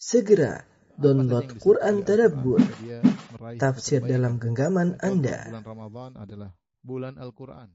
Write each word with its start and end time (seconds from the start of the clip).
Segera 0.00 0.64
download 0.96 1.60
Quran 1.60 2.00
Tadabbur, 2.08 2.64
tafsir 3.60 4.00
dalam 4.00 4.40
genggaman 4.40 4.96
Anda. 4.96 5.52
Bulan 5.52 5.60
Ramadan 5.68 6.10
adalah 6.16 6.50
bulan 6.80 7.20
Al-Quran. 7.20 7.68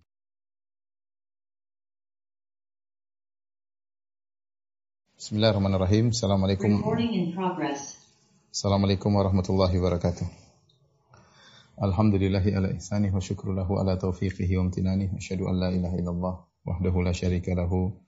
Bismillahirrahmanirrahim. 5.21 6.17
Assalamualaikum. 6.17 6.81
Assalamualaikum 8.49 9.11
warahmatullahi 9.13 9.77
wabarakatuh. 9.77 10.25
Alhamdulillahi 11.77 12.57
ala 12.57 12.73
ihsanih 12.73 13.13
wa 13.13 13.21
syukru 13.21 13.53
lahu 13.53 13.77
ala 13.77 14.01
taufiqihi 14.01 14.57
wa 14.57 14.65
amtinanih. 14.65 15.13
Asyhadu 15.13 15.45
an 15.45 15.61
la 15.61 15.69
ilaha 15.69 15.93
illallah 16.01 16.35
wahdahu 16.65 17.05
la 17.05 17.13
syarika 17.13 17.53
lahu 17.53 18.01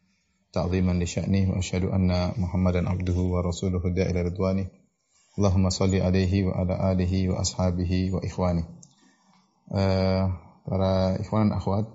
ta'ziman 0.57 0.97
li 0.97 1.05
sya'nih 1.05 1.53
wa 1.53 1.61
asyhadu 1.61 1.93
anna 1.93 2.33
Muhammadan 2.33 2.89
abduhu 2.89 3.37
wa 3.37 3.45
rasuluhu 3.45 3.93
da'ila 3.93 4.25
ridwanih. 4.25 4.65
Allahumma 5.37 5.69
salli 5.69 6.01
alaihi 6.01 6.49
wa. 6.49 6.65
Uh, 9.67 10.23
para 10.63 11.19
ikhwan 11.19 11.51
akhwat 11.51 11.91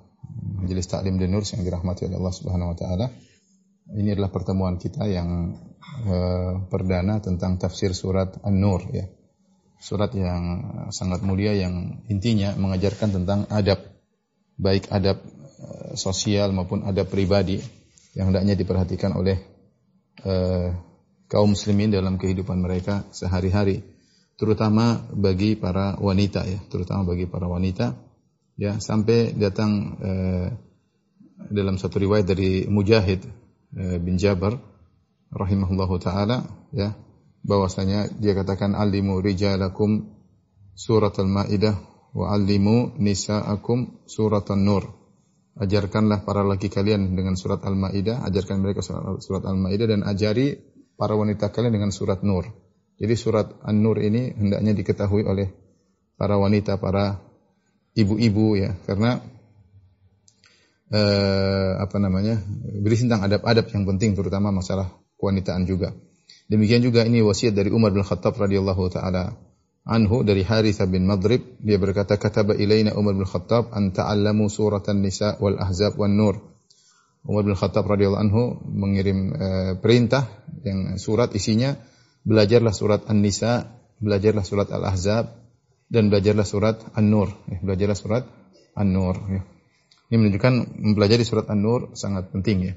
Majelis 0.62 0.86
Taklim 0.86 1.18
yang 1.18 1.64
dirahmati 1.64 2.06
oleh 2.06 2.16
Allah 2.20 2.34
Subhanahu 2.34 2.72
wa 2.72 2.76
taala. 2.76 3.06
Ini 3.92 4.14
adalah 4.14 4.30
pertemuan 4.30 4.78
kita 4.78 5.04
yang 5.10 5.58
uh, 6.06 6.52
perdana 6.70 7.18
tentang 7.18 7.58
tafsir 7.58 7.92
surat 7.92 8.38
An-Nur 8.46 8.86
ya. 8.94 9.10
Surat 9.82 10.14
yang 10.14 10.62
sangat 10.94 11.26
mulia 11.26 11.58
yang 11.58 12.06
intinya 12.06 12.54
mengajarkan 12.54 13.10
tentang 13.10 13.50
adab 13.50 13.82
baik 14.54 14.86
adab 14.94 15.18
uh, 15.58 15.98
sosial 15.98 16.54
maupun 16.54 16.86
adab 16.86 17.10
pribadi 17.10 17.58
yang 18.12 18.32
hendaknya 18.32 18.54
diperhatikan 18.56 19.16
oleh 19.16 19.40
uh, 20.24 20.72
kaum 21.28 21.56
muslimin 21.56 21.88
dalam 21.88 22.20
kehidupan 22.20 22.60
mereka 22.60 23.08
sehari-hari 23.12 23.80
terutama 24.36 25.00
bagi 25.12 25.56
para 25.56 25.96
wanita 25.96 26.44
ya 26.44 26.60
terutama 26.68 27.14
bagi 27.14 27.24
para 27.28 27.48
wanita. 27.48 27.96
Ya 28.60 28.76
sampai 28.78 29.32
datang 29.32 29.96
uh, 29.96 30.48
dalam 31.48 31.80
satu 31.80 32.04
riwayat 32.04 32.28
dari 32.28 32.68
Mujahid 32.68 33.24
uh, 33.74 33.96
bin 33.96 34.20
Jabar 34.20 34.60
rahimahullahu 35.32 35.96
taala 35.96 36.44
ya 36.76 36.92
bahwasanya 37.42 38.12
dia 38.20 38.36
katakan 38.36 38.76
alimu 38.76 39.18
rijalakum 39.24 40.12
surat 40.76 41.16
al-maidah 41.16 41.80
wa 42.12 42.28
alimu 42.36 42.92
nisaakum 43.00 44.04
surat 44.04 44.44
an-nur 44.52 45.01
ajarkanlah 45.58 46.24
para 46.24 46.40
laki 46.46 46.72
kalian 46.72 47.12
dengan 47.12 47.36
surat 47.36 47.60
Al-Maidah, 47.60 48.24
ajarkan 48.24 48.64
mereka 48.64 48.80
surat 49.20 49.44
Al-Maidah 49.44 49.86
dan 49.88 50.00
ajari 50.06 50.56
para 50.96 51.12
wanita 51.12 51.52
kalian 51.52 51.76
dengan 51.76 51.90
surat 51.92 52.24
Nur. 52.24 52.48
Jadi 52.96 53.14
surat 53.18 53.60
An-Nur 53.66 54.00
ini 54.00 54.32
hendaknya 54.32 54.72
diketahui 54.72 55.26
oleh 55.26 55.52
para 56.16 56.38
wanita, 56.38 56.78
para 56.78 57.20
ibu-ibu 57.92 58.56
ya, 58.56 58.78
karena 58.88 59.20
eh, 60.92 61.72
apa 61.76 61.96
namanya? 62.00 62.40
berisi 62.80 63.08
tentang 63.08 63.28
adab-adab 63.28 63.68
yang 63.72 63.84
penting 63.84 64.16
terutama 64.16 64.54
masalah 64.54 64.88
kewanitaan 65.20 65.68
juga. 65.68 65.92
Demikian 66.48 66.84
juga 66.84 67.04
ini 67.04 67.24
wasiat 67.24 67.56
dari 67.56 67.72
Umar 67.72 67.92
bin 67.92 68.04
Khattab 68.04 68.36
radhiyallahu 68.36 68.92
taala 68.92 69.36
anhu 69.88 70.22
dari 70.22 70.46
Harithah 70.46 70.86
bin 70.86 71.06
Madrib 71.08 71.58
dia 71.58 71.78
berkata 71.78 72.18
kataba 72.20 72.54
ilaina 72.54 72.94
Umar 72.94 73.18
bin 73.18 73.26
Khattab 73.26 73.74
an 73.74 73.90
ta'allamu 73.90 74.46
suratan 74.46 75.02
nisa 75.02 75.38
wal 75.42 75.58
ahzab 75.58 75.98
wan 75.98 76.14
nur 76.14 76.52
Umar 77.22 77.46
bin 77.46 77.54
Khattab 77.54 77.86
radhiyallahu 77.86 78.22
anhu 78.22 78.42
mengirim 78.66 79.18
uh, 79.34 79.72
perintah 79.78 80.26
yang 80.66 80.98
surat 80.98 81.30
isinya 81.38 81.78
belajarlah 82.26 82.74
surat 82.74 83.06
An-Nisa, 83.10 83.66
belajarlah 83.98 84.46
surat 84.46 84.68
Al-Ahzab 84.70 85.38
dan 85.90 86.08
belajarlah 86.08 86.46
surat 86.46 86.82
An-Nur, 86.94 87.30
ya, 87.50 87.58
belajarlah 87.62 87.98
surat 87.98 88.24
An-Nur 88.74 89.16
ya. 89.30 89.42
Ini 90.12 90.16
menunjukkan 90.20 90.54
mempelajari 90.82 91.24
surat 91.24 91.46
An-Nur 91.48 91.94
sangat 91.98 92.30
penting 92.30 92.58
ya. 92.62 92.74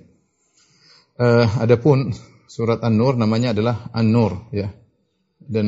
Uh, 1.16 1.48
adapun 1.64 2.12
surat 2.46 2.84
An-Nur 2.84 3.16
namanya 3.16 3.56
adalah 3.56 3.90
An-Nur 3.92 4.52
ya. 4.54 4.70
Dan 5.46 5.68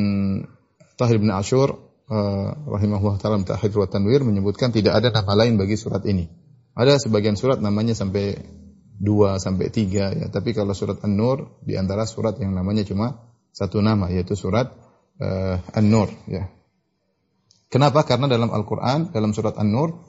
Tahir 0.98 1.22
bin 1.22 1.30
Ashur 1.30 1.78
uh, 2.10 2.50
rahimahullah 2.58 3.22
taala 3.22 3.38
Tahir 3.46 3.70
wa 3.78 3.86
Tanwir 3.86 4.26
menyebutkan 4.26 4.74
tidak 4.74 4.98
ada 4.98 5.14
nama 5.14 5.46
lain 5.46 5.62
bagi 5.62 5.78
surat 5.78 6.02
ini. 6.10 6.26
Ada 6.74 6.98
sebagian 6.98 7.38
surat 7.38 7.62
namanya 7.62 7.94
sampai 7.94 8.38
dua 8.98 9.38
sampai 9.38 9.70
tiga 9.70 10.10
ya. 10.10 10.28
Tapi 10.34 10.58
kalau 10.58 10.74
surat 10.74 10.98
An-Nur 11.06 11.62
di 11.62 11.78
antara 11.78 12.10
surat 12.10 12.42
yang 12.42 12.58
namanya 12.58 12.82
cuma 12.82 13.30
satu 13.54 13.82
nama 13.86 14.10
yaitu 14.10 14.34
surat 14.34 14.74
uh, 15.22 15.62
An-Nur 15.78 16.10
ya. 16.26 16.50
Kenapa? 17.70 18.02
Karena 18.08 18.26
dalam 18.26 18.50
Al-Qur'an 18.50 19.14
dalam 19.14 19.38
surat 19.38 19.54
An-Nur 19.58 20.02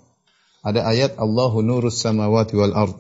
ada 0.65 0.89
ayat 0.89 1.21
Allahu 1.21 1.61
nurus 1.61 2.01
samawati 2.01 2.57
wal 2.57 2.75
ard. 2.75 2.97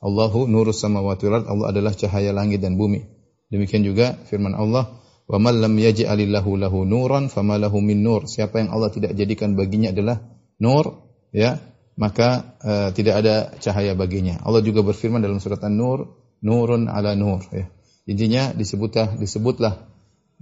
Allahu 0.00 0.48
nurus 0.48 0.80
samawati 0.80 1.28
wal 1.28 1.44
ard. 1.44 1.46
Allah 1.48 1.66
adalah 1.76 1.92
cahaya 1.92 2.32
langit 2.32 2.64
dan 2.64 2.80
bumi. 2.80 3.04
Demikian 3.52 3.84
juga 3.84 4.16
firman 4.32 4.56
Allah 4.56 5.01
Wa 5.32 5.40
man 5.40 5.64
lam 5.64 5.72
yaj'alillahu 5.80 6.60
lahu 6.60 6.84
nuran 6.84 7.32
fama 7.32 7.56
min 7.56 8.04
nur. 8.04 8.28
Siapa 8.28 8.60
yang 8.60 8.68
Allah 8.68 8.92
tidak 8.92 9.16
jadikan 9.16 9.56
baginya 9.56 9.88
adalah 9.88 10.20
nur, 10.60 11.08
ya, 11.32 11.56
maka 11.96 12.52
uh, 12.60 12.88
tidak 12.92 13.24
ada 13.24 13.56
cahaya 13.56 13.96
baginya. 13.96 14.44
Allah 14.44 14.60
juga 14.60 14.84
berfirman 14.84 15.24
dalam 15.24 15.40
surat 15.40 15.64
An-Nur, 15.64 16.20
nurun 16.44 16.92
ala 16.92 17.16
nur, 17.16 17.40
ya. 17.48 17.64
Intinya 18.04 18.52
disebutlah 18.52 19.16
disebutlah 19.16 19.88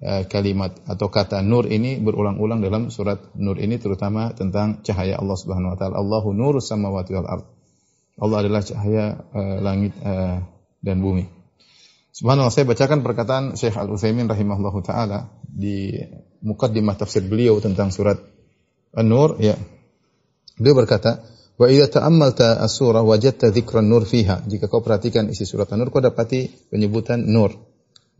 uh, 0.02 0.22
kalimat 0.26 0.74
atau 0.88 1.06
kata 1.06 1.44
nur 1.44 1.68
ini 1.68 2.00
berulang-ulang 2.00 2.64
dalam 2.64 2.88
surat 2.88 3.20
Nur 3.36 3.60
ini 3.60 3.76
terutama 3.76 4.32
tentang 4.32 4.80
cahaya 4.82 5.20
Allah 5.20 5.36
Subhanahu 5.38 5.76
wa 5.76 5.78
taala. 5.78 5.94
Allahu 6.00 6.34
nurus 6.34 6.66
samawati 6.66 7.14
wal 7.14 7.28
ard. 7.30 7.46
Allah 8.18 8.38
adalah 8.42 8.62
cahaya 8.64 9.04
uh, 9.32 9.58
langit 9.62 9.92
uh, 10.02 10.40
dan 10.82 10.98
bumi. 11.04 11.39
Subhanallah 12.20 12.52
saya 12.52 12.68
bacakan 12.68 13.00
perkataan 13.00 13.56
Syekh 13.56 13.80
Al-Utsaimin 13.80 14.28
rahimahullahu 14.28 14.84
taala 14.84 15.32
di 15.40 15.96
mukaddimah 16.44 16.92
tafsir 17.00 17.24
beliau 17.24 17.64
tentang 17.64 17.88
surat 17.88 18.20
An-Nur 18.92 19.40
ya. 19.40 19.56
Beliau 20.60 20.76
berkata, 20.76 21.24
"Wa 21.56 21.72
idza 21.72 21.96
ta'ammalta 21.96 22.60
as-surah 22.60 23.00
wajadta 23.00 23.48
dzikran 23.48 23.88
nur 23.88 24.04
fiha." 24.04 24.44
Jika 24.44 24.68
kau 24.68 24.84
perhatikan 24.84 25.32
isi 25.32 25.48
surat 25.48 25.72
An-Nur 25.72 25.88
kau 25.88 26.04
dapati 26.04 26.68
penyebutan 26.68 27.24
nur. 27.24 27.56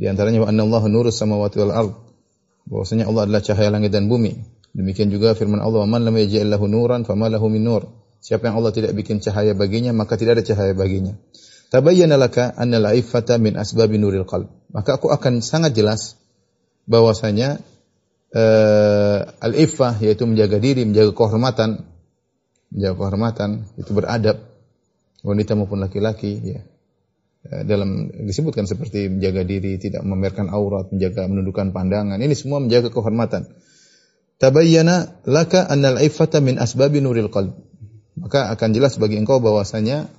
Di 0.00 0.08
antaranya 0.08 0.48
wa 0.48 0.48
anallahu 0.48 0.88
nurus 0.88 1.20
samawati 1.20 1.60
wal 1.60 1.74
ard. 1.76 1.92
Bahwasanya 2.72 3.04
Allah 3.04 3.28
adalah 3.28 3.44
cahaya 3.44 3.68
langit 3.68 3.92
dan 3.92 4.08
bumi. 4.08 4.32
Demikian 4.72 5.12
juga 5.12 5.36
firman 5.36 5.60
Allah, 5.60 5.84
"Man 5.84 6.08
lam 6.08 6.16
yaj'al 6.16 6.48
lahu 6.48 6.72
nuran 6.72 7.04
fama 7.04 7.28
lahu 7.28 7.52
min 7.52 7.68
nur." 7.68 7.84
Siapa 8.24 8.48
yang 8.48 8.64
Allah 8.64 8.72
tidak 8.72 8.96
bikin 8.96 9.20
cahaya 9.20 9.52
baginya, 9.52 9.92
maka 9.92 10.16
tidak 10.16 10.40
ada 10.40 10.44
cahaya 10.48 10.72
baginya. 10.72 11.20
Tabayyana 11.70 12.18
laka 12.18 12.50
anna 12.58 12.82
al-iffata 12.82 13.38
min 13.38 13.54
asbabi 13.54 13.96
nuril 13.96 14.26
qalb. 14.26 14.50
Maka 14.74 14.98
aku 14.98 15.14
akan 15.14 15.38
sangat 15.38 15.78
jelas 15.78 16.18
bahwasanya 16.90 17.62
uh, 18.34 19.18
al-iffah 19.38 19.94
yaitu 20.02 20.26
menjaga 20.26 20.58
diri, 20.58 20.82
menjaga 20.82 21.14
kehormatan, 21.14 21.86
menjaga 22.74 22.94
kehormatan 22.98 23.50
itu 23.78 23.90
beradab 23.94 24.42
wanita 25.22 25.54
maupun 25.54 25.78
laki-laki 25.78 26.42
ya. 26.42 26.60
Eh, 27.40 27.64
dalam 27.64 28.12
disebutkan 28.28 28.68
seperti 28.68 29.08
menjaga 29.08 29.48
diri, 29.48 29.80
tidak 29.80 30.04
memamerkan 30.04 30.52
aurat, 30.52 30.92
menjaga 30.92 31.24
menundukkan 31.24 31.72
pandangan. 31.72 32.20
Ini 32.20 32.36
semua 32.36 32.60
menjaga 32.60 32.92
kehormatan. 32.92 33.48
Tabayyana 34.36 35.24
laka 35.24 35.64
anna 35.64 35.96
al-iffata 35.96 36.44
min 36.44 36.60
asbabi 36.60 37.00
nuril 37.00 37.32
qalb. 37.32 37.56
Maka 38.20 38.52
akan 38.52 38.76
jelas 38.76 39.00
bagi 39.00 39.16
engkau 39.16 39.40
bahwasanya 39.40 40.12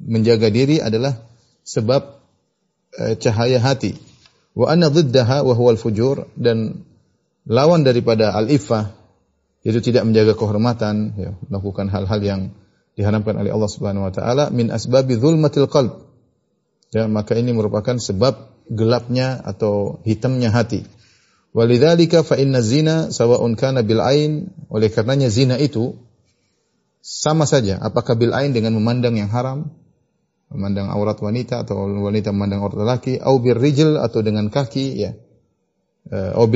menjaga 0.00 0.48
diri 0.48 0.80
adalah 0.80 1.20
sebab 1.62 2.20
uh, 2.96 3.14
cahaya 3.20 3.60
hati. 3.60 3.94
Wa 4.56 4.72
anna 4.72 4.90
dhiddaha 4.90 5.46
wa 5.46 5.54
huwal 5.54 5.78
fujur 5.78 6.26
dan 6.34 6.82
lawan 7.46 7.86
daripada 7.86 8.34
al-iffah 8.34 8.96
yaitu 9.60 9.92
tidak 9.92 10.08
menjaga 10.08 10.32
kehormatan, 10.32 11.12
ya, 11.20 11.30
melakukan 11.52 11.92
hal-hal 11.92 12.20
yang 12.24 12.40
diharamkan 12.96 13.36
oleh 13.36 13.52
Allah 13.52 13.70
Subhanahu 13.70 14.08
wa 14.08 14.12
taala 14.12 14.48
min 14.48 14.72
asbabi 14.72 15.20
zulmatil 15.20 15.68
qalb. 15.68 16.08
Ya, 16.90 17.06
maka 17.06 17.38
ini 17.38 17.54
merupakan 17.54 18.00
sebab 18.00 18.50
gelapnya 18.66 19.38
atau 19.38 20.00
hitamnya 20.02 20.50
hati. 20.50 20.82
Walidzalika 21.52 22.22
fa 22.22 22.38
inna 22.40 22.64
zina 22.64 23.10
sawa'un 23.12 23.54
kana 23.54 23.84
bil 23.84 24.00
ain, 24.00 24.54
oleh 24.70 24.88
karenanya 24.90 25.28
zina 25.28 25.58
itu 25.58 25.98
sama 27.00 27.48
saja 27.48 27.80
apakah 27.80 28.14
bil 28.14 28.30
ain 28.36 28.52
dengan 28.52 28.76
memandang 28.76 29.16
yang 29.16 29.32
haram 29.32 29.72
memandang 30.50 30.90
aurat 30.90 31.16
wanita 31.22 31.62
atau 31.62 31.86
wanita 31.86 32.34
memandang 32.34 32.66
aurat 32.66 32.76
lelaki, 32.76 33.22
au 33.22 33.38
rijl 33.38 33.96
atau 33.96 34.20
dengan 34.20 34.50
kaki 34.50 34.86
ya. 34.98 35.14
Uh, 36.10 36.34
au 36.34 36.46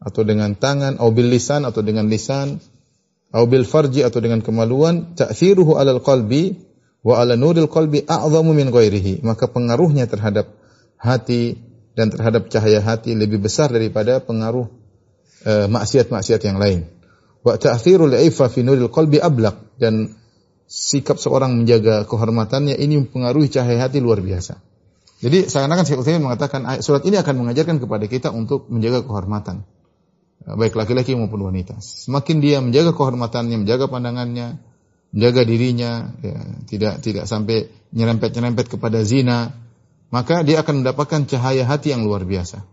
atau 0.00 0.22
dengan 0.24 0.56
tangan, 0.56 0.96
au 1.00 1.12
bil 1.12 1.28
lisan 1.28 1.68
atau 1.68 1.84
dengan 1.84 2.08
lisan, 2.08 2.60
au 3.32 3.44
bil 3.48 3.64
farji 3.68 4.04
atau 4.04 4.20
dengan 4.20 4.40
kemaluan, 4.44 5.12
ta'thiruhu 5.16 5.76
'alal 5.76 6.00
qalbi 6.00 6.56
wa 7.04 7.20
'ala 7.20 7.36
nuril 7.36 7.68
qalbi 7.68 8.04
a'zamu 8.04 8.52
min 8.56 8.72
ghairihi. 8.72 9.24
Maka 9.24 9.48
pengaruhnya 9.48 10.08
terhadap 10.08 10.52
hati 11.00 11.56
dan 11.96 12.12
terhadap 12.12 12.48
cahaya 12.52 12.80
hati 12.80 13.16
lebih 13.16 13.40
besar 13.40 13.72
daripada 13.72 14.20
pengaruh 14.20 14.68
uh, 15.48 15.66
maksiat-maksiat 15.68 16.40
yang 16.44 16.60
lain. 16.60 16.88
Wa 17.40 17.56
ta'thirul 17.56 18.20
ifa 18.20 18.52
fi 18.52 18.60
nuril 18.64 18.92
qalbi 18.92 19.16
ablaq 19.16 19.80
dan 19.80 20.19
sikap 20.70 21.18
seorang 21.18 21.58
menjaga 21.58 22.06
kehormatannya 22.06 22.78
ini 22.78 23.02
mempengaruhi 23.02 23.50
cahaya 23.50 23.90
hati 23.90 23.98
luar 23.98 24.22
biasa. 24.22 24.62
Jadi 25.20 25.50
seakan-akan 25.50 25.84
Syekh 25.84 26.00
Utsaimin 26.00 26.24
mengatakan 26.24 26.64
surat 26.80 27.02
ini 27.04 27.18
akan 27.18 27.44
mengajarkan 27.44 27.82
kepada 27.82 28.06
kita 28.06 28.30
untuk 28.30 28.70
menjaga 28.70 29.02
kehormatan 29.02 29.66
baik 30.46 30.72
laki-laki 30.72 31.12
maupun 31.12 31.44
wanita. 31.44 31.78
Semakin 31.84 32.40
dia 32.40 32.64
menjaga 32.64 32.96
kehormatannya, 32.96 33.60
menjaga 33.60 33.92
pandangannya, 33.92 34.56
menjaga 35.12 35.42
dirinya, 35.44 36.16
ya, 36.24 36.40
tidak 36.64 37.04
tidak 37.04 37.24
sampai 37.28 37.68
nyerempet-nyerempet 37.92 38.72
kepada 38.72 39.04
zina, 39.04 39.52
maka 40.08 40.40
dia 40.46 40.64
akan 40.64 40.80
mendapatkan 40.84 41.28
cahaya 41.28 41.68
hati 41.68 41.92
yang 41.92 42.06
luar 42.08 42.24
biasa. 42.24 42.64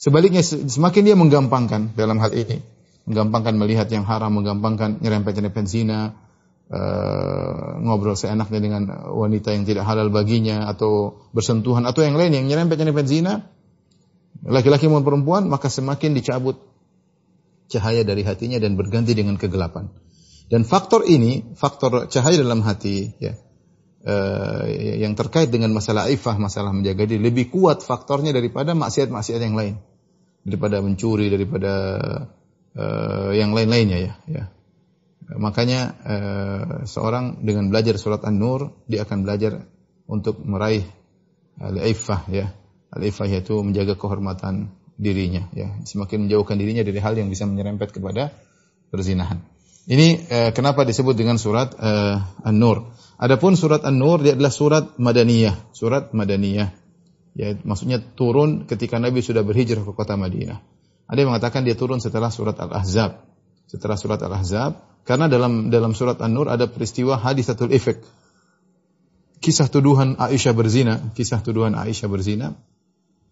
Sebaliknya 0.00 0.40
semakin 0.46 1.02
dia 1.02 1.16
menggampangkan 1.18 1.92
dalam 1.98 2.22
hal 2.22 2.32
ini, 2.32 2.62
menggampangkan 3.10 3.58
melihat 3.58 3.90
yang 3.90 4.06
haram, 4.06 4.32
menggampangkan 4.32 5.02
nyerempet-nyerempet 5.02 5.66
zina, 5.66 6.14
uh, 6.70 7.82
ngobrol 7.82 8.14
seenaknya 8.14 8.60
dengan 8.62 8.82
wanita 9.10 9.52
yang 9.52 9.66
tidak 9.66 9.84
halal 9.84 10.08
baginya 10.08 10.70
atau 10.70 11.20
bersentuhan 11.34 11.84
atau 11.84 12.06
yang 12.06 12.14
lain 12.14 12.32
yang 12.32 12.46
nyerempet-nyerempet 12.46 13.06
zina, 13.10 13.50
laki-laki 14.46 14.86
maupun 14.86 15.04
perempuan, 15.04 15.50
maka 15.50 15.66
semakin 15.68 16.14
dicabut 16.14 16.62
cahaya 17.70 18.02
dari 18.02 18.22
hatinya 18.26 18.58
dan 18.58 18.74
berganti 18.78 19.14
dengan 19.14 19.38
kegelapan. 19.38 19.90
Dan 20.50 20.66
faktor 20.66 21.06
ini, 21.06 21.54
faktor 21.54 22.10
cahaya 22.10 22.42
dalam 22.42 22.66
hati, 22.66 23.14
ya, 23.22 23.38
uh, 24.02 24.66
yang 24.98 25.14
terkait 25.14 25.54
dengan 25.54 25.70
masalah 25.70 26.10
ifah, 26.10 26.34
masalah 26.42 26.74
menjaga 26.74 27.06
diri, 27.06 27.22
lebih 27.22 27.54
kuat 27.54 27.86
faktornya 27.86 28.34
daripada 28.34 28.74
maksiat-maksiat 28.74 29.38
yang 29.38 29.54
lain, 29.54 29.78
daripada 30.42 30.82
mencuri, 30.82 31.30
daripada 31.30 31.72
uh, 32.74 33.30
yang 33.30 33.54
lain-lainnya 33.54 33.98
ya. 34.02 34.12
ya. 34.26 34.44
Makanya 35.38 35.80
uh, 36.02 36.72
seorang 36.90 37.46
dengan 37.46 37.70
belajar 37.70 37.94
surat 38.00 38.26
An-Nur, 38.26 38.74
dia 38.90 39.06
akan 39.06 39.22
belajar 39.22 39.62
untuk 40.10 40.42
meraih 40.42 40.82
al-ifah 41.60 42.26
ya. 42.32 42.50
Al-ifah 42.90 43.30
yaitu 43.30 43.54
menjaga 43.62 43.94
kehormatan 43.94 44.74
dirinya 44.98 45.46
ya. 45.54 45.70
Semakin 45.86 46.26
menjauhkan 46.26 46.58
dirinya 46.58 46.82
dari 46.82 46.98
hal 46.98 47.14
yang 47.14 47.30
bisa 47.30 47.46
menyerempet 47.46 47.94
kepada 47.94 48.34
perzinahan. 48.90 49.38
Ini 49.86 50.08
eh, 50.28 50.50
kenapa 50.50 50.82
disebut 50.82 51.14
dengan 51.14 51.38
surat 51.38 51.78
eh, 51.78 52.18
An-Nur? 52.42 52.90
Adapun 53.16 53.54
surat 53.54 53.86
An-Nur 53.86 54.20
dia 54.26 54.34
adalah 54.34 54.50
surat 54.50 54.84
madaniyah. 54.98 55.70
Surat 55.70 56.10
madaniyah. 56.10 56.74
Ya 57.38 57.54
maksudnya 57.62 58.02
turun 58.02 58.66
ketika 58.66 58.98
Nabi 58.98 59.22
sudah 59.22 59.46
berhijrah 59.46 59.86
ke 59.86 59.92
kota 59.94 60.18
Madinah. 60.18 60.58
Ada 61.06 61.18
yang 61.22 61.30
mengatakan 61.30 61.62
dia 61.62 61.78
turun 61.78 62.02
setelah 62.02 62.34
surat 62.34 62.58
Al-Ahzab. 62.58 63.22
Setelah 63.70 63.94
surat 63.94 64.18
Al-Ahzab 64.18 64.89
karena 65.04 65.26
dalam 65.26 65.72
dalam 65.72 65.96
surat 65.96 66.20
An-Nur 66.20 66.48
ada 66.52 66.68
peristiwa 66.68 67.16
hadisatul 67.18 67.72
ifk 67.72 68.00
kisah 69.40 69.72
tuduhan 69.72 70.20
Aisyah 70.20 70.52
berzina 70.52 71.00
kisah 71.16 71.40
tuduhan 71.40 71.72
Aisyah 71.72 72.08
berzina 72.12 72.54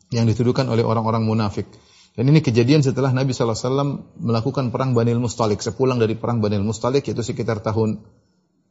yang 0.08 0.24
dituduhkan 0.24 0.68
oleh 0.68 0.84
orang-orang 0.84 1.24
munafik. 1.24 1.68
Dan 2.16 2.34
ini 2.34 2.42
kejadian 2.42 2.82
setelah 2.82 3.14
Nabi 3.14 3.30
SAW 3.30 4.02
melakukan 4.18 4.74
perang 4.74 4.96
Banil 4.96 5.22
Mustalik. 5.22 5.62
Sepulang 5.62 6.02
dari 6.02 6.18
perang 6.18 6.42
Banil 6.42 6.64
Mustalik, 6.66 7.06
itu 7.06 7.22
sekitar 7.22 7.62
tahun 7.62 8.02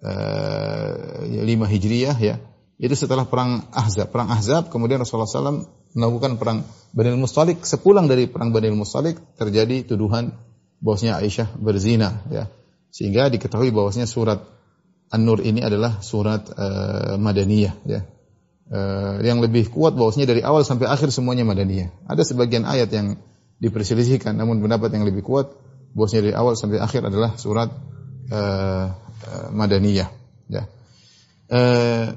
uh, 0.04 1.24
eh, 1.24 1.46
5 1.48 1.74
Hijriyah 1.74 2.18
ya. 2.20 2.36
Itu 2.78 2.94
setelah 2.94 3.24
perang 3.24 3.72
Ahzab. 3.72 4.12
Perang 4.12 4.30
Ahzab, 4.30 4.68
kemudian 4.68 5.00
Rasulullah 5.00 5.30
SAW 5.30 5.64
melakukan 5.96 6.36
perang 6.36 6.68
Banil 6.92 7.16
Mustalik. 7.16 7.64
Sepulang 7.64 8.12
dari 8.12 8.28
perang 8.28 8.52
Banil 8.52 8.76
Mustalik, 8.76 9.16
terjadi 9.40 9.88
tuduhan 9.88 10.36
bahwasanya 10.84 11.24
Aisyah 11.24 11.56
berzina. 11.56 12.28
ya 12.28 12.52
Sehingga 12.98 13.30
diketahui 13.30 13.70
bahwasanya 13.70 14.10
surat 14.10 14.42
An-Nur 15.14 15.46
ini 15.46 15.62
adalah 15.62 16.02
surat 16.02 16.50
uh, 16.58 17.22
Madaniyah. 17.22 17.78
ya 17.86 18.02
uh, 18.72 19.20
yang 19.24 19.40
lebih 19.40 19.72
kuat 19.72 19.96
bahwasanya 19.96 20.36
dari 20.36 20.42
awal 20.44 20.64
sampai 20.68 20.88
akhir 20.90 21.12
semuanya 21.12 21.48
madaniyah. 21.48 21.92
Ada 22.08 22.24
sebagian 22.28 22.68
ayat 22.68 22.92
yang 22.92 23.20
diperselisihkan 23.58 24.38
namun 24.38 24.62
pendapat 24.62 24.94
yang 24.94 25.08
lebih 25.08 25.26
kuat 25.26 25.50
bahwasanya 25.98 26.30
dari 26.30 26.36
awal 26.38 26.54
sampai 26.54 26.78
akhir 26.84 27.08
adalah 27.08 27.36
surat 27.40 27.72
uh, 28.30 28.86
uh, 29.24 29.48
madaniyah 29.56 30.10
ya. 30.52 30.64
Uh, 31.48 32.12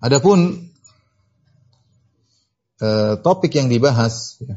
adapun 0.00 0.72
uh, 2.80 3.20
topik 3.20 3.52
yang 3.52 3.68
dibahas 3.68 4.40
ya, 4.40 4.56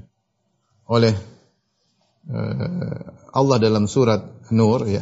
oleh 0.88 1.14
Allah 3.32 3.58
dalam 3.58 3.90
surat 3.90 4.52
Nur 4.54 4.86
ya 4.86 5.02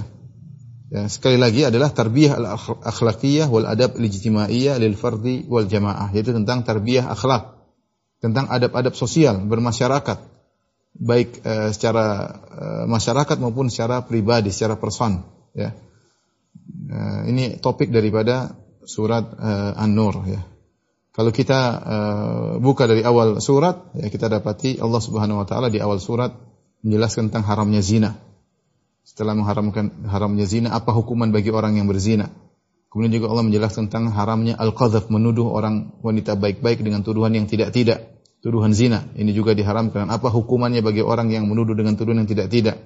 Ya, 0.89 1.05
sekali 1.05 1.37
lagi 1.37 1.61
adalah 1.61 1.93
tarbiyah 1.93 2.33
al-akhlaqiyah 2.41 3.45
wal 3.45 3.69
adab 3.69 4.01
al-ijtimaiyah 4.01 4.81
lil 4.81 4.97
fardi 4.97 5.45
wal 5.45 5.69
jamaah, 5.69 6.09
yaitu 6.17 6.33
tentang 6.33 6.65
tarbiyah 6.65 7.13
akhlak, 7.13 7.61
tentang 8.17 8.49
adab-adab 8.49 8.97
sosial 8.97 9.37
bermasyarakat, 9.45 10.17
baik 10.97 11.45
uh, 11.45 11.69
secara 11.69 12.05
uh, 12.41 12.83
masyarakat 12.89 13.37
maupun 13.37 13.69
secara 13.69 14.01
pribadi, 14.01 14.49
secara 14.49 14.81
person, 14.81 15.21
ya. 15.53 15.77
Uh, 16.89 17.21
ini 17.29 17.61
topik 17.61 17.93
daripada 17.93 18.57
surat 18.81 19.29
uh, 19.37 19.77
An-Nur 19.77 20.25
ya. 20.25 20.41
Kalau 21.13 21.29
kita 21.29 21.61
uh, 21.77 22.51
buka 22.57 22.89
dari 22.89 23.05
awal 23.05 23.37
surat, 23.45 23.93
ya 23.93 24.09
kita 24.09 24.25
dapati 24.25 24.81
Allah 24.81 25.01
Subhanahu 25.01 25.45
wa 25.45 25.45
taala 25.45 25.69
di 25.69 25.77
awal 25.77 26.01
surat 26.01 26.48
menjelaskan 26.85 27.31
tentang 27.31 27.45
haramnya 27.45 27.83
zina 27.83 28.19
setelah 29.09 29.33
mengharamkan 29.33 30.05
haramnya 30.05 30.45
zina, 30.45 30.69
apa 30.69 30.93
hukuman 30.93 31.33
bagi 31.33 31.49
orang 31.49 31.81
yang 31.81 31.89
berzina? 31.89 32.29
Kemudian 32.93 33.09
juga 33.17 33.33
Allah 33.33 33.41
menjelaskan 33.49 33.89
tentang 33.89 34.13
haramnya 34.13 34.53
al-qadhaf, 34.53 35.09
menuduh 35.09 35.49
orang 35.49 35.97
wanita 36.05 36.37
baik-baik 36.37 36.85
dengan 36.85 37.01
tuduhan 37.01 37.33
yang 37.33 37.49
tidak-tidak, 37.49 38.05
tuduhan 38.45 38.69
zina. 38.69 39.09
Ini 39.17 39.33
juga 39.33 39.57
diharamkan. 39.57 40.13
Apa 40.13 40.29
hukumannya 40.29 40.85
bagi 40.85 41.01
orang 41.01 41.33
yang 41.33 41.49
menuduh 41.49 41.73
dengan 41.73 41.97
tuduhan 41.97 42.21
yang 42.21 42.29
tidak-tidak? 42.29 42.77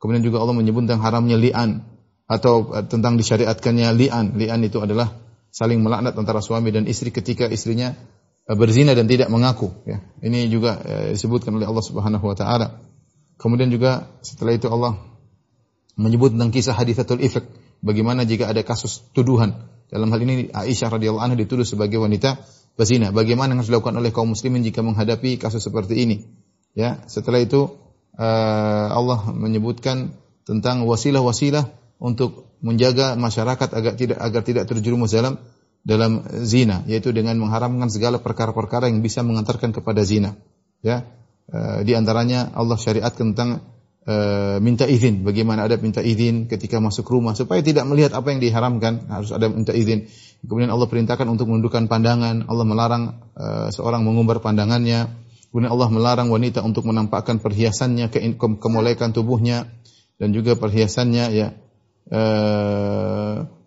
Kemudian 0.00 0.24
juga 0.24 0.40
Allah 0.40 0.56
menyebut 0.56 0.88
tentang 0.88 1.04
haramnya 1.04 1.36
li'an 1.36 1.84
atau 2.24 2.72
eh, 2.72 2.84
tentang 2.88 3.20
disyariatkannya 3.20 3.88
li'an. 4.00 4.40
Li'an 4.40 4.64
itu 4.64 4.80
adalah 4.80 5.12
saling 5.52 5.84
melaknat 5.84 6.16
antara 6.16 6.40
suami 6.40 6.72
dan 6.72 6.88
istri 6.88 7.12
ketika 7.12 7.44
istrinya 7.44 7.92
eh, 8.48 8.56
berzina 8.56 8.96
dan 8.96 9.04
tidak 9.04 9.28
mengaku 9.28 9.68
ya. 9.84 10.00
Ini 10.24 10.48
juga 10.48 10.80
eh, 10.88 11.12
disebutkan 11.12 11.52
oleh 11.52 11.68
Allah 11.68 11.84
Subhanahu 11.84 12.24
wa 12.24 12.36
taala. 12.36 12.89
Kemudian 13.40 13.72
juga 13.72 14.12
setelah 14.20 14.52
itu 14.52 14.68
Allah 14.68 15.00
menyebut 15.96 16.36
tentang 16.36 16.52
kisah 16.52 16.76
hadithatul 16.76 17.24
ifk. 17.24 17.40
Bagaimana 17.80 18.28
jika 18.28 18.52
ada 18.52 18.60
kasus 18.60 19.00
tuduhan. 19.16 19.56
Dalam 19.88 20.12
hal 20.12 20.20
ini 20.22 20.52
Aisyah 20.52 20.92
radhiyallahu 20.92 21.24
anha 21.24 21.36
dituduh 21.40 21.64
sebagai 21.64 21.96
wanita 21.96 22.36
berzina. 22.76 23.10
Bagaimana 23.10 23.56
yang 23.56 23.64
harus 23.64 23.72
dilakukan 23.72 23.96
oleh 23.96 24.12
kaum 24.12 24.36
muslimin 24.36 24.60
jika 24.62 24.84
menghadapi 24.84 25.40
kasus 25.40 25.64
seperti 25.64 26.04
ini? 26.04 26.16
Ya, 26.76 27.02
setelah 27.10 27.42
itu 27.42 27.74
uh, 28.14 28.86
Allah 28.94 29.32
menyebutkan 29.34 30.14
tentang 30.46 30.86
wasilah-wasilah 30.86 31.66
untuk 31.98 32.52
menjaga 32.60 33.16
masyarakat 33.16 33.68
agar 33.72 33.92
tidak 33.96 34.18
agar 34.20 34.42
tidak 34.44 34.64
terjerumus 34.68 35.10
dalam 35.10 35.40
dalam 35.80 36.22
zina, 36.44 36.84
yaitu 36.84 37.10
dengan 37.10 37.40
mengharamkan 37.40 37.88
segala 37.88 38.20
perkara-perkara 38.20 38.92
yang 38.92 39.00
bisa 39.00 39.24
mengantarkan 39.24 39.72
kepada 39.72 40.04
zina. 40.04 40.36
Ya, 40.84 41.08
uh, 41.50 41.84
di 41.84 41.92
antaranya 41.98 42.54
Allah 42.54 42.78
syariatkan 42.78 43.34
tentang 43.34 43.70
Eh, 44.00 44.58
minta 44.64 44.88
izin. 44.88 45.28
Bagaimana 45.28 45.68
ada 45.68 45.76
minta 45.76 46.00
izin 46.00 46.48
ketika 46.48 46.80
masuk 46.80 47.04
rumah 47.06 47.36
supaya 47.36 47.60
tidak 47.60 47.84
melihat 47.84 48.16
apa 48.16 48.32
yang 48.32 48.40
diharamkan, 48.40 49.06
harus 49.12 49.28
ada 49.28 49.52
minta 49.52 49.76
izin. 49.76 50.08
Kemudian 50.40 50.72
Allah 50.72 50.88
perintahkan 50.88 51.28
untuk 51.28 51.52
menundukkan 51.52 51.84
pandangan, 51.84 52.48
Allah 52.48 52.64
melarang 52.64 53.20
uh, 53.36 53.68
seorang 53.68 54.00
mengumbar 54.02 54.40
pandangannya. 54.40 55.04
Kemudian 55.52 55.68
Allah 55.68 55.92
melarang 55.92 56.32
wanita 56.32 56.64
untuk 56.64 56.88
menampakkan 56.88 57.44
perhiasannya, 57.44 58.08
ke 58.08 58.18
kemolekan 58.40 59.12
tubuhnya 59.12 59.68
dan 60.16 60.32
juga 60.32 60.56
perhiasannya 60.56 61.24
ya. 61.36 61.48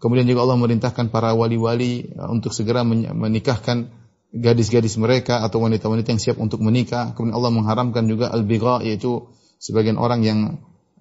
Kemudian 0.01 0.27
juga 0.27 0.43
Allah 0.43 0.59
merintahkan 0.59 1.13
para 1.13 1.31
wali-wali 1.31 2.11
untuk 2.19 2.51
segera 2.51 2.83
menikahkan 2.83 3.87
gadis-gadis 4.33 4.97
mereka 4.97 5.45
atau 5.45 5.61
wanita-wanita 5.61 6.09
yang 6.09 6.21
siap 6.21 6.37
untuk 6.41 6.65
menikah. 6.65 7.13
Kemudian 7.13 7.37
Allah 7.37 7.53
mengharamkan 7.53 8.09
juga 8.09 8.33
al-bigha 8.33 8.81
yaitu 8.81 9.29
sebagian 9.61 10.01
orang 10.01 10.25
yang 10.25 10.39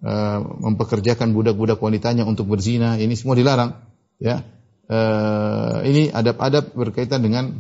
uh, 0.05 0.39
mempekerjakan 0.39 1.33
budak-budak 1.33 1.81
wanitanya 1.81 2.29
untuk 2.29 2.53
berzina, 2.53 3.01
ini 3.01 3.17
semua 3.17 3.33
dilarang. 3.33 3.81
Ya, 4.21 4.45
uh, 4.93 5.81
ini 5.83 6.13
adab-adab 6.13 6.77
berkaitan 6.77 7.25
dengan 7.25 7.59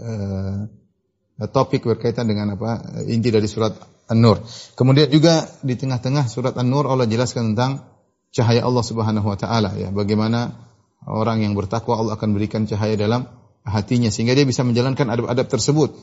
uh, 0.00 0.66
topik 1.52 1.84
berkaitan 1.84 2.26
dengan 2.26 2.56
apa 2.56 3.04
inti 3.06 3.28
dari 3.28 3.46
surat 3.46 3.76
An-Nur. 4.10 4.42
Kemudian 4.74 5.06
juga 5.12 5.46
di 5.62 5.76
tengah-tengah 5.76 6.26
surat 6.26 6.56
An-Nur 6.56 6.88
Allah 6.88 7.06
jelaskan 7.06 7.54
tentang 7.54 7.86
cahaya 8.34 8.64
Allah 8.64 8.82
Subhanahu 8.82 9.26
wa 9.28 9.38
taala 9.38 9.76
ya, 9.76 9.92
bagaimana 9.92 10.56
orang 11.06 11.44
yang 11.44 11.52
bertakwa 11.54 12.00
Allah 12.00 12.16
akan 12.18 12.34
berikan 12.34 12.66
cahaya 12.66 12.98
dalam 12.98 13.39
hatinya 13.64 14.08
sehingga 14.08 14.32
dia 14.32 14.48
bisa 14.48 14.64
menjalankan 14.64 15.08
adab-adab 15.08 15.46
tersebut. 15.48 15.96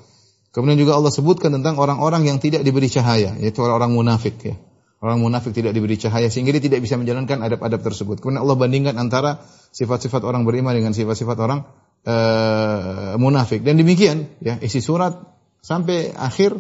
Kemudian 0.56 0.80
juga 0.80 0.98
Allah 0.98 1.14
sebutkan 1.14 1.54
tentang 1.54 1.78
orang-orang 1.78 2.26
yang 2.26 2.38
tidak 2.42 2.66
diberi 2.66 2.90
cahaya, 2.90 3.38
yaitu 3.38 3.62
orang-orang 3.62 3.94
munafik 3.94 4.36
ya. 4.42 4.56
Orang 4.98 5.22
munafik 5.22 5.54
tidak 5.54 5.78
diberi 5.78 5.94
cahaya 5.94 6.26
sehingga 6.34 6.58
dia 6.58 6.64
tidak 6.64 6.82
bisa 6.82 6.98
menjalankan 6.98 7.38
adab-adab 7.46 7.86
tersebut. 7.86 8.18
Kemudian 8.18 8.42
Allah 8.42 8.58
bandingkan 8.58 8.98
antara 8.98 9.46
sifat-sifat 9.70 10.26
orang 10.26 10.42
beriman 10.42 10.74
dengan 10.74 10.98
sifat-sifat 10.98 11.38
orang 11.38 11.70
uh, 12.02 13.14
munafik. 13.22 13.62
Dan 13.62 13.78
demikian 13.78 14.26
ya 14.42 14.58
isi 14.58 14.82
surat 14.82 15.22
sampai 15.62 16.18
akhir 16.18 16.58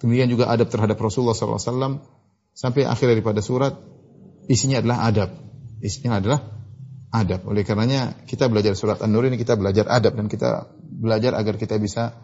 demikian 0.00 0.32
juga 0.32 0.48
adab 0.48 0.72
terhadap 0.72 0.96
Rasulullah 0.96 1.36
SAW 1.36 2.00
sampai 2.56 2.88
akhir 2.88 3.12
daripada 3.12 3.44
surat 3.44 3.76
isinya 4.48 4.80
adalah 4.80 5.04
adab. 5.04 5.30
Isinya 5.84 6.16
adalah 6.16 6.40
adab. 7.12 7.46
Oleh 7.46 7.62
karenanya 7.62 8.14
kita 8.26 8.50
belajar 8.50 8.74
surat 8.74 8.98
An-Nur 9.02 9.26
ini 9.26 9.38
kita 9.38 9.54
belajar 9.54 9.86
adab 9.90 10.18
dan 10.18 10.26
kita 10.26 10.70
belajar 10.78 11.34
agar 11.38 11.54
kita 11.60 11.78
bisa 11.78 12.16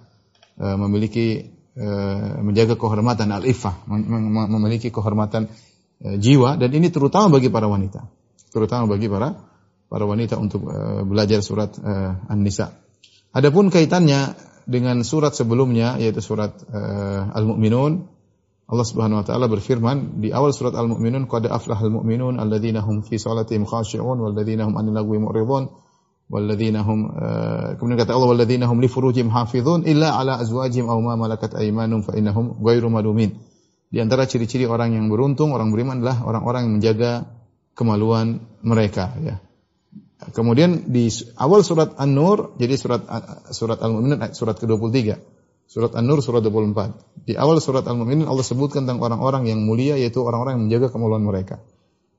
uh, 0.59 0.77
memiliki 0.79 1.53
Eh, 1.73 2.33
menjaga 2.45 2.77
kehormatan 2.77 3.33
al-iffah, 3.33 3.89
memiliki 3.89 4.93
kehormatan 4.93 5.49
eh, 6.05 6.21
jiwa 6.21 6.61
dan 6.61 6.69
ini 6.69 6.93
terutama 6.93 7.41
bagi 7.41 7.49
para 7.49 7.65
wanita. 7.65 8.13
Terutama 8.53 8.85
bagi 8.85 9.09
para 9.09 9.33
para 9.89 10.05
wanita 10.05 10.37
untuk 10.37 10.69
eh, 10.69 11.01
belajar 11.09 11.41
surat 11.41 11.73
An-Nisa. 12.29 12.77
Adapun 13.33 13.73
kaitannya 13.73 14.37
dengan 14.69 15.01
surat 15.01 15.33
sebelumnya 15.33 15.97
yaitu 15.97 16.21
surat 16.21 16.53
Al-Mu'minun 17.33 18.05
Allah 18.73 18.89
Subhanahu 18.89 19.21
wa 19.21 19.27
taala 19.29 19.53
berfirman 19.53 20.25
di 20.25 20.33
awal 20.33 20.57
surat 20.57 20.73
Al-Mu'minun 20.73 21.29
qad 21.29 21.45
aflahal 21.45 21.93
mu'minun 21.93 22.41
alladzina 22.41 22.81
hum 22.81 23.05
fi 23.05 23.21
salatihim 23.21 23.69
khashi'un 23.69 24.17
walladzina 24.17 24.65
hum 24.65 24.81
'anil 24.81 24.97
lagwi 24.97 25.21
mu'ridun 25.21 25.69
walladzina 26.33 26.81
hum 26.81 27.13
uh, 27.13 27.77
kemudian 27.77 28.01
kata 28.01 28.17
Allah 28.17 28.33
walladzina 28.33 28.65
hum 28.65 28.81
li 28.81 28.89
furujihim 28.89 29.29
hafizun 29.29 29.85
illa 29.85 30.17
ala 30.17 30.41
azwajihim 30.41 30.89
aw 30.89 30.97
ma 31.05 31.21
malakat 31.21 31.53
aymanum 31.53 32.01
fa 32.01 32.17
innahum 32.17 32.57
ghairu 32.65 32.89
malumin. 32.89 33.37
Di 33.93 34.01
antara 34.01 34.25
ciri-ciri 34.25 34.65
orang 34.65 34.97
yang 34.97 35.13
beruntung, 35.13 35.53
orang 35.53 35.69
beriman 35.69 36.01
adalah 36.01 36.25
orang-orang 36.25 36.65
yang 36.65 36.75
menjaga 36.81 37.13
kemaluan 37.77 38.41
mereka 38.65 39.13
ya. 39.21 39.37
Kemudian 40.33 40.89
di 40.89 41.13
awal 41.37 41.61
surat 41.61 41.99
An-Nur 42.01 42.57
jadi 42.57 42.79
surat 42.81 43.05
surat 43.53 43.77
Al-Mu'minun 43.85 44.33
surat 44.33 44.57
ke-23. 44.57 45.19
Surat 45.73 45.97
An-Nur 45.97 46.21
surat 46.21 46.45
24. 46.45 47.25
Di 47.25 47.33
awal 47.33 47.57
surat 47.65 47.89
Al-Mu'minun 47.89 48.29
Allah 48.29 48.45
sebutkan 48.45 48.85
tentang 48.85 49.01
orang-orang 49.01 49.49
yang 49.49 49.65
mulia 49.65 49.97
yaitu 49.97 50.21
orang-orang 50.21 50.61
yang 50.61 50.65
menjaga 50.69 50.93
kemaluan 50.93 51.25
mereka. 51.25 51.65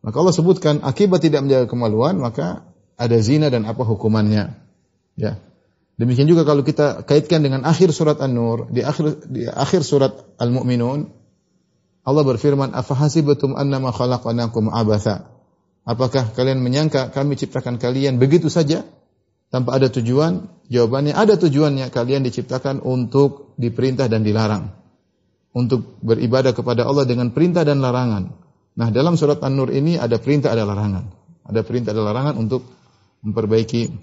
Maka 0.02 0.16
Allah 0.18 0.34
sebutkan 0.34 0.82
akibat 0.82 1.22
tidak 1.22 1.46
menjaga 1.46 1.70
kemaluan 1.70 2.18
maka 2.18 2.66
ada 2.98 3.14
zina 3.22 3.54
dan 3.54 3.70
apa 3.70 3.86
hukumannya. 3.86 4.58
Ya. 5.14 5.38
Demikian 6.02 6.26
juga 6.26 6.50
kalau 6.50 6.66
kita 6.66 7.06
kaitkan 7.06 7.46
dengan 7.46 7.62
akhir 7.62 7.94
surat 7.94 8.18
An-Nur, 8.26 8.74
di 8.74 8.82
akhir 8.82 9.30
di 9.30 9.46
akhir 9.46 9.86
surat 9.86 10.18
Al-Mu'minun 10.42 11.14
Allah 12.10 12.24
berfirman, 12.26 12.74
"Afahasibatum 12.74 13.54
annama 13.54 13.94
khalaqnakum 13.94 14.74
abatha?" 14.74 15.30
Apakah 15.86 16.34
kalian 16.34 16.66
menyangka 16.66 17.14
kami 17.14 17.38
ciptakan 17.38 17.78
kalian 17.78 18.18
begitu 18.18 18.50
saja 18.50 18.82
tanpa 19.54 19.78
ada 19.78 19.94
tujuan? 19.94 20.50
Jawabannya 20.74 21.14
ada 21.14 21.38
tujuannya. 21.38 21.94
Kalian 21.94 22.26
diciptakan 22.26 22.82
untuk 22.82 23.54
diperintah 23.62 24.10
dan 24.10 24.26
dilarang. 24.26 24.74
Untuk 25.54 26.02
beribadah 26.02 26.58
kepada 26.58 26.90
Allah 26.90 27.06
dengan 27.06 27.30
perintah 27.30 27.62
dan 27.62 27.78
larangan. 27.78 28.34
Nah, 28.74 28.90
dalam 28.90 29.14
surat 29.14 29.38
An-Nur 29.46 29.70
ini 29.70 30.02
ada 30.02 30.18
perintah 30.18 30.50
ada 30.50 30.66
larangan. 30.66 31.14
Ada 31.46 31.62
perintah 31.62 31.94
ada 31.94 32.02
larangan 32.02 32.42
untuk 32.42 32.66
memperbaiki 33.22 33.94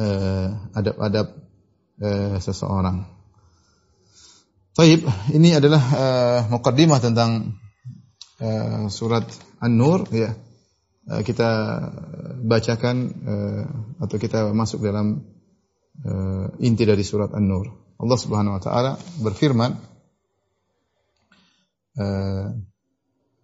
uh, 0.00 0.48
adab-adab 0.72 1.26
uh, 2.00 2.36
seseorang. 2.40 3.04
Taib, 4.72 5.04
ini 5.36 5.52
adalah 5.52 5.82
uh, 5.92 6.40
mukaddimah 6.48 7.04
tentang 7.04 7.60
uh, 8.40 8.88
surat 8.88 9.28
An-Nur 9.60 10.08
ya. 10.08 10.32
Uh, 11.10 11.26
kita 11.26 11.50
bacakan 12.46 12.96
uh, 13.26 13.64
atau 13.98 14.16
kita 14.22 14.54
masuk 14.54 14.78
dalam 14.78 15.26
uh, 16.06 16.46
inti 16.62 16.86
dari 16.86 17.02
surat 17.02 17.34
An-Nur. 17.34 17.66
Allah 17.98 18.18
Subhanahu 18.18 18.54
wa 18.54 18.62
taala 18.62 18.92
berfirman 19.18 19.90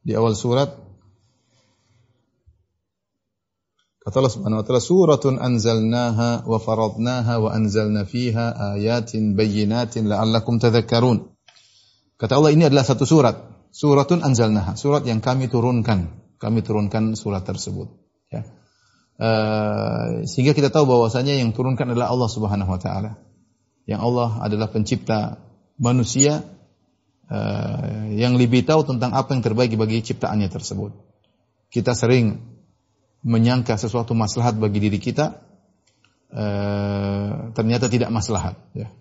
di 0.01 0.17
awal 0.17 0.33
surat 0.33 0.73
Kata 4.01 4.23
Allah 4.23 4.33
Subhanahu 4.33 4.63
wa 4.63 4.65
taala 4.65 4.81
suratun 4.81 5.35
anzalnaha 5.43 6.47
wa 6.47 6.63
faradnaha 6.63 7.43
wa 7.43 7.51
anzalna 7.51 8.07
fiha 8.07 8.79
ayatin 8.79 9.35
bayyinatin 9.35 10.07
la'allakum 10.07 10.63
tadhakkarun. 10.63 11.35
Kata 12.15 12.39
Allah 12.39 12.55
ini 12.55 12.71
adalah 12.71 12.87
satu 12.87 13.03
surat. 13.03 13.35
Suratun 13.75 14.23
anzalnaha, 14.23 14.79
surat 14.79 15.03
yang 15.05 15.19
kami 15.19 15.51
turunkan. 15.51 16.26
Kami 16.37 16.61
turunkan 16.61 17.17
surat 17.17 17.45
tersebut. 17.45 17.89
Ya. 18.29 18.45
Uh, 19.17 20.29
sehingga 20.29 20.53
kita 20.53 20.69
tahu 20.69 20.85
bahwasanya 20.85 21.41
yang 21.41 21.57
turunkan 21.57 21.89
adalah 21.89 22.13
Allah 22.13 22.29
Subhanahu 22.29 22.69
wa 22.69 22.81
taala. 22.81 23.17
Yang 23.89 24.01
Allah 24.05 24.31
adalah 24.45 24.69
pencipta 24.69 25.41
manusia 25.81 26.45
uh, 27.33 28.13
yang 28.13 28.37
lebih 28.37 28.67
tahu 28.69 28.85
tentang 28.85 29.17
apa 29.17 29.33
yang 29.33 29.41
terbaik 29.41 29.73
bagi 29.79 30.05
ciptaannya 30.05 30.53
tersebut. 30.53 30.93
Kita 31.73 31.97
sering 31.97 32.41
menyangka 33.27 33.81
sesuatu 33.81 34.13
maslahat 34.13 34.55
bagi 34.61 34.79
diri 34.79 35.01
kita 35.01 35.47
uh, 36.33 37.51
ternyata 37.57 37.87
tidak 37.89 38.11
maslahat 38.13 38.59
ya. 38.77 38.93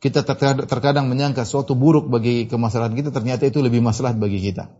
Kita 0.00 0.24
terkadang, 0.24 1.12
menyangka 1.12 1.44
sesuatu 1.44 1.76
buruk 1.76 2.08
bagi 2.08 2.48
kemaslahatan 2.48 2.96
kita 2.96 3.10
ternyata 3.12 3.44
itu 3.44 3.60
lebih 3.60 3.84
maslahat 3.84 4.16
bagi 4.16 4.40
kita. 4.40 4.72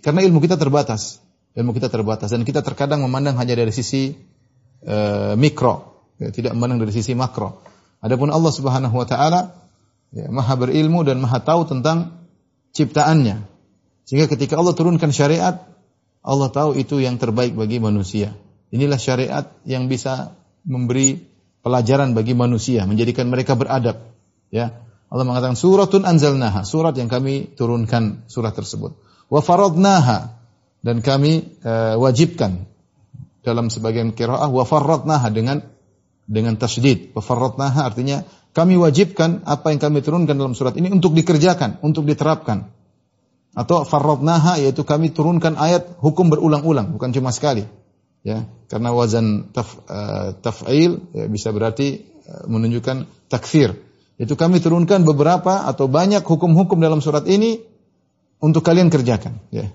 Karena 0.00 0.24
ilmu 0.24 0.38
kita 0.40 0.56
terbatas, 0.56 1.20
ilmu 1.52 1.76
kita 1.76 1.92
terbatas 1.92 2.32
dan 2.32 2.46
kita 2.46 2.64
terkadang 2.64 3.04
memandang 3.04 3.36
hanya 3.36 3.52
dari 3.52 3.74
sisi 3.74 4.16
uh, 4.86 5.34
mikro, 5.36 6.06
ya, 6.22 6.32
tidak 6.32 6.56
memandang 6.56 6.86
dari 6.86 6.94
sisi 6.94 7.12
makro. 7.12 7.60
Adapun 8.00 8.32
Allah 8.32 8.52
Subhanahu 8.54 8.94
wa 8.94 9.06
taala 9.06 9.52
ya, 10.14 10.30
Maha 10.32 10.54
berilmu 10.56 11.04
dan 11.04 11.20
Maha 11.20 11.42
tahu 11.42 11.68
tentang 11.68 12.24
ciptaannya. 12.72 13.44
Sehingga 14.08 14.26
ketika 14.26 14.58
Allah 14.58 14.74
turunkan 14.74 15.12
syariat, 15.14 15.62
Allah 16.22 16.48
tahu 16.50 16.78
itu 16.78 17.02
yang 17.02 17.18
terbaik 17.18 17.54
bagi 17.54 17.82
manusia. 17.82 18.34
Inilah 18.72 18.98
syariat 18.98 19.52
yang 19.68 19.86
bisa 19.90 20.32
memberi 20.64 21.20
pelajaran 21.62 22.16
bagi 22.16 22.34
manusia, 22.34 22.88
menjadikan 22.88 23.30
mereka 23.30 23.54
beradab. 23.54 24.02
Ya, 24.48 24.82
Allah 25.12 25.28
mengatakan 25.28 25.60
suratun 25.60 26.08
anzalnaha, 26.08 26.64
surat 26.64 26.96
yang 26.96 27.12
kami 27.12 27.52
turunkan 27.52 28.24
surat 28.26 28.56
tersebut. 28.56 28.96
Wa 29.32 29.40
faradnaha 29.40 30.36
dan 30.84 31.00
kami 31.00 31.56
uh, 31.64 31.96
wajibkan 31.96 32.68
dalam 33.40 33.72
sebagian 33.72 34.12
qiraah 34.12 34.52
wa 34.52 34.68
faradnaha 34.68 35.32
dengan 35.32 35.64
dengan 36.28 36.60
tasydid. 36.60 37.16
Wa 37.16 37.24
faradnaha 37.24 37.88
artinya 37.88 38.28
kami 38.52 38.76
wajibkan 38.76 39.40
apa 39.48 39.72
yang 39.72 39.80
kami 39.80 40.04
turunkan 40.04 40.36
dalam 40.36 40.52
surat 40.52 40.76
ini 40.76 40.92
untuk 40.92 41.16
dikerjakan, 41.16 41.80
untuk 41.80 42.04
diterapkan. 42.04 42.68
Atau 43.56 43.88
farradnaha 43.88 44.60
yaitu 44.60 44.84
kami 44.84 45.16
turunkan 45.16 45.56
ayat 45.56 45.96
hukum 46.04 46.28
berulang-ulang, 46.28 46.92
bukan 46.92 47.16
cuma 47.16 47.32
sekali. 47.32 47.64
Ya, 48.22 48.46
karena 48.70 48.94
wazan 48.94 49.50
taf, 49.50 49.82
taf'il 50.46 51.10
ya, 51.10 51.26
bisa 51.26 51.50
berarti 51.50 52.04
uh, 52.28 52.44
menunjukkan 52.52 53.28
takfir. 53.32 53.80
Itu 54.20 54.36
kami 54.36 54.60
turunkan 54.60 55.08
beberapa 55.08 55.64
atau 55.64 55.88
banyak 55.88 56.20
hukum-hukum 56.22 56.78
dalam 56.78 57.00
surat 57.00 57.24
ini 57.26 57.71
untuk 58.42 58.66
kalian 58.66 58.90
kerjakan, 58.90 59.38
ya. 59.54 59.70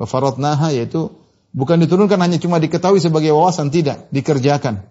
Wa 0.00 0.08
faradnaha 0.08 0.72
yaitu 0.72 1.12
bukan 1.52 1.84
diturunkan 1.84 2.16
hanya 2.16 2.40
cuma 2.40 2.56
diketahui 2.56 2.98
sebagai 2.98 3.36
wawasan 3.36 3.68
tidak, 3.68 4.08
dikerjakan. 4.08 4.88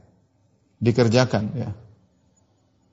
Dikerjakan, 0.77 1.43
ya. 1.57 1.69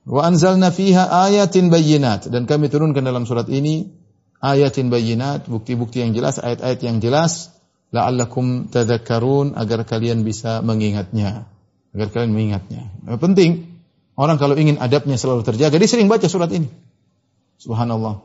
Wa 0.09 0.25
anzalna 0.25 0.73
fiha 0.73 1.29
ayatin 1.29 1.69
bayyinat 1.69 2.27
dan 2.27 2.49
kami 2.49 2.67
turunkan 2.67 3.05
dalam 3.05 3.29
surat 3.29 3.45
ini 3.47 4.03
ayatin 4.43 4.91
bayinat, 4.91 5.47
bukti-bukti 5.47 6.03
yang 6.03 6.11
jelas, 6.11 6.35
ayat-ayat 6.43 6.79
yang 6.83 6.99
jelas, 6.99 7.55
la'allakum 7.95 8.67
tadhakkarun 8.67 9.55
agar 9.55 9.87
kalian 9.87 10.27
bisa 10.27 10.59
mengingatnya. 10.59 11.47
Agar 11.95 12.11
kalian 12.11 12.35
mengingatnya. 12.35 12.91
Nah, 13.07 13.15
penting 13.15 13.71
orang 14.19 14.35
kalau 14.35 14.59
ingin 14.59 14.83
adabnya 14.83 15.15
selalu 15.15 15.47
terjaga, 15.47 15.79
dia 15.79 15.87
sering 15.87 16.11
baca 16.11 16.27
surat 16.27 16.51
ini. 16.51 16.67
Subhanallah. 17.63 18.19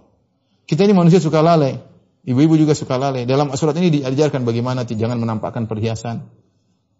Kita 0.66 0.82
ini 0.82 0.92
manusia 0.98 1.22
suka 1.22 1.38
lalai. 1.38 1.78
Ibu-ibu 2.26 2.58
juga 2.58 2.74
suka 2.74 2.98
lalai. 2.98 3.24
Dalam 3.28 3.52
surat 3.54 3.76
ini 3.78 4.02
diajarkan 4.02 4.42
bagaimana 4.42 4.82
jangan 4.88 5.18
menampakkan 5.18 5.70
perhiasan. 5.70 6.26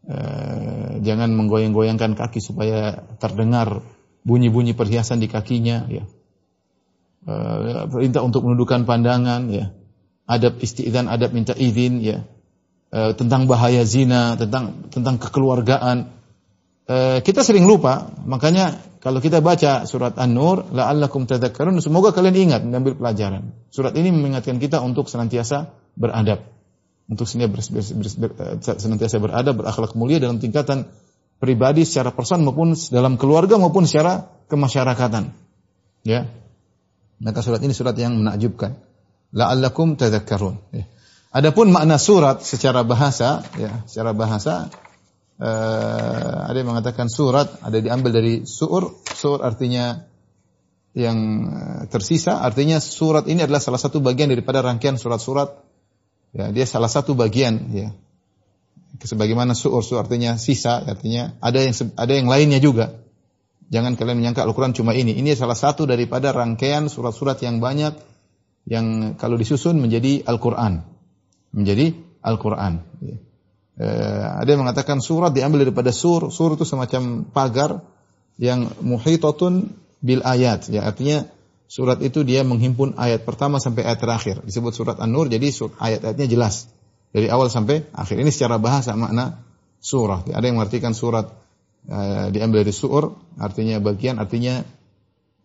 Uh, 0.09 1.05
jangan 1.05 1.29
menggoyang-goyangkan 1.37 2.17
kaki 2.17 2.41
supaya 2.41 3.05
terdengar 3.21 3.85
bunyi-bunyi 4.25 4.73
perhiasan 4.73 5.21
di 5.21 5.29
kakinya 5.29 5.85
ya 5.89 6.05
uh, 7.29 7.87
perintah 7.89 8.25
untuk 8.25 8.45
menundukkan 8.45 8.89
pandangan 8.89 9.49
ya 9.53 9.73
adab 10.29 10.61
istidzan 10.61 11.09
adab 11.09 11.33
minta 11.33 11.57
izin 11.57 12.01
ya 12.01 12.25
uh, 12.93 13.13
tentang 13.15 13.49
bahaya 13.49 13.85
zina 13.85 14.37
tentang 14.37 14.89
tentang 14.93 15.17
kekeluargaan 15.17 16.09
eh, 16.89 17.19
kita 17.23 17.45
sering 17.45 17.69
lupa, 17.69 18.09
makanya 18.25 18.81
kalau 18.99 19.23
kita 19.23 19.39
baca 19.39 19.87
surat 19.87 20.19
An-Nur, 20.19 20.75
la'allakum 20.75 21.29
tadhakkarun, 21.31 21.79
semoga 21.79 22.11
kalian 22.11 22.51
ingat 22.51 22.67
mengambil 22.67 22.99
pelajaran. 22.99 23.55
Surat 23.71 23.95
ini 23.95 24.11
mengingatkan 24.11 24.59
kita 24.59 24.83
untuk 24.83 25.07
senantiasa 25.07 25.71
beradab. 25.95 26.43
Untuk 27.09 27.25
senantiasa 27.25 29.17
beradab, 29.23 29.55
berakhlak 29.65 29.97
mulia 29.97 30.21
dalam 30.21 30.43
tingkatan 30.43 30.91
pribadi 31.39 31.87
secara 31.87 32.11
personal 32.13 32.51
maupun 32.51 32.75
dalam 32.91 33.17
keluarga 33.17 33.57
maupun 33.57 33.87
secara 33.87 34.29
kemasyarakatan. 34.51 35.31
Ya. 36.03 36.27
Maka 37.23 37.41
surat 37.43 37.63
ini 37.63 37.73
surat 37.73 37.95
yang 37.97 38.19
menakjubkan. 38.19 38.77
La'allakum 39.33 39.95
tadhakkarun. 39.95 40.59
Ya. 40.75 40.85
Adapun 41.31 41.71
makna 41.71 42.01
surat 42.03 42.43
secara 42.43 42.83
bahasa, 42.83 43.45
ya, 43.57 43.85
secara 43.87 44.17
bahasa 44.17 44.73
uh, 45.39 46.39
ada 46.51 46.57
yang 46.59 46.71
mengatakan 46.71 47.07
surat 47.07 47.49
ada 47.63 47.79
diambil 47.79 48.11
dari 48.15 48.35
sur, 48.45 48.99
sur 49.15 49.43
artinya 49.43 50.09
yang 50.99 51.19
eh, 51.47 51.83
tersisa, 51.87 52.43
artinya 52.43 52.83
surat 52.83 53.31
ini 53.31 53.47
adalah 53.47 53.63
salah 53.63 53.79
satu 53.79 54.03
bagian 54.03 54.35
daripada 54.35 54.65
rangkaian 54.65 54.99
surat-surat. 54.99 55.63
Ya, 56.35 56.51
dia 56.51 56.67
salah 56.67 56.91
satu 56.91 57.15
bagian 57.15 57.71
ya. 57.71 57.95
Sebagaimana 58.99 59.55
sur, 59.55 59.79
sur 59.85 60.03
artinya 60.03 60.35
sisa, 60.41 60.83
artinya 60.83 61.39
ada 61.39 61.63
yang 61.63 61.75
ada 61.95 62.13
yang 62.13 62.27
lainnya 62.27 62.59
juga. 62.59 62.99
Jangan 63.69 64.01
kalian 64.01 64.19
menyangka 64.19 64.43
Al-Quran 64.43 64.73
cuma 64.73 64.97
ini. 64.97 65.13
Ini 65.13 65.37
salah 65.37 65.55
satu 65.55 65.85
daripada 65.85 66.33
rangkaian 66.33 66.89
surat-surat 66.89 67.37
yang 67.45 67.61
banyak 67.61 67.95
yang 68.65 69.15
kalau 69.21 69.37
disusun 69.37 69.79
menjadi 69.79 70.25
Al-Quran. 70.25 70.83
Menjadi 71.53 71.95
Al-Quran. 72.25 72.81
Ya. 73.05 73.17
Eh, 73.79 74.25
ada 74.43 74.49
yang 74.51 74.67
mengatakan 74.67 74.99
surat 74.99 75.31
diambil 75.31 75.63
daripada 75.63 75.95
sur. 75.95 76.35
Sur 76.35 76.59
itu 76.59 76.67
semacam 76.67 77.23
pagar 77.31 77.87
yang 78.35 78.67
muhitatun 78.83 79.71
bil 80.03 80.21
ayat. 80.27 80.67
Ya, 80.67 80.83
artinya 80.83 81.31
surat 81.71 82.03
itu 82.03 82.27
dia 82.27 82.43
menghimpun 82.43 82.99
ayat 82.99 83.23
pertama 83.23 83.63
sampai 83.63 83.87
ayat 83.87 84.03
terakhir. 84.03 84.37
Disebut 84.43 84.75
surat 84.75 84.99
An-Nur, 84.99 85.31
jadi 85.31 85.47
ayat-ayatnya 85.79 86.27
jelas. 86.27 86.67
Dari 87.15 87.31
awal 87.31 87.55
sampai 87.55 87.87
akhir. 87.95 88.19
Ini 88.19 88.35
secara 88.35 88.59
bahasa 88.59 88.99
makna 88.99 89.47
surah. 89.79 90.27
Ada 90.27 90.45
yang 90.51 90.59
mengartikan 90.59 90.93
surat 90.93 91.31
uh, 91.89 92.29
diambil 92.35 92.67
dari 92.67 92.75
sur, 92.75 93.17
artinya 93.41 93.81
bagian, 93.81 94.21
artinya 94.21 94.61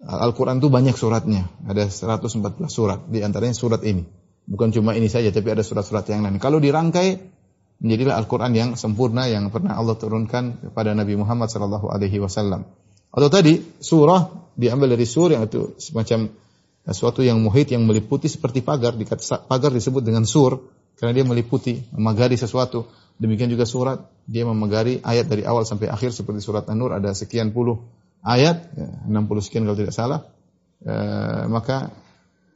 Al-Quran 0.03 0.59
itu 0.59 0.67
banyak 0.67 0.97
suratnya. 0.97 1.47
Ada 1.69 1.87
114 1.87 2.67
surat. 2.67 2.99
Di 3.07 3.23
antaranya 3.23 3.55
surat 3.55 3.79
ini. 3.87 4.03
Bukan 4.43 4.75
cuma 4.75 4.91
ini 4.91 5.07
saja, 5.07 5.31
tapi 5.31 5.55
ada 5.55 5.63
surat-surat 5.63 6.03
yang 6.11 6.27
lain. 6.27 6.35
Kalau 6.43 6.59
dirangkai, 6.59 7.23
menjadilah 7.83 8.15
Al-Quran 8.15 8.51
yang 8.55 8.69
sempurna 8.79 9.27
yang 9.27 9.51
pernah 9.51 9.75
Allah 9.75 9.99
turunkan 9.99 10.71
kepada 10.71 10.95
Nabi 10.95 11.19
Muhammad 11.19 11.51
sallallahu 11.51 11.91
alaihi 11.91 12.17
wasallam. 12.23 12.63
Atau 13.13 13.29
tadi 13.29 13.59
surah 13.83 14.31
diambil 14.55 14.95
dari 14.95 15.05
sur 15.05 15.29
yang 15.29 15.45
itu 15.45 15.75
semacam 15.77 16.31
sesuatu 16.87 17.21
yang 17.21 17.43
muhit 17.43 17.69
yang 17.69 17.83
meliputi 17.83 18.31
seperti 18.31 18.63
pagar 18.63 18.95
dikata 18.95 19.45
pagar 19.45 19.71
disebut 19.71 20.01
dengan 20.03 20.23
sur 20.23 20.71
karena 20.97 21.11
dia 21.11 21.25
meliputi 21.27 21.83
memagari 21.93 22.39
sesuatu. 22.39 22.87
Demikian 23.13 23.53
juga 23.53 23.69
surat 23.69 24.09
dia 24.25 24.41
memagari 24.41 24.97
ayat 25.03 25.29
dari 25.29 25.45
awal 25.45 25.69
sampai 25.69 25.85
akhir 25.85 26.15
seperti 26.17 26.41
surat 26.41 26.65
An-Nur 26.65 26.97
ada 26.97 27.13
sekian 27.13 27.53
puluh 27.53 27.77
ayat, 28.23 28.71
ya, 28.73 28.87
60 29.05 29.45
sekian 29.45 29.63
kalau 29.67 29.77
tidak 29.77 29.93
salah. 29.93 30.25
E, 30.79 30.95
maka 31.51 31.91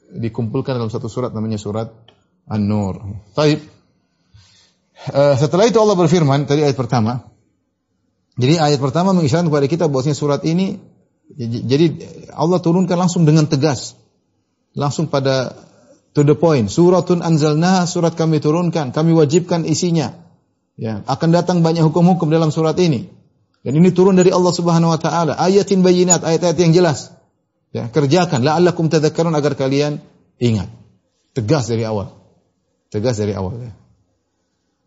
dikumpulkan 0.07 0.79
dalam 0.79 0.89
satu 0.89 1.11
surat 1.11 1.35
namanya 1.35 1.59
surat 1.59 1.91
An-Nur. 2.47 3.03
Taib. 3.35 3.76
Uh, 5.07 5.37
setelah 5.37 5.69
itu 5.69 5.77
Allah 5.77 5.93
berfirman 5.93 6.49
tadi 6.49 6.65
ayat 6.65 6.73
pertama. 6.73 7.29
Jadi 8.37 8.57
ayat 8.57 8.81
pertama 8.81 9.13
mengisyaratkan 9.13 9.49
kepada 9.49 9.67
kita 9.69 9.85
bahwasanya 9.89 10.17
surat 10.17 10.41
ini 10.45 10.77
jadi 11.37 11.91
Allah 12.31 12.61
turunkan 12.63 12.95
langsung 12.95 13.27
dengan 13.27 13.45
tegas. 13.49 13.97
Langsung 14.77 15.09
pada 15.09 15.57
to 16.15 16.23
the 16.23 16.37
point. 16.37 16.69
Suratun 16.71 17.19
anzalnaha 17.19 17.85
surat 17.89 18.15
kami 18.15 18.39
turunkan, 18.39 18.95
kami 18.95 19.11
wajibkan 19.13 19.67
isinya. 19.67 20.15
Ya, 20.77 21.01
akan 21.09 21.33
datang 21.33 21.65
banyak 21.65 21.81
hukum-hukum 21.89 22.29
dalam 22.29 22.53
surat 22.53 22.77
ini. 22.77 23.09
Dan 23.65 23.73
ini 23.81 23.89
turun 23.89 24.13
dari 24.13 24.29
Allah 24.29 24.53
Subhanahu 24.53 24.93
wa 24.93 24.99
taala, 25.01 25.33
ayatin 25.35 25.81
bayinat, 25.81 26.21
ayat-ayat 26.21 26.57
yang 26.61 26.73
jelas. 26.77 27.11
Ya, 27.73 27.89
kerjakan 27.89 28.45
la'allakum 28.45 28.87
tadhakkarun 28.87 29.33
agar 29.33 29.57
kalian 29.57 29.99
ingat. 30.37 30.69
Tegas 31.33 31.67
dari 31.67 31.83
awal. 31.83 32.13
Tegas 32.93 33.17
dari 33.17 33.33
awal 33.33 33.57
ya. 33.67 33.73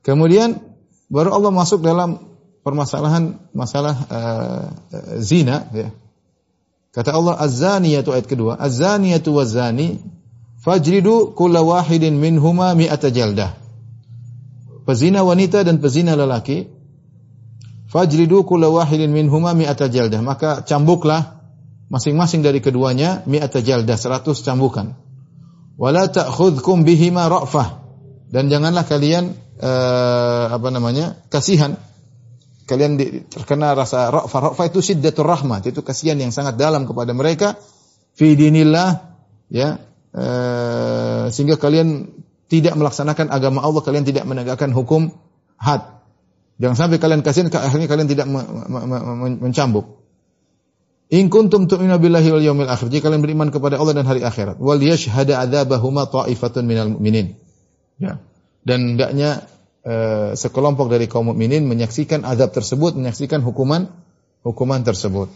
Kemudian 0.00 0.60
baru 1.12 1.36
Allah 1.36 1.52
masuk 1.52 1.84
dalam 1.84 2.30
permasalahan 2.64 3.36
masalah 3.52 3.94
uh, 4.08 4.64
zina 5.20 5.68
ya. 5.72 5.88
Kata 6.90 7.14
Allah 7.14 7.38
az-zaniyatu 7.38 8.10
ayat 8.10 8.26
kedua, 8.26 8.58
az-zaniyatu 8.58 9.30
waz-zani 9.30 10.02
fajridu 10.58 11.38
kulla 11.38 11.62
wahidin 11.62 12.18
minhuma 12.18 12.74
mi'ata 12.74 13.14
jaldah. 13.14 13.54
Pezina 14.82 15.22
wanita 15.22 15.62
dan 15.62 15.78
pezina 15.78 16.18
lelaki 16.18 16.66
fajridu 17.94 18.42
kulla 18.42 18.66
wahidin 18.74 19.14
minhuma 19.14 19.54
mi'ata 19.54 19.86
jaldah. 19.86 20.18
Maka 20.18 20.66
cambuklah 20.66 21.38
masing-masing 21.94 22.42
dari 22.42 22.58
keduanya 22.58 23.22
mi'ata 23.22 23.62
jaldah 23.62 23.94
100 23.94 24.26
cambukan. 24.42 24.98
Wala 25.78 26.10
ta'khudhukum 26.10 26.82
bihima 26.82 27.30
ra'fah. 27.30 27.79
Dan 28.30 28.46
janganlah 28.46 28.86
kalian 28.86 29.34
uh, 29.58 30.46
apa 30.54 30.68
namanya 30.70 31.18
kasihan 31.28 31.74
kalian 32.70 32.94
di, 32.94 33.26
terkena 33.26 33.74
rasa 33.74 34.14
ra'fa 34.14 34.54
ra'fa 34.54 34.62
itu 34.70 34.78
syiddatur 34.78 35.26
rahmat 35.26 35.66
itu 35.66 35.82
kasihan 35.82 36.14
yang 36.14 36.30
sangat 36.30 36.54
dalam 36.54 36.86
kepada 36.86 37.10
mereka 37.10 37.58
fi 38.14 38.38
dinillah 38.38 39.18
ya 39.50 39.82
uh, 40.14 41.26
sehingga 41.34 41.58
kalian 41.58 42.14
tidak 42.46 42.78
melaksanakan 42.78 43.34
agama 43.34 43.66
Allah 43.66 43.82
kalian 43.82 44.06
tidak 44.06 44.22
menegakkan 44.22 44.70
hukum 44.70 45.10
had 45.58 45.82
jangan 46.62 46.78
sampai 46.78 47.02
kalian 47.02 47.26
kasihan 47.26 47.50
akhirnya 47.50 47.90
kalian 47.90 48.06
tidak 48.06 48.30
me, 48.30 48.38
me, 48.46 48.78
me, 48.86 49.28
mencambuk 49.50 49.98
In 51.10 51.26
kuntum 51.26 51.66
tu'minu 51.66 51.98
billahi 51.98 52.30
wal 52.30 52.44
yawmil 52.54 52.70
akhir. 52.70 52.86
Jika 52.86 53.10
kalian 53.10 53.18
beriman 53.18 53.50
kepada 53.50 53.82
Allah 53.82 53.98
dan 53.98 54.06
hari 54.06 54.22
akhirat. 54.22 54.62
Wal 54.62 54.78
yashhada 54.78 55.42
adzabahuma 55.42 56.06
ta'ifatun 56.06 56.62
minal 56.70 56.94
mu'minin. 56.94 57.34
Ya 58.00 58.18
dan 58.64 58.96
hendaknya 58.96 59.48
uh, 59.84 60.36
sekelompok 60.36 60.92
dari 60.92 61.08
kaum 61.08 61.32
mukminin 61.32 61.64
menyaksikan 61.64 62.24
azab 62.28 62.52
tersebut, 62.52 62.96
menyaksikan 62.96 63.40
hukuman 63.40 63.88
hukuman 64.44 64.84
tersebut. 64.84 65.32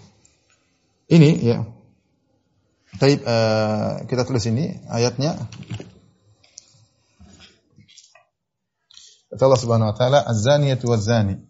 Ini 1.09 1.31
ya. 1.45 1.59
Taib 2.95 3.27
uh, 3.27 4.07
kita 4.07 4.23
tulis 4.23 4.45
ini 4.47 4.79
ayatnya. 4.87 5.35
Kata 9.35 9.43
Allah 9.51 9.61
Subhanahu 9.61 9.91
wa 9.91 9.97
taala, 9.99 10.23
"Az-zaniyatu 10.23 10.87
waz-zani." 10.87 11.43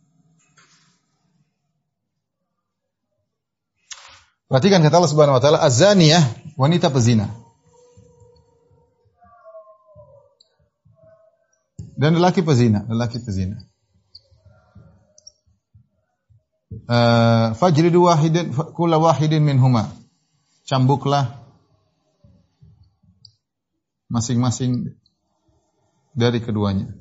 Perhatikan 4.49 4.81
kata 4.81 4.95
Allah 4.97 5.13
Subhanahu 5.13 5.37
wa 5.37 5.43
taala, 5.45 5.61
"Az-zaniyah," 5.61 6.25
wanita 6.57 6.89
pezina. 6.89 7.44
Dan 12.05 12.21
lelaki 12.21 12.45
pezina, 12.45 12.85
lelaki 12.85 13.17
pezina. 13.17 13.65
Uh, 16.85 17.57
fajridu 17.57 18.05
wahidin 18.05 18.53
kula 18.53 19.01
wahidin 19.01 19.41
minhuma. 19.41 19.89
Cambuklah 20.69 21.41
masing-masing 24.13 25.01
dari 26.13 26.45
keduanya. 26.45 26.93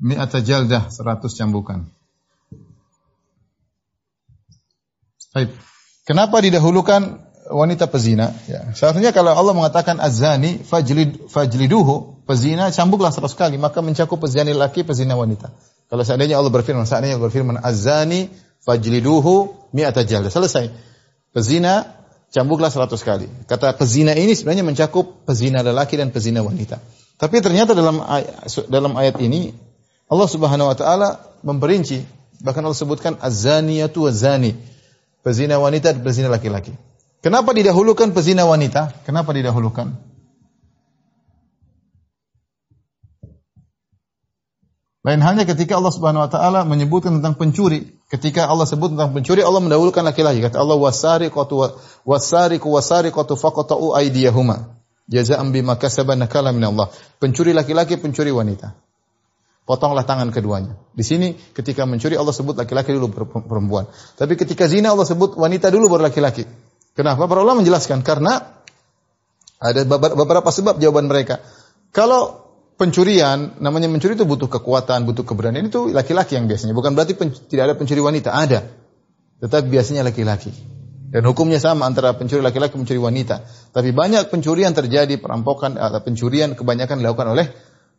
Mi'ata 0.00 0.40
jaldah, 0.40 0.88
seratus 0.88 1.36
cambukan. 1.36 1.84
Baik. 5.36 5.52
Kenapa 6.08 6.40
didahulukan 6.40 7.25
wanita 7.50 7.86
pezina. 7.86 8.34
Ya. 8.50 8.74
Seharusnya 8.74 9.14
kalau 9.14 9.34
Allah 9.34 9.54
mengatakan 9.54 9.98
azani 10.02 10.62
fajlid 10.62 11.30
fajliduhu 11.30 12.26
pezina 12.26 12.70
cambuklah 12.74 13.14
seratus 13.14 13.38
kali 13.38 13.56
maka 13.56 13.82
mencakup 13.82 14.18
pezina 14.18 14.50
laki 14.50 14.82
pezina 14.82 15.14
wanita. 15.14 15.54
Kalau 15.86 16.02
seandainya 16.02 16.42
Allah 16.42 16.50
berfirman, 16.50 16.82
seandainya 16.82 17.14
Allah 17.18 17.26
berfirman 17.30 17.56
azani 17.62 18.26
fajliduhu 18.66 19.54
mi'ata 19.70 20.02
jaldah. 20.02 20.32
Selesai. 20.34 20.74
Pezina 21.30 21.86
cambuklah 22.34 22.74
seratus 22.74 23.06
kali. 23.06 23.30
Kata 23.46 23.70
pezina 23.78 24.10
ini 24.18 24.34
sebenarnya 24.34 24.66
mencakup 24.66 25.22
pezina 25.22 25.62
lelaki 25.62 25.94
dan 25.94 26.10
pezina 26.10 26.42
wanita. 26.42 26.82
Tapi 27.16 27.40
ternyata 27.40 27.72
dalam 27.72 28.02
ayat, 28.02 28.68
dalam 28.68 28.92
ayat 28.98 29.16
ini 29.22 29.54
Allah 30.10 30.28
Subhanahu 30.28 30.68
wa 30.68 30.76
taala 30.76 31.08
memperinci 31.46 32.02
bahkan 32.42 32.66
Allah 32.66 32.76
sebutkan 32.76 33.14
azaniyatu 33.22 34.10
wazani. 34.10 34.58
Pezina 35.22 35.58
wanita 35.58 35.90
dan 35.90 36.06
pezina 36.06 36.30
laki-laki. 36.30 36.70
Kenapa 37.26 37.50
didahulukan 37.50 38.14
pezina 38.14 38.46
wanita? 38.46 39.02
Kenapa 39.02 39.34
didahulukan? 39.34 39.98
Lain 45.02 45.18
halnya 45.26 45.42
ketika 45.42 45.74
Allah 45.74 45.90
Subhanahu 45.90 46.22
wa 46.22 46.30
taala 46.30 46.62
menyebutkan 46.62 47.18
tentang 47.18 47.34
pencuri. 47.34 47.98
Ketika 48.06 48.46
Allah 48.46 48.62
sebut 48.62 48.94
tentang 48.94 49.10
pencuri, 49.10 49.42
Allah 49.42 49.58
mendahulukan 49.58 50.06
laki-laki. 50.06 50.38
Kata 50.38 50.62
Allah 50.62 50.78
wasariqatu 50.78 51.54
wasariqu 52.06 52.70
wasariqatu 52.70 53.34
faqatu 53.34 53.90
aydiyahuma. 53.98 54.78
Jazaa'an 55.10 55.50
bima 55.50 55.74
kasaba 55.82 56.14
nakala 56.14 56.54
min 56.54 56.62
Allah. 56.62 56.94
Pencuri 57.18 57.50
laki-laki, 57.50 57.98
pencuri 57.98 58.30
wanita. 58.30 58.78
Potonglah 59.66 60.06
tangan 60.06 60.30
keduanya. 60.30 60.78
Di 60.94 61.02
sini 61.02 61.34
ketika 61.34 61.90
mencuri 61.90 62.14
Allah 62.14 62.30
sebut 62.30 62.54
laki-laki 62.54 62.94
dulu 62.94 63.10
perempuan. 63.50 63.90
Tapi 64.14 64.38
ketika 64.38 64.70
zina 64.70 64.94
Allah 64.94 65.10
sebut 65.10 65.34
wanita 65.34 65.74
dulu 65.74 65.90
baru 65.90 66.06
laki-laki. 66.06 66.46
Kenapa? 66.96 67.28
Para 67.28 67.44
ulama 67.44 67.60
menjelaskan 67.60 68.00
karena 68.00 68.56
ada 69.60 69.80
beberapa 70.16 70.48
sebab 70.48 70.80
jawaban 70.80 71.12
mereka. 71.12 71.44
Kalau 71.92 72.48
pencurian, 72.80 73.56
namanya 73.60 73.88
mencuri 73.88 74.16
itu 74.16 74.24
butuh 74.24 74.48
kekuatan, 74.48 75.04
butuh 75.04 75.24
keberanian 75.24 75.68
itu 75.68 75.92
laki-laki 75.92 76.40
yang 76.40 76.48
biasanya. 76.48 76.72
Bukan 76.72 76.96
berarti 76.96 77.16
tidak 77.52 77.62
ada 77.72 77.74
pencuri 77.76 78.00
wanita, 78.00 78.32
ada. 78.32 78.64
Tetapi 79.40 79.68
biasanya 79.68 80.08
laki-laki. 80.08 80.52
Dan 81.12 81.22
hukumnya 81.24 81.60
sama 81.60 81.88
antara 81.88 82.12
pencuri 82.16 82.44
laki-laki 82.44 82.76
pencuri 82.76 83.00
wanita. 83.00 83.44
Tapi 83.72 83.92
banyak 83.92 84.28
pencurian 84.28 84.72
terjadi, 84.72 85.16
perampokan 85.20 85.76
atau 85.76 86.00
pencurian 86.04 86.52
kebanyakan 86.52 87.00
dilakukan 87.00 87.28
oleh 87.32 87.46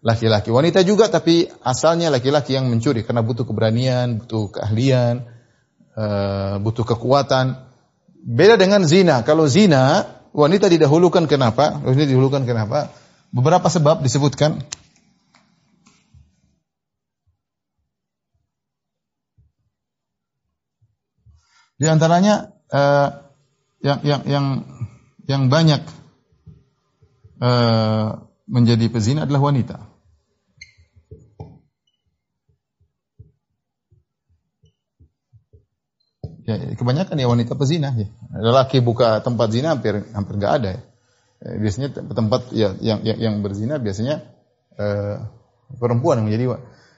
laki-laki. 0.05 0.53
Wanita 0.53 0.85
juga 0.85 1.09
tapi 1.09 1.49
asalnya 1.65 2.13
laki-laki 2.13 2.53
yang 2.53 2.69
mencuri 2.69 3.01
karena 3.01 3.25
butuh 3.25 3.45
keberanian, 3.49 4.21
butuh 4.21 4.53
keahlian, 4.53 5.25
eh, 5.97 6.55
butuh 6.61 6.85
kekuatan. 6.85 7.66
Beda 8.27 8.59
dengan 8.59 8.83
zina. 8.83 9.23
Kalau 9.23 9.47
zina, 9.47 10.03
wanita 10.35 10.67
didahulukan 10.67 11.31
kenapa? 11.31 11.79
Wanita 11.79 12.11
didahulukan 12.11 12.43
kenapa? 12.43 12.91
Beberapa 13.31 13.71
sebab 13.71 14.03
disebutkan. 14.03 14.59
Di 21.79 21.87
antaranya 21.87 22.51
uh, 22.67 23.31
yang 23.79 24.03
yang 24.03 24.21
yang 24.27 24.45
yang 25.23 25.43
banyak 25.47 25.87
uh, 27.39 28.27
menjadi 28.43 28.91
pezina 28.91 29.23
adalah 29.23 29.39
wanita. 29.39 29.86
Ya, 36.47 36.55
kebanyakan 36.79 37.19
ya 37.19 37.27
wanita 37.27 37.59
pezina 37.59 37.91
ya. 37.91 38.07
Lelaki 38.31 38.79
buka 38.79 39.19
tempat 39.19 39.51
zina 39.51 39.75
hampir 39.75 40.07
hampir 40.15 40.33
enggak 40.39 40.53
ada 40.63 40.69
ya. 40.79 40.81
Eh, 41.43 41.55
biasanya 41.59 41.91
tempat 41.91 42.55
ya, 42.55 42.71
yang, 42.79 43.03
yang 43.03 43.17
yang 43.19 43.35
berzina 43.43 43.83
biasanya 43.83 44.23
uh, 44.79 45.27
perempuan 45.75 46.23
yang 46.23 46.31
menjadi 46.31 46.45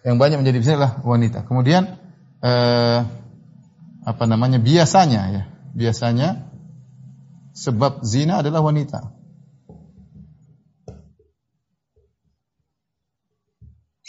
yang 0.06 0.22
banyak 0.22 0.38
menjadi 0.46 0.58
zina 0.62 0.76
adalah 0.78 0.94
wanita. 1.02 1.50
Kemudian 1.50 1.98
uh, 2.46 3.00
apa 4.06 4.24
namanya 4.30 4.62
biasanya 4.62 5.22
ya 5.34 5.44
biasanya 5.74 6.46
sebab 7.58 8.06
zina 8.06 8.46
adalah 8.46 8.62
wanita. 8.62 9.18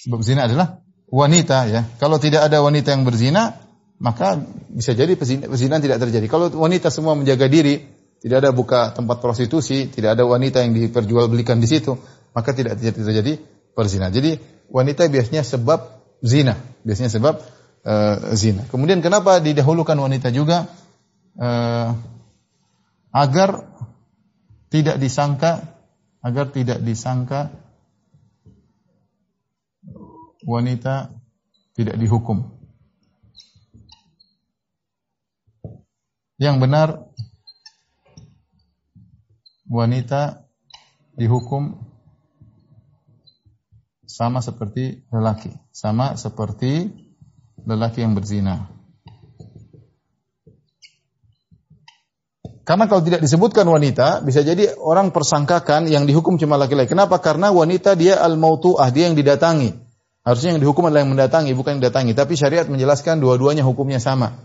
Sebab 0.05 0.21
zina 0.21 0.45
adalah 0.45 0.85
wanita 1.09 1.65
ya. 1.65 1.89
Kalau 1.97 2.21
tidak 2.21 2.45
ada 2.45 2.61
wanita 2.61 2.93
yang 2.93 3.09
berzina, 3.09 3.70
maka 4.01 4.41
bisa 4.73 4.97
jadi 4.97 5.13
perzinahan 5.15 5.85
tidak 5.85 6.01
terjadi. 6.01 6.27
Kalau 6.27 6.49
wanita 6.57 6.89
semua 6.89 7.13
menjaga 7.13 7.53
diri, 7.53 7.85
tidak 8.25 8.49
ada 8.49 8.51
buka 8.51 8.97
tempat 8.97 9.21
prostitusi, 9.21 9.93
tidak 9.93 10.17
ada 10.17 10.25
wanita 10.25 10.65
yang 10.65 10.73
diperjualbelikan 10.73 11.61
di 11.61 11.69
situ, 11.69 12.01
maka 12.33 12.57
tidak 12.57 12.81
terjadi 12.81 13.37
perzina. 13.77 14.09
Jadi 14.09 14.41
wanita 14.73 15.05
biasanya 15.13 15.45
sebab 15.45 16.01
zina, 16.25 16.57
biasanya 16.81 17.13
sebab 17.13 17.35
uh, 17.85 18.17
zina. 18.33 18.65
Kemudian 18.73 19.05
kenapa 19.05 19.37
didahulukan 19.41 19.97
wanita 19.97 20.33
juga? 20.33 20.65
Uh, 21.37 21.97
agar 23.13 23.69
tidak 24.73 24.97
disangka, 24.97 25.77
agar 26.25 26.49
tidak 26.53 26.81
disangka 26.81 27.53
wanita 30.45 31.13
tidak 31.77 31.97
dihukum. 32.01 32.60
Yang 36.41 36.57
benar 36.57 36.89
wanita 39.69 40.49
dihukum 41.13 41.77
sama 44.09 44.41
seperti 44.41 45.05
lelaki, 45.13 45.53
sama 45.69 46.17
seperti 46.17 46.89
lelaki 47.69 48.01
yang 48.01 48.17
berzina. 48.17 48.73
Karena 52.65 52.87
kalau 52.87 53.03
tidak 53.03 53.21
disebutkan 53.21 53.67
wanita, 53.67 54.23
bisa 54.23 54.47
jadi 54.47 54.79
orang 54.79 55.11
persangkakan 55.11 55.91
yang 55.91 56.07
dihukum 56.07 56.39
cuma 56.39 56.55
laki-laki. 56.55 56.95
Kenapa? 56.95 57.19
Karena 57.19 57.51
wanita 57.51 57.99
dia 57.99 58.17
al-mautu'ah, 58.23 58.95
dia 58.95 59.11
yang 59.11 59.19
didatangi. 59.19 59.75
Harusnya 60.23 60.55
yang 60.55 60.63
dihukum 60.63 60.87
adalah 60.87 61.03
yang 61.03 61.11
mendatangi, 61.11 61.51
bukan 61.53 61.77
yang 61.77 61.81
didatangi. 61.83 62.15
Tapi 62.15 62.39
syariat 62.39 62.71
menjelaskan 62.71 63.19
dua-duanya 63.19 63.67
hukumnya 63.67 63.99
sama. 63.99 64.39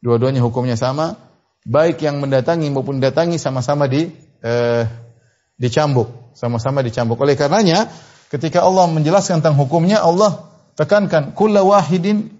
Dua-duanya 0.00 0.40
hukumnya 0.40 0.78
sama. 0.80 1.20
Baik 1.66 2.06
yang 2.06 2.22
mendatangi 2.22 2.70
maupun 2.70 3.02
didatangi 3.02 3.42
sama-sama 3.42 3.90
di 3.90 4.06
eh, 4.46 4.84
dicambuk, 5.58 6.30
sama-sama 6.38 6.86
dicambuk. 6.86 7.18
Oleh 7.18 7.34
karenanya, 7.34 7.90
ketika 8.30 8.62
Allah 8.62 8.86
menjelaskan 8.86 9.42
tentang 9.42 9.58
hukumnya, 9.58 9.98
Allah 9.98 10.46
tekankan 10.78 11.34
kulla 11.34 11.66
wahidin 11.66 12.36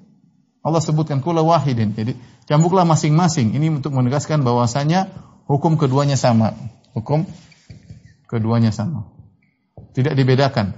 Allah 0.66 0.82
sebutkan 0.82 1.22
kulla 1.22 1.46
wahidin. 1.46 1.94
Jadi 1.94 2.18
cambuklah 2.50 2.82
masing-masing. 2.82 3.54
Ini 3.54 3.70
untuk 3.78 3.94
menegaskan 3.94 4.42
bahwasanya 4.42 5.06
hukum 5.46 5.78
keduanya 5.78 6.18
sama. 6.18 6.58
Hukum 6.90 7.22
keduanya 8.26 8.74
sama. 8.74 9.06
Tidak 9.94 10.18
dibedakan. 10.18 10.74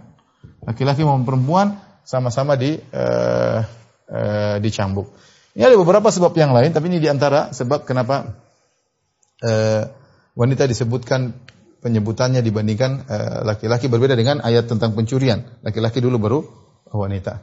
Laki-laki 0.68 1.08
maupun 1.08 1.24
perempuan 1.24 1.80
sama-sama 2.04 2.60
di 2.60 2.76
uh, 2.76 3.64
uh, 4.12 4.56
dicambuk. 4.60 5.08
Ini 5.58 5.66
ada 5.66 5.74
beberapa 5.74 6.06
sebab 6.14 6.38
yang 6.38 6.54
lain, 6.54 6.70
tapi 6.70 6.86
ini 6.86 7.02
di 7.02 7.10
antara 7.10 7.50
sebab 7.50 7.82
kenapa 7.82 8.38
uh, 9.42 9.90
wanita 10.38 10.70
disebutkan 10.70 11.34
penyebutannya 11.82 12.42
dibandingkan 12.42 13.06
eh, 13.06 13.38
laki-laki 13.46 13.86
berbeda 13.86 14.18
dengan 14.18 14.42
ayat 14.42 14.66
tentang 14.66 14.94
pencurian. 14.98 15.46
Laki-laki 15.62 16.02
dulu 16.02 16.16
baru 16.18 16.40
wanita. 16.90 17.42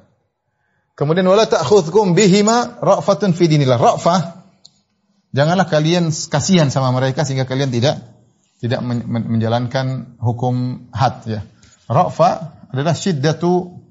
Kemudian 0.95 1.27
wala 1.27 1.47
ta'khudhukum 1.47 2.15
bihima 2.15 2.79
ra'fatun 2.79 3.35
fi 3.35 3.51
dinillah. 3.51 3.79
Ra'fah 3.79 4.47
janganlah 5.35 5.67
kalian 5.67 6.11
kasihan 6.11 6.71
sama 6.71 6.95
mereka 6.95 7.27
sehingga 7.27 7.43
kalian 7.43 7.71
tidak 7.71 7.99
tidak 8.63 8.79
menjalankan 9.07 10.15
hukum 10.19 10.87
had 10.95 11.19
ya. 11.27 11.43
Ra'fa 11.91 12.55
adalah 12.71 12.95
syiddatu 12.95 13.83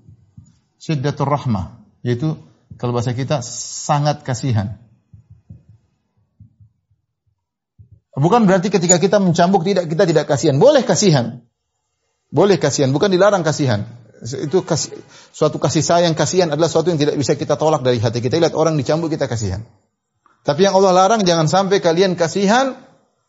syiddatur 0.81 1.29
rahmah, 1.29 1.81
yaitu 2.05 2.41
kalau 2.79 2.93
bahasa 2.95 3.15
kita 3.15 3.41
sangat 3.45 4.23
kasihan. 4.27 4.79
Bukan 8.15 8.47
berarti 8.47 8.71
ketika 8.71 9.03
kita 9.03 9.19
mencambuk 9.19 9.67
tidak 9.67 9.91
kita 9.91 10.07
tidak 10.07 10.25
kasihan. 10.31 10.63
Boleh 10.63 10.87
kasihan. 10.87 11.43
Boleh 12.35 12.59
kasihan, 12.59 12.91
bukan 12.91 13.15
dilarang 13.15 13.47
kasihan. 13.47 13.87
Itu 14.27 14.67
kasih, 14.67 14.99
suatu 15.31 15.63
kasih 15.63 15.87
sayang, 15.87 16.19
kasihan 16.19 16.51
adalah 16.51 16.67
suatu 16.67 16.91
yang 16.91 16.99
tidak 16.99 17.15
bisa 17.15 17.39
kita 17.39 17.55
tolak 17.55 17.87
dari 17.87 18.03
hati 18.03 18.19
kita. 18.19 18.43
Lihat 18.43 18.59
orang 18.59 18.75
dicambuk 18.75 19.07
kita 19.15 19.31
kasihan. 19.31 19.63
Tapi 20.43 20.67
yang 20.67 20.75
Allah 20.75 20.91
larang 20.91 21.23
jangan 21.23 21.47
sampai 21.47 21.79
kalian 21.79 22.19
kasihan, 22.19 22.75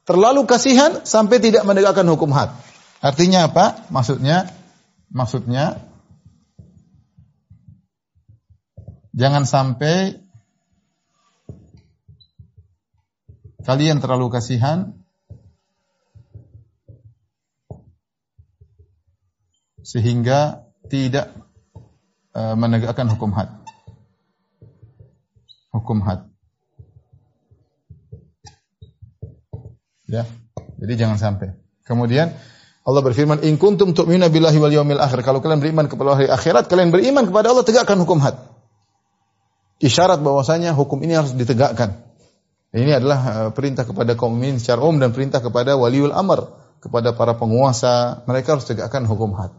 terlalu 0.10 0.50
kasihan 0.50 1.06
sampai 1.06 1.38
tidak 1.38 1.70
menegakkan 1.70 2.10
hukum 2.10 2.34
had. 2.34 2.50
Artinya 2.98 3.46
apa? 3.46 3.86
Maksudnya 3.94 4.50
maksudnya 5.14 5.86
jangan 9.16 9.48
sampai 9.48 10.20
kalian 13.66 13.98
terlalu 14.04 14.30
kasihan 14.30 14.94
sehingga 19.82 20.68
tidak 20.92 21.34
uh, 22.36 22.54
menegakkan 22.54 23.10
hukum 23.10 23.34
had. 23.34 23.50
Hukum 25.74 26.04
had. 26.06 26.30
Ya. 30.06 30.30
Jadi 30.78 30.94
jangan 30.98 31.18
sampai. 31.18 31.58
Kemudian 31.86 32.34
Allah 32.86 33.02
berfirman, 33.02 33.42
"In 33.42 33.58
kuntum 33.58 33.98
tu'minuna 33.98 34.30
billahi 34.30 34.58
wal 34.62 34.74
yawmil 34.74 35.02
akhir." 35.02 35.26
Kalau 35.26 35.42
kalian 35.42 35.62
beriman 35.62 35.90
kepada 35.90 36.18
hari 36.18 36.30
akhirat, 36.30 36.70
kalian 36.70 36.94
beriman 36.94 37.26
kepada 37.26 37.50
Allah, 37.50 37.66
tegakkan 37.66 37.98
hukum 37.98 38.22
had. 38.22 38.55
Isyarat 39.84 40.24
bahwasanya 40.24 40.72
hukum 40.72 41.04
ini 41.04 41.20
harus 41.20 41.36
ditegakkan. 41.36 42.00
Ini 42.76 43.00
adalah 43.00 43.20
uh, 43.24 43.50
perintah 43.56 43.88
kepada 43.88 44.20
kaum 44.20 44.36
mukminin 44.36 44.60
secara 44.60 44.84
umum 44.84 45.00
dan 45.00 45.16
perintah 45.16 45.40
kepada 45.40 45.80
waliul 45.80 46.12
amr, 46.12 46.52
kepada 46.84 47.16
para 47.16 47.40
penguasa, 47.40 48.24
mereka 48.28 48.60
harus 48.60 48.68
tegakkan 48.68 49.08
hukum 49.08 49.32
had. 49.36 49.56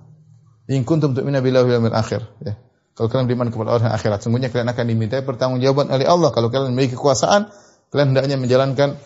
In 0.69 0.85
kuntum 0.85 1.17
tu'minu 1.17 1.41
billahi 1.41 1.81
wal 1.81 1.97
akhir, 1.97 2.29
ya. 2.45 2.61
Kalau 2.97 3.13
kalian 3.13 3.29
beriman 3.29 3.53
kepada 3.53 3.77
orang 3.77 3.93
akhirat, 3.93 4.25
sungguhnya 4.25 4.49
kalian 4.49 4.73
akan 4.73 4.85
dimintai 4.89 5.21
pertanggungjawaban 5.21 5.93
oleh 5.93 6.09
Allah. 6.09 6.33
Kalau 6.33 6.49
kalian 6.49 6.73
memiliki 6.73 6.97
kekuasaan, 6.97 7.53
kalian 7.93 8.17
hendaknya 8.17 8.41
menjalankan 8.41 8.97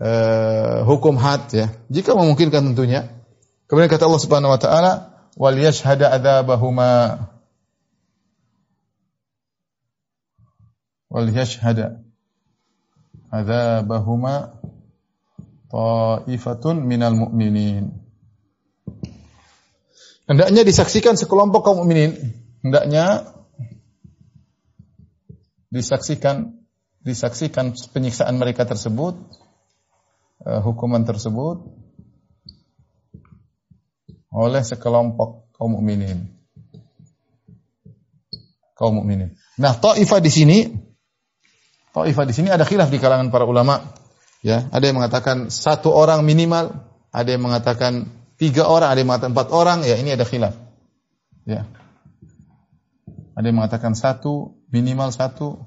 uh, 0.00 0.80
hukum 0.88 1.20
had 1.20 1.44
ya. 1.52 1.68
Jika 1.92 2.16
memungkinkan 2.16 2.72
tentunya. 2.72 3.12
Kemudian 3.68 3.92
kata 3.92 4.08
Allah 4.08 4.22
Subhanahu 4.22 4.52
wa 4.52 4.60
taala, 4.60 4.92
"Wal 5.36 5.60
yashhada 5.60 6.08
adzabahuma" 6.12 7.32
Yashhada 11.14 12.02
adzabahuma 13.30 14.58
ta'ifatun 15.70 16.82
minal 16.82 17.14
mu'minin. 17.14 17.94
Hendaknya 20.26 20.66
disaksikan 20.66 21.14
sekelompok 21.14 21.62
kaum 21.62 21.84
mukminin. 21.84 22.34
Hendaknya 22.64 23.28
disaksikan 25.68 26.58
disaksikan 27.04 27.76
penyiksaan 27.92 28.40
mereka 28.40 28.64
tersebut 28.64 29.14
uh, 30.48 30.60
hukuman 30.64 31.04
tersebut 31.04 31.60
oleh 34.34 34.62
sekelompok 34.64 35.52
kaum 35.54 35.78
mukminin. 35.78 36.32
Kaum 38.74 38.98
mukminin. 38.98 39.38
Nah, 39.60 39.78
Taifah 39.78 40.18
di 40.18 40.30
sini 40.32 40.58
Taifah 41.94 42.26
di 42.26 42.34
sini 42.34 42.50
ada 42.50 42.66
khilaf 42.66 42.90
di 42.90 42.98
kalangan 42.98 43.30
para 43.30 43.46
ulama. 43.46 43.94
Ya, 44.42 44.66
ada 44.74 44.82
yang 44.82 44.98
mengatakan 44.98 45.48
satu 45.48 45.94
orang 45.94 46.26
minimal, 46.26 46.74
ada 47.14 47.28
yang 47.30 47.46
mengatakan 47.46 48.10
tiga 48.34 48.66
orang, 48.66 48.90
ada 48.90 48.98
yang 48.98 49.08
mengatakan 49.08 49.32
empat 49.32 49.48
orang. 49.54 49.78
Ya, 49.86 49.96
ini 49.96 50.10
ada 50.10 50.26
khilaf. 50.26 50.58
Ya. 51.46 51.70
Ada 53.38 53.46
yang 53.46 53.62
mengatakan 53.62 53.94
satu, 53.94 54.58
minimal 54.74 55.14
satu. 55.14 55.62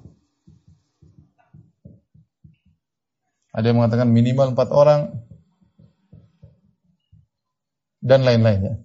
Ada 3.56 3.72
yang 3.72 3.80
mengatakan 3.82 4.12
minimal 4.12 4.54
empat 4.54 4.70
orang. 4.76 5.02
Dan 8.04 8.28
lain-lainnya. 8.28 8.78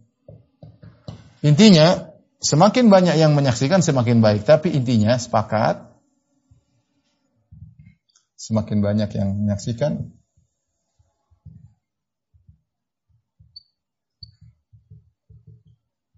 Intinya, 1.45 2.17
semakin 2.41 2.89
banyak 2.89 3.19
yang 3.21 3.37
menyaksikan 3.37 3.85
semakin 3.85 4.25
baik. 4.25 4.49
Tapi 4.49 4.73
intinya 4.73 5.21
sepakat, 5.21 5.92
semakin 8.43 8.83
banyak 8.83 9.11
yang 9.15 9.39
menyaksikan, 9.39 10.11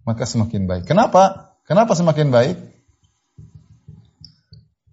maka 0.09 0.25
semakin 0.25 0.65
baik. 0.65 0.89
Kenapa? 0.89 1.53
Kenapa 1.69 1.93
semakin 1.93 2.33
baik? 2.33 2.57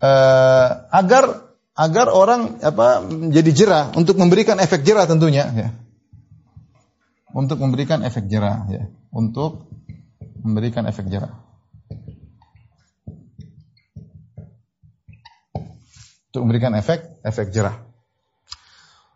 Uh, 0.01 0.67
agar 0.91 1.55
agar 1.77 2.09
orang 2.09 2.57
apa 2.65 3.05
menjadi 3.05 3.51
jerah 3.53 3.85
untuk 3.95 4.17
memberikan 4.19 4.59
efek 4.59 4.83
jerah 4.83 5.07
tentunya 5.07 5.47
ya. 5.55 5.69
Untuk 7.31 7.63
memberikan 7.63 8.03
efek 8.03 8.27
jerah 8.27 8.67
ya. 8.67 8.91
Untuk 9.15 9.71
memberikan 10.43 10.83
efek 10.83 11.07
jerah. 11.07 11.31
Untuk 16.31 16.47
memberikan 16.47 16.71
efek 16.79 17.19
efek 17.27 17.51
jerah. 17.51 17.75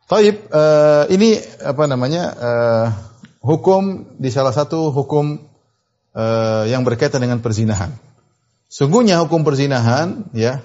Taib, 0.06 0.51
uh, 0.51 1.08
ini 1.08 1.39
apa 1.63 1.88
namanya 1.88 2.23
uh, 2.36 2.88
hukum 3.39 4.13
di 4.19 4.28
salah 4.28 4.51
satu 4.51 4.91
hukum 4.91 5.39
uh, 6.12 6.63
yang 6.67 6.84
berkaitan 6.84 7.23
dengan 7.23 7.39
perzinahan. 7.39 7.95
Sungguhnya 8.67 9.23
hukum 9.23 9.47
perzinahan 9.47 10.28
ya 10.36 10.60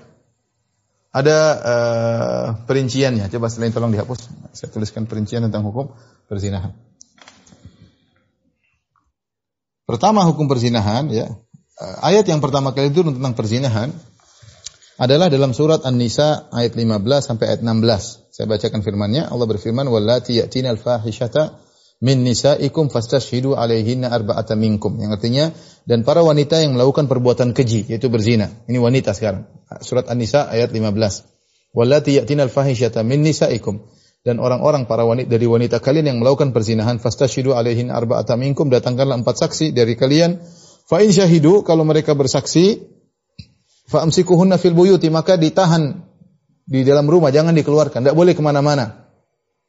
ada 1.14 1.38
uh, 1.62 2.46
perinciannya. 2.66 3.30
Coba 3.30 3.46
selain 3.46 3.70
tolong 3.70 3.94
dihapus. 3.94 4.26
Saya 4.50 4.74
tuliskan 4.74 5.06
perincian 5.06 5.46
tentang 5.46 5.62
hukum 5.62 5.94
perzinahan. 6.26 6.74
Pertama 9.86 10.26
hukum 10.26 10.50
perzinahan 10.50 11.06
ya. 11.14 11.30
Ayat 12.04 12.28
yang 12.28 12.44
pertama 12.44 12.76
kali 12.76 12.92
itu 12.92 13.00
tentang 13.00 13.32
perzinahan 13.32 13.88
adalah 15.00 15.32
dalam 15.32 15.56
surat 15.56 15.80
An-Nisa 15.88 16.52
ayat 16.52 16.76
15 16.76 17.00
sampai 17.24 17.56
ayat 17.56 17.64
16. 17.64 18.36
Saya 18.36 18.44
bacakan 18.44 18.84
firman-Nya. 18.84 19.32
Allah 19.32 19.48
berfirman, 19.48 19.88
"Wallati 19.88 20.36
ya'tinal 20.36 20.76
fahishata 20.76 21.56
min 22.04 22.20
nisaikum 22.20 22.92
fastashhidu 22.92 23.56
alaihinna 23.56 24.12
arba'ata 24.12 24.56
minkum. 24.60 25.00
Yang 25.00 25.10
artinya 25.16 25.44
dan 25.88 26.04
para 26.04 26.20
wanita 26.20 26.60
yang 26.60 26.76
melakukan 26.76 27.08
perbuatan 27.08 27.56
keji 27.56 27.88
yaitu 27.88 28.12
berzina. 28.12 28.52
Ini 28.68 28.76
wanita 28.76 29.16
sekarang. 29.16 29.48
Surat 29.80 30.08
An-Nisa 30.12 30.48
ayat 30.52 30.68
15. 30.68 30.92
Wallati 31.72 32.20
ya'tinal 32.20 32.52
fahisyata 32.52 33.00
min 33.00 33.24
nisaikum 33.24 33.80
dan 34.20 34.36
orang-orang 34.36 34.84
para 34.84 35.08
wanita 35.08 35.32
dari 35.32 35.48
wanita 35.48 35.80
kalian 35.80 36.12
yang 36.12 36.18
melakukan 36.20 36.52
perzinahan 36.52 37.00
fastashhidu 37.00 37.56
alaihin 37.56 37.88
arba'ata 37.88 38.36
minkum 38.36 38.68
datangkanlah 38.68 39.16
empat 39.24 39.48
saksi 39.48 39.72
dari 39.72 39.96
kalian 39.96 40.44
fa 40.84 41.00
in 41.00 41.08
syahidu 41.08 41.64
kalau 41.64 41.88
mereka 41.88 42.12
bersaksi 42.12 42.84
fa 43.90 44.06
amsikuhunna 44.06 44.62
fil 44.62 44.78
buyuti 44.78 45.10
maka 45.10 45.34
ditahan 45.34 46.06
di 46.70 46.86
dalam 46.86 47.10
rumah 47.10 47.34
jangan 47.34 47.50
dikeluarkan 47.50 48.06
tidak 48.06 48.14
boleh 48.14 48.38
ke 48.38 48.42
mana 48.42 48.62
mana 48.62 49.10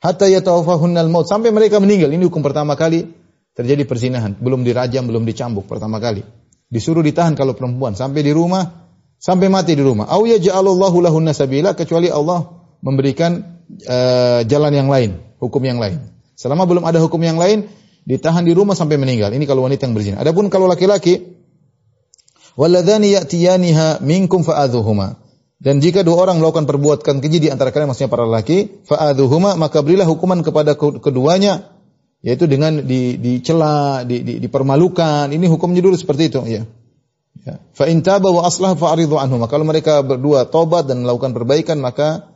hatta 0.01 0.27
yatawaffahunnal 0.27 1.07
maut 1.07 1.29
sampai 1.29 1.53
mereka 1.53 1.77
meninggal. 1.77 2.09
Ini 2.11 2.27
hukum 2.27 2.41
pertama 2.41 2.73
kali 2.73 3.05
terjadi 3.53 3.85
perzinahan, 3.85 4.35
belum 4.41 4.65
dirajam, 4.65 5.05
belum 5.05 5.23
dicambuk 5.23 5.69
pertama 5.69 6.01
kali. 6.01 6.25
Disuruh 6.67 7.05
ditahan 7.05 7.37
kalau 7.37 7.53
perempuan 7.53 7.93
sampai 7.93 8.25
di 8.25 8.33
rumah 8.33 8.89
sampai 9.21 9.47
mati 9.47 9.77
di 9.77 9.83
rumah. 9.85 10.09
Au 10.09 10.25
yaj'alullahu 10.25 10.97
lahunna 10.99 11.31
sabila 11.31 11.77
kecuali 11.77 12.09
Allah 12.09 12.49
memberikan 12.81 13.61
uh, 13.85 14.41
jalan 14.49 14.73
yang 14.73 14.89
lain, 14.89 15.21
hukum 15.37 15.61
yang 15.61 15.77
lain. 15.77 16.01
Selama 16.33 16.65
belum 16.65 16.81
ada 16.89 16.97
hukum 16.97 17.21
yang 17.21 17.37
lain, 17.37 17.69
ditahan 18.09 18.41
di 18.41 18.57
rumah 18.57 18.73
sampai 18.73 18.97
meninggal. 18.97 19.29
Ini 19.29 19.45
kalau 19.45 19.61
wanita 19.61 19.85
yang 19.85 19.93
berzina. 19.93 20.17
Adapun 20.17 20.49
kalau 20.49 20.65
laki-laki, 20.65 21.21
walladzani 22.59 23.13
ya'tiyaniha 23.15 24.03
minkum 24.03 24.43
fa'adhuhuma. 24.43 25.19
Dan 25.61 25.77
jika 25.77 26.01
dua 26.01 26.25
orang 26.25 26.41
melakukan 26.41 26.65
perbuatan 26.65 27.21
keji 27.21 27.37
di 27.37 27.49
antara 27.53 27.69
kalian 27.69 27.93
maksudnya 27.93 28.09
para 28.09 28.25
laki, 28.25 28.81
fa'adhuhuma 28.89 29.55
maka 29.61 29.85
berilah 29.85 30.09
hukuman 30.09 30.41
kepada 30.41 30.73
keduanya 30.77 31.69
yaitu 32.21 32.45
dengan 32.45 32.85
di 32.85 33.17
dicela, 33.17 34.05
di, 34.05 34.21
di, 34.21 34.33
dipermalukan. 34.41 35.29
Ini 35.29 35.45
hukumnya 35.49 35.81
dulu 35.81 35.97
seperti 35.97 36.33
itu, 36.33 36.41
ya. 36.45 36.65
Ya. 37.41 37.57
Fa 37.73 37.89
in 37.89 38.05
taba 38.05 38.29
wa 38.29 38.45
aslah 38.45 38.77
fa'ridu 38.77 39.17
anhum. 39.17 39.41
Kalau 39.49 39.65
mereka 39.65 40.05
berdua 40.05 40.45
tobat 40.45 40.85
dan 40.85 41.01
melakukan 41.01 41.33
perbaikan 41.33 41.81
maka 41.81 42.29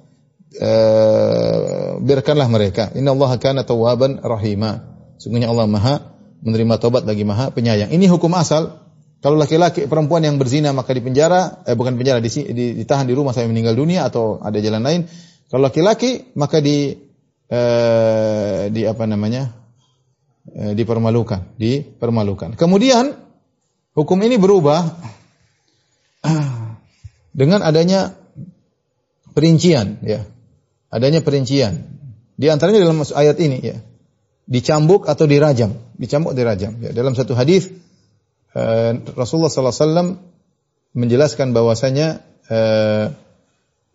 uh, 0.58 2.02
biarkanlah 2.02 2.50
mereka. 2.50 2.90
Inna 2.98 3.14
Allah 3.14 3.38
kana 3.38 3.62
tawwaban 3.62 4.18
rahima. 4.26 4.82
Sungguhnya 5.22 5.54
Allah 5.54 5.70
Maha 5.70 5.96
menerima 6.42 6.82
tobat 6.82 7.06
lagi 7.06 7.22
Maha 7.22 7.54
penyayang. 7.54 7.94
Ini 7.94 8.06
hukum 8.10 8.34
asal 8.34 8.85
kalau 9.26 9.42
laki-laki 9.42 9.90
perempuan 9.90 10.22
yang 10.22 10.38
berzina 10.38 10.70
maka 10.70 10.94
dipenjara, 10.94 11.66
eh 11.66 11.74
bukan 11.74 11.98
penjara, 11.98 12.22
ditahan 12.22 13.10
di 13.10 13.18
rumah 13.18 13.34
sampai 13.34 13.50
meninggal 13.50 13.74
dunia 13.74 14.06
atau 14.06 14.38
ada 14.38 14.62
jalan 14.62 14.86
lain. 14.86 15.02
Kalau 15.50 15.66
laki-laki 15.66 16.30
maka 16.38 16.62
di 16.62 16.94
eh, 17.50 18.70
di 18.70 18.86
apa 18.86 19.10
namanya? 19.10 19.50
Eh, 20.46 20.78
dipermalukan, 20.78 21.58
dipermalukan. 21.58 22.54
Kemudian 22.54 23.18
hukum 23.98 24.22
ini 24.22 24.38
berubah 24.38 24.94
dengan 27.42 27.66
adanya 27.66 28.14
perincian 29.34 30.06
ya. 30.06 30.22
Adanya 30.94 31.26
perincian. 31.26 31.98
Di 32.38 32.46
antaranya 32.54 32.78
dalam 32.78 33.02
ayat 33.02 33.42
ini 33.42 33.58
ya. 33.58 33.82
Dicambuk 34.46 35.10
atau 35.10 35.26
dirajam, 35.26 35.74
dicambuk 35.98 36.38
dirajam 36.38 36.78
ya. 36.78 36.94
Dalam 36.94 37.18
satu 37.18 37.34
hadis 37.34 37.74
uh, 38.56 38.92
Rasulullah 39.20 39.52
SAW 39.52 40.16
menjelaskan 40.96 41.52
bahwasanya 41.52 42.24
uh, 42.48 43.12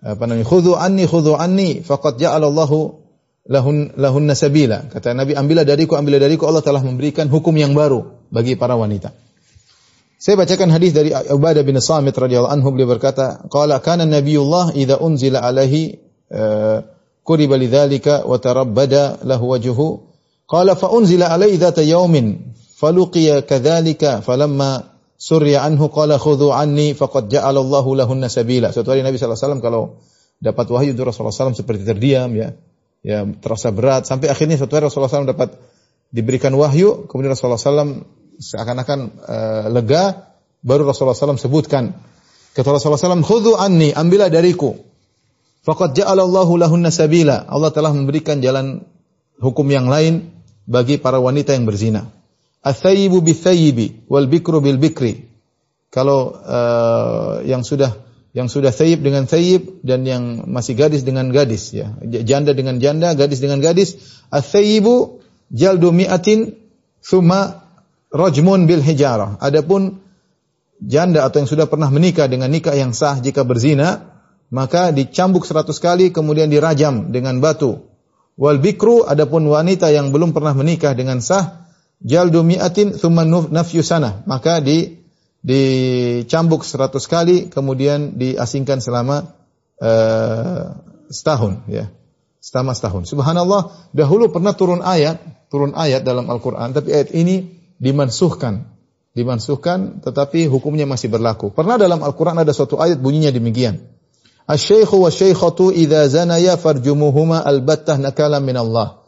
apa 0.00 0.22
namanya 0.24 0.48
khudhu 0.48 0.76
anni 0.76 1.04
khudhu 1.04 1.36
anni 1.36 1.84
faqad 1.84 2.16
ja'alallahu 2.20 3.00
lahun 3.48 3.92
lahun 3.96 4.24
nasabila 4.28 4.88
kata 4.88 5.12
Nabi 5.16 5.36
ambillah 5.36 5.64
dariku 5.64 5.96
ambillah 5.96 6.20
dariku 6.20 6.48
Allah 6.48 6.64
telah 6.64 6.80
memberikan 6.84 7.28
hukum 7.32 7.56
yang 7.56 7.72
baru 7.72 8.04
bagi 8.28 8.56
para 8.56 8.76
wanita. 8.76 9.12
Saya 10.20 10.36
bacakan 10.36 10.68
hadis 10.68 10.92
dari 10.92 11.16
Ubadah 11.16 11.64
bin 11.64 11.80
Samit 11.80 12.12
radhiyallahu 12.12 12.52
anhu 12.52 12.68
beliau 12.76 12.92
berkata 12.92 13.40
qala 13.48 13.80
kana 13.80 14.04
nabiyullah 14.04 14.76
idza 14.76 15.00
unzila 15.00 15.40
alaihi 15.40 15.96
kuriba 17.24 17.56
lidzalika 17.56 18.28
wa 18.28 18.36
tarabbada 18.36 19.16
lahu 19.24 19.56
wajhuhu. 19.56 20.12
Qala 20.44 20.76
fa 20.76 20.92
unzila 20.92 21.32
alaihi 21.32 21.56
dzata 21.56 21.80
yaumin 21.86 22.49
faluqiya 22.80 23.44
kadzalika 23.44 24.24
falamma 24.24 24.96
surya 25.20 25.68
anhu 25.68 25.92
qala 25.92 26.16
khudhu 26.16 26.48
anni 26.56 26.96
faqad 26.96 27.28
ja'alallahu 27.28 27.92
lahunna 27.92 28.32
sabila. 28.32 28.72
Suatu 28.72 28.96
hari 28.96 29.04
Nabi 29.04 29.20
SAW 29.20 29.60
kalau 29.60 30.00
dapat 30.40 30.66
wahyu 30.72 30.96
dari 30.96 31.12
Rasulullah 31.12 31.36
SAW 31.36 31.52
seperti 31.52 31.84
terdiam 31.84 32.32
ya, 32.32 32.56
ya 33.04 33.28
terasa 33.28 33.68
berat 33.68 34.08
sampai 34.08 34.32
akhirnya 34.32 34.56
suatu 34.56 34.80
hari 34.80 34.88
Rasulullah 34.88 35.12
SAW 35.12 35.28
dapat 35.28 35.60
diberikan 36.08 36.56
wahyu, 36.56 37.04
kemudian 37.04 37.36
Rasulullah 37.36 37.60
SAW 37.60 38.08
seakan-akan 38.40 38.98
uh, 39.28 39.66
lega, 39.68 40.32
Baru 40.60 40.84
Rasulullah 40.84 41.16
SAW 41.16 41.40
sebutkan. 41.40 41.96
Kata 42.52 42.76
Rasulullah 42.76 43.00
SAW, 43.00 43.24
Khudhu 43.24 43.56
anni, 43.56 43.96
ambillah 43.96 44.28
dariku. 44.28 44.76
Faqad 45.64 45.96
ja'alallahu 45.96 46.60
lahunna 46.60 46.92
sabila. 46.92 47.48
Allah 47.48 47.72
telah 47.72 47.96
memberikan 47.96 48.44
jalan 48.44 48.84
hukum 49.40 49.64
yang 49.72 49.88
lain 49.88 50.28
bagi 50.68 51.00
para 51.00 51.16
wanita 51.16 51.56
yang 51.56 51.64
berzina. 51.64 52.12
Athayibu 52.60 53.24
bithayibi 53.24 54.04
wal 54.08 54.28
bikru 54.28 54.60
bil 54.60 54.76
bikri. 54.76 55.28
Kalau 55.90 56.36
uh, 56.36 57.40
yang 57.42 57.64
sudah 57.64 57.96
yang 58.30 58.46
sudah 58.46 58.70
thayyib 58.70 59.02
dengan 59.02 59.26
thayyib 59.26 59.82
dan 59.82 60.06
yang 60.06 60.46
masih 60.46 60.78
gadis 60.78 61.02
dengan 61.02 61.34
gadis 61.34 61.74
ya. 61.74 61.98
Janda 62.06 62.54
dengan 62.54 62.78
janda, 62.78 63.16
gadis 63.18 63.42
dengan 63.42 63.58
gadis. 63.58 63.98
Athayyibu 64.30 65.18
jaldu 65.50 65.90
mi'atin 65.90 66.54
thumma 67.02 67.66
rajmun 68.14 68.70
bil 68.70 68.86
hijarah. 68.86 69.34
Adapun 69.42 69.98
janda 70.78 71.26
atau 71.26 71.42
yang 71.42 71.50
sudah 71.50 71.66
pernah 71.66 71.90
menikah 71.90 72.30
dengan 72.30 72.54
nikah 72.54 72.78
yang 72.78 72.94
sah 72.94 73.18
jika 73.18 73.42
berzina, 73.42 74.14
maka 74.54 74.94
dicambuk 74.94 75.42
seratus 75.42 75.82
kali 75.82 76.14
kemudian 76.14 76.54
dirajam 76.54 77.10
dengan 77.10 77.42
batu. 77.42 77.82
Wal 78.38 78.62
bikru 78.62 79.02
adapun 79.10 79.42
wanita 79.50 79.90
yang 79.90 80.14
belum 80.14 80.30
pernah 80.30 80.54
menikah 80.54 80.94
dengan 80.94 81.18
sah 81.18 81.60
jaldu 82.00 82.40
mi'atin 82.44 82.96
thumma 82.96 83.24
nafyu 83.28 83.84
sana, 83.84 84.24
maka 84.24 84.60
di 84.60 85.00
dicambuk 85.40 86.68
seratus 86.68 87.08
kali 87.08 87.48
kemudian 87.48 88.20
diasingkan 88.20 88.84
selama 88.84 89.36
uh, 89.80 90.76
setahun 91.08 91.64
ya. 91.68 91.88
Selama 92.40 92.72
setahun. 92.72 93.04
Subhanallah 93.04 93.92
dahulu 93.92 94.32
pernah 94.32 94.56
turun 94.56 94.80
ayat 94.80 95.20
turun 95.52 95.76
ayat 95.76 96.04
dalam 96.08 96.28
Al-Qur'an 96.28 96.72
tapi 96.72 96.92
ayat 96.92 97.12
ini 97.12 97.56
dimansuhkan. 97.80 98.68
Dimansuhkan 99.10 100.00
tetapi 100.04 100.48
hukumnya 100.48 100.88
masih 100.88 101.12
berlaku. 101.12 101.52
Pernah 101.52 101.76
dalam 101.76 102.00
Al-Qur'an 102.00 102.40
ada 102.40 102.52
suatu 102.56 102.80
ayat 102.80 103.00
bunyinya 103.00 103.32
demikian. 103.32 103.80
Asy-syaikhu 104.48 105.04
wa 105.04 105.10
syaikhatu 105.12 105.72
idza 105.72 106.08
zanaya 106.08 106.56
farjumuhuma 106.56 107.44
albattah 107.44 108.00
nakala 108.00 108.40
min 108.40 108.56
Allah 108.56 108.99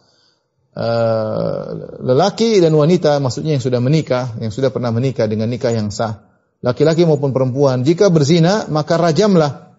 Uh, 0.72 2.00
lelaki 2.00 2.56
dan 2.64 2.72
wanita 2.72 3.20
maksudnya 3.20 3.60
yang 3.60 3.60
sudah 3.60 3.76
menikah, 3.84 4.40
yang 4.40 4.48
sudah 4.48 4.72
pernah 4.72 4.88
menikah 4.88 5.28
dengan 5.28 5.52
nikah 5.52 5.68
yang 5.68 5.92
sah, 5.92 6.24
laki-laki 6.64 7.04
maupun 7.04 7.36
perempuan, 7.36 7.84
jika 7.84 8.08
berzina 8.08 8.64
maka 8.72 8.96
rajamlah 8.96 9.76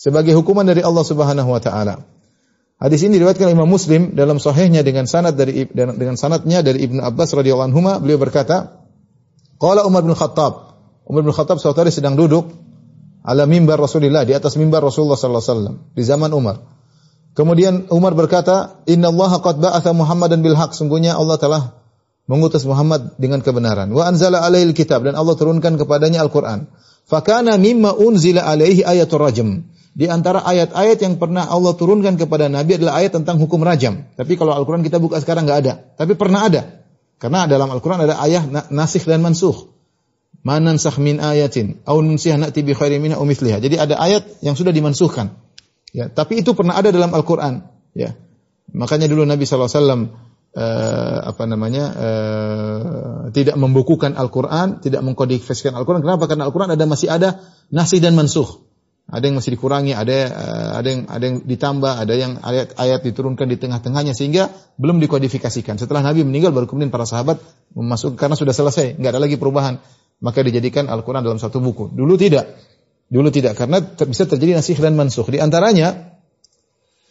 sebagai 0.00 0.32
hukuman 0.32 0.64
dari 0.64 0.80
Allah 0.80 1.04
Subhanahu 1.04 1.52
wa 1.52 1.60
taala. 1.60 2.08
Hadis 2.80 3.04
ini 3.04 3.20
diriwayatkan 3.20 3.52
Imam 3.52 3.68
Muslim 3.68 4.16
dalam 4.16 4.40
sahihnya 4.40 4.80
dengan 4.80 5.04
sanad 5.04 5.36
dari 5.36 5.68
dengan 5.68 6.16
sanadnya 6.16 6.64
dari 6.64 6.88
Ibnu 6.88 7.04
Abbas 7.04 7.36
radhiyallahu 7.36 7.68
anhu 7.68 7.84
beliau 8.00 8.16
berkata, 8.16 8.80
qala 9.60 9.84
Umar 9.84 10.00
bin 10.00 10.16
Khattab. 10.16 10.80
Umar 11.04 11.20
bin 11.20 11.36
Khattab 11.36 11.60
suatu 11.60 11.84
hari 11.84 11.92
sedang 11.92 12.16
duduk 12.16 12.48
ala 13.20 13.44
mimbar 13.44 13.76
Rasulullah 13.76 14.24
di 14.24 14.32
atas 14.32 14.56
mimbar 14.56 14.80
Rasulullah 14.80 15.20
sallallahu 15.20 15.44
alaihi 15.44 15.52
wasallam 15.52 15.76
di 15.92 16.02
zaman 16.08 16.30
Umar. 16.32 16.79
Kemudian 17.34 17.86
Umar 17.94 18.18
berkata, 18.18 18.82
Inna 18.90 19.14
Allah 19.14 19.38
qad 19.38 19.62
ba'atha 19.62 19.94
Muhammadan 19.94 20.42
bil 20.42 20.58
haq. 20.58 20.74
Sungguhnya 20.74 21.14
Allah 21.14 21.38
telah 21.38 21.62
mengutus 22.26 22.66
Muhammad 22.66 23.18
dengan 23.18 23.42
kebenaran. 23.42 23.90
Wa 23.90 24.10
anzala 24.10 24.42
alaihi 24.42 24.74
kitab 24.74 25.06
dan 25.06 25.14
Allah 25.14 25.34
turunkan 25.38 25.78
kepadanya 25.78 26.22
Al-Qur'an. 26.26 26.70
Fakana 27.06 27.58
mimma 27.58 27.94
unzila 27.98 28.46
alaihi 28.46 28.86
ayatul 28.86 29.22
rajm. 29.22 29.66
Di 29.90 30.06
antara 30.06 30.46
ayat-ayat 30.46 31.02
yang 31.02 31.18
pernah 31.18 31.50
Allah 31.50 31.74
turunkan 31.74 32.14
kepada 32.14 32.46
Nabi 32.46 32.78
adalah 32.78 33.02
ayat 33.02 33.18
tentang 33.18 33.42
hukum 33.42 33.58
rajam. 33.66 34.06
Tapi 34.14 34.38
kalau 34.38 34.54
Al-Quran 34.54 34.86
kita 34.86 35.02
buka 35.02 35.18
sekarang 35.18 35.50
nggak 35.50 35.58
ada. 35.66 35.72
Tapi 35.98 36.14
pernah 36.14 36.46
ada. 36.46 36.86
Karena 37.18 37.50
dalam 37.50 37.66
Al-Quran 37.74 38.06
ada 38.06 38.22
ayat 38.22 38.70
nasikh 38.70 39.10
dan 39.10 39.26
mansuh. 39.26 39.74
Manan 40.46 40.78
min 41.02 41.20
ayatin. 41.20 41.82
Au 41.84 42.00
nunsiha 42.00 42.38
na'ti 42.40 42.64
bi 42.64 42.72
khairin 42.72 43.02
minha 43.02 43.18
Jadi 43.60 43.76
ada 43.76 43.98
ayat 43.98 44.40
yang 44.40 44.54
sudah 44.54 44.72
dimansuhkan. 44.72 45.36
Ya, 45.90 46.06
tapi 46.06 46.42
itu 46.42 46.54
pernah 46.54 46.78
ada 46.78 46.94
dalam 46.94 47.10
Al-Qur'an, 47.10 47.66
ya. 47.98 48.14
Makanya 48.70 49.10
dulu 49.10 49.26
Nabi 49.26 49.42
SAW 49.42 49.66
uh, 49.66 50.06
eh, 50.54 51.18
apa 51.26 51.44
namanya 51.46 51.84
uh, 51.90 53.20
tidak 53.34 53.58
membukukan 53.58 54.14
Al-Qur'an, 54.14 54.78
tidak 54.78 55.02
mengkodifikasikan 55.02 55.74
Al-Qur'an. 55.74 56.02
Kenapa? 56.02 56.30
Karena 56.30 56.46
Al-Qur'an 56.46 56.70
ada 56.70 56.84
masih 56.86 57.10
ada 57.10 57.42
nasih 57.74 57.98
dan 57.98 58.14
mansuh. 58.14 58.66
Ada 59.10 59.26
yang 59.26 59.42
masih 59.42 59.58
dikurangi, 59.58 59.90
ada 59.90 60.14
uh, 60.30 60.70
ada 60.78 60.86
yang 60.86 61.02
ada 61.10 61.24
yang 61.26 61.36
ditambah, 61.42 61.92
ada 61.98 62.14
yang 62.14 62.38
ayat-ayat 62.38 63.00
diturunkan 63.02 63.50
di 63.50 63.58
tengah-tengahnya 63.58 64.14
sehingga 64.14 64.54
belum 64.78 65.02
dikodifikasikan. 65.02 65.82
Setelah 65.82 66.06
Nabi 66.06 66.22
meninggal 66.22 66.54
baru 66.54 66.70
kemudian 66.70 66.94
para 66.94 67.10
sahabat 67.10 67.42
memasuk 67.74 68.14
karena 68.14 68.38
sudah 68.38 68.54
selesai, 68.54 68.94
nggak 69.02 69.10
ada 69.10 69.20
lagi 69.22 69.34
perubahan. 69.34 69.82
Maka 70.20 70.44
dijadikan 70.46 70.86
Al-Qur'an 70.86 71.26
dalam 71.26 71.40
satu 71.42 71.58
buku. 71.58 71.90
Dulu 71.90 72.14
tidak. 72.20 72.54
Dulu 73.10 73.28
tidak 73.34 73.58
karena 73.58 73.82
ter 73.82 74.06
bisa 74.06 74.22
terjadi 74.22 74.62
nasih 74.62 74.78
dan 74.78 74.94
mansuh. 74.94 75.26
Di 75.26 75.42
antaranya 75.42 76.14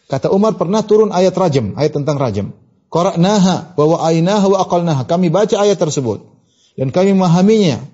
kata 0.08 0.32
Umar 0.32 0.56
pernah 0.56 0.80
turun 0.80 1.12
ayat 1.12 1.36
rajam, 1.36 1.76
ayat 1.76 1.92
tentang 1.92 2.16
rajam. 2.16 2.56
Qara'naha 2.90 3.76
wa 3.76 3.84
wa'ainaha 3.84 4.46
wa 4.48 4.58
aqalnaha. 4.64 5.02
Kami 5.04 5.28
baca 5.28 5.60
ayat 5.60 5.76
tersebut 5.76 6.24
dan 6.80 6.88
kami 6.88 7.12
memahaminya. 7.12 7.84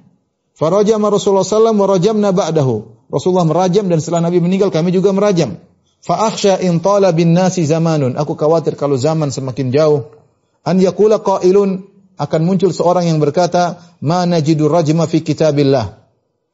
Farajama 0.56 1.12
Rasulullah 1.12 1.44
sallallahu 1.44 1.82
wa 1.84 1.88
rajamna 1.98 2.30
ba'dahu. 2.32 3.10
Rasulullah 3.10 3.44
merajam 3.44 3.90
dan 3.90 4.00
setelah 4.00 4.24
Nabi 4.24 4.40
meninggal 4.40 4.70
kami 4.72 4.94
juga 4.94 5.12
merajam. 5.12 5.58
Fa 6.00 6.30
akhsha 6.30 6.62
in 6.62 6.78
tala 6.78 7.10
bin 7.10 7.34
nasi 7.34 7.66
zamanun. 7.66 8.14
Aku 8.14 8.38
khawatir 8.38 8.78
kalau 8.78 8.94
zaman 8.94 9.34
semakin 9.34 9.74
jauh 9.74 10.14
an 10.62 10.78
yaqula 10.78 11.18
qailun 11.18 11.90
akan 12.16 12.40
muncul 12.46 12.70
seorang 12.70 13.10
yang 13.10 13.18
berkata, 13.20 13.82
"Ma 14.00 14.24
najidu 14.24 14.70
rajma 14.70 15.10
fi 15.10 15.20
kitabillah." 15.20 16.05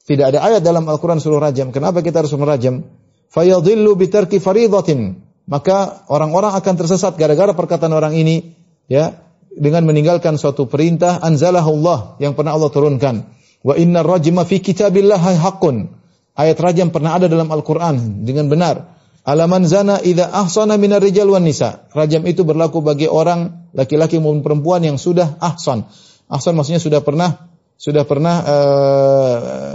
Tidak 0.02 0.34
ada 0.34 0.42
ayat 0.42 0.66
dalam 0.66 0.82
Al-Quran 0.90 1.22
suruh 1.22 1.38
rajam. 1.38 1.70
Kenapa 1.70 2.02
kita 2.02 2.26
harus 2.26 2.34
merajam? 2.34 2.82
Fayadhillu 3.30 3.94
bitarki 3.94 4.42
faridatin. 4.42 5.22
Maka 5.46 6.06
orang-orang 6.10 6.54
akan 6.58 6.74
tersesat 6.74 7.18
gara-gara 7.18 7.50
perkataan 7.54 7.94
orang 7.94 8.14
ini 8.14 8.54
ya 8.86 9.22
dengan 9.52 9.86
meninggalkan 9.86 10.38
suatu 10.38 10.70
perintah 10.70 11.18
anzalahullah 11.22 12.18
yang 12.18 12.34
pernah 12.34 12.54
Allah 12.58 12.70
turunkan. 12.70 13.14
Wa 13.62 13.78
inna 13.78 14.02
rajma 14.02 14.42
fi 14.42 14.58
kitabillah 14.58 15.22
haqqun. 15.22 15.94
Ayat 16.34 16.58
rajam 16.58 16.90
pernah 16.90 17.14
ada 17.14 17.30
dalam 17.30 17.46
Al-Quran 17.52 18.26
dengan 18.26 18.50
benar. 18.50 18.98
Alaman 19.22 19.62
zana 19.70 20.02
idza 20.02 20.34
ahsana 20.34 20.74
minar 20.80 20.98
rijal 20.98 21.30
wan 21.30 21.46
nisa. 21.46 21.86
Rajam 21.94 22.26
itu 22.26 22.42
berlaku 22.42 22.82
bagi 22.82 23.06
orang 23.06 23.70
laki-laki 23.70 24.18
maupun 24.18 24.42
perempuan 24.42 24.82
yang 24.82 24.98
sudah 24.98 25.38
ahsan. 25.38 25.86
Ahsan 26.26 26.58
maksudnya 26.58 26.82
sudah 26.82 27.04
pernah 27.06 27.51
sudah 27.76 28.06
pernah 28.06 28.36
uh, 28.44 29.72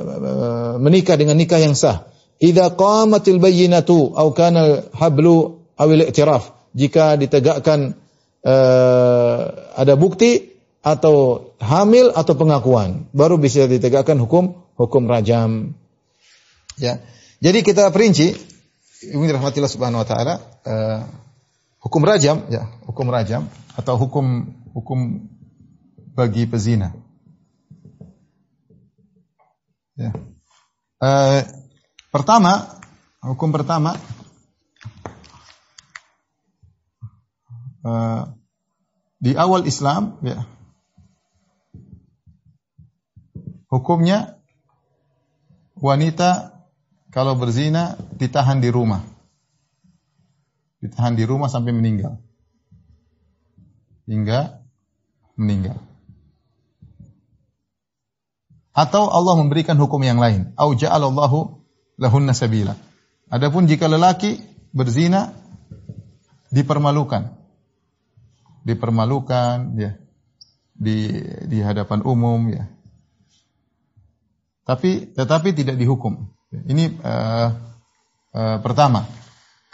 menikah 0.79 1.19
dengan 1.19 1.35
nikah 1.35 1.59
yang 1.59 1.75
sah. 1.75 2.07
Idza 2.37 2.71
qamatil 2.77 3.41
bayyinatu 3.41 4.13
aw 4.13 4.27
kana 4.31 4.85
hablu 4.93 5.65
awil 5.75 6.05
i'tiraf. 6.05 6.53
Jika 6.77 7.17
ditegakkan 7.17 7.97
uh, 8.45 9.41
ada 9.73 9.97
bukti 9.97 10.53
atau 10.85 11.49
hamil 11.57 12.13
atau 12.13 12.33
pengakuan, 12.37 13.09
baru 13.11 13.41
bisa 13.41 13.65
ditegakkan 13.65 14.21
hukum 14.21 14.67
hukum 14.77 15.09
rajam. 15.09 15.73
Ya. 16.77 17.01
Jadi 17.41 17.65
kita 17.65 17.89
perinci 17.89 18.37
ini 19.05 19.29
rahmatillah 19.29 19.69
subhanahu 19.69 20.01
wa 20.01 20.07
taala 20.07 20.33
uh, 20.65 21.01
hukum 21.81 22.01
rajam 22.05 22.45
ya, 22.49 22.69
hukum 22.85 23.09
rajam 23.09 23.49
atau 23.77 23.97
hukum 23.97 24.53
hukum 24.73 25.29
bagi 26.17 26.45
pezina. 26.49 26.93
Ya. 29.97 30.13
Uh, 31.01 31.41
pertama, 32.13 32.77
hukum 33.25 33.49
pertama. 33.49 33.97
Uh, 37.81 38.37
di 39.17 39.33
awal 39.33 39.65
Islam, 39.65 40.21
ya, 40.21 40.45
hukumnya 43.73 44.37
wanita 45.73 46.61
kalau 47.09 47.33
berzina 47.33 47.97
ditahan 48.13 48.61
di 48.61 48.69
rumah, 48.69 49.01
ditahan 50.77 51.17
di 51.17 51.25
rumah 51.25 51.49
sampai 51.49 51.73
meninggal, 51.73 52.21
hingga 54.05 54.61
meninggal 55.33 55.81
atau 58.77 59.09
Allah 59.09 59.33
memberikan 59.41 59.73
hukum 59.81 59.97
yang 60.05 60.21
lain. 60.21 60.53
Au 60.53 60.77
ja'alallahu 60.77 61.57
lahunna 61.97 62.37
sabila. 62.37 62.77
Adapun 63.33 63.65
jika 63.65 63.89
lelaki 63.89 64.37
berzina 64.69 65.33
dipermalukan. 66.53 67.33
Dipermalukan 68.61 69.73
ya. 69.81 69.97
Di 70.77 71.09
di 71.49 71.57
hadapan 71.57 72.05
umum 72.05 72.53
ya. 72.53 72.69
Tapi 74.61 75.09
tetapi 75.09 75.57
tidak 75.57 75.73
dihukum. 75.81 76.29
Ini 76.53 77.01
uh, 77.01 77.49
uh, 78.37 78.57
pertama. 78.61 79.09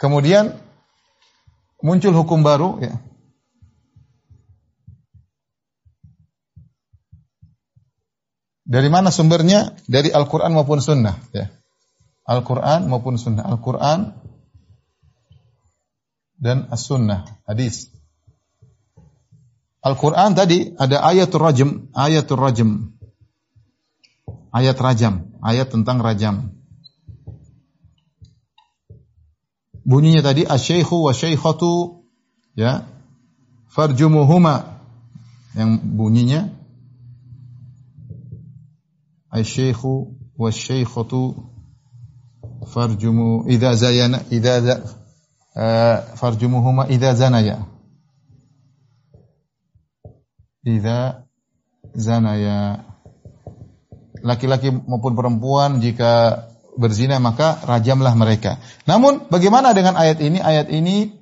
Kemudian 0.00 0.56
muncul 1.84 2.16
hukum 2.16 2.40
baru 2.40 2.80
ya. 2.80 2.96
Dari 8.64 8.88
mana 8.88 9.12
sumbernya? 9.12 9.76
Dari 9.84 10.08
Al-Quran 10.08 10.56
maupun 10.56 10.80
Sunnah. 10.80 11.20
Ya. 11.36 11.52
Al-Quran 12.24 12.88
maupun 12.88 13.20
Sunnah. 13.20 13.44
Al-Quran 13.44 14.16
dan 16.40 16.68
As-Sunnah, 16.72 17.28
hadis. 17.44 17.92
Al-Quran 19.84 20.32
tadi 20.32 20.72
ada 20.80 21.04
ayatul 21.04 21.44
rajam, 21.44 21.70
ayatul 21.92 22.40
rajam. 22.40 22.70
Ayat 24.54 24.78
rajam, 24.80 25.34
ayat 25.44 25.68
tentang 25.68 26.00
rajam. 26.00 26.56
Bunyinya 29.84 30.24
tadi 30.24 30.48
asy-syaikhu 30.48 31.04
wa 31.04 31.12
syaikhatu 31.12 32.00
ya 32.56 32.88
farjumuhuma 33.68 34.80
yang 35.52 35.76
bunyinya 35.76 36.48
asy-syaikhu 39.34 40.14
wa 40.38 40.48
syaikhatu 40.54 41.34
farjumu 42.70 43.44
idza 43.50 43.74
zayana 43.74 44.22
idza 44.30 44.78
uh, 45.58 45.96
farjumuhuma 46.14 46.88
idza 46.88 47.14
zanaya 47.14 47.66
idza 50.64 51.26
zanaya 51.94 52.84
laki-laki 54.24 54.72
maupun 54.72 55.12
perempuan 55.12 55.84
jika 55.84 56.44
berzina 56.80 57.20
maka 57.22 57.60
rajamlah 57.62 58.14
mereka. 58.18 58.58
Namun 58.88 59.28
bagaimana 59.30 59.76
dengan 59.76 59.94
ayat 59.94 60.18
ini? 60.24 60.38
Ayat 60.42 60.72
ini 60.72 61.14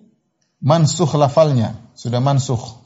mansuh 0.63 1.11
lafalnya, 1.19 1.77
sudah 1.99 2.23
mansuh. 2.23 2.82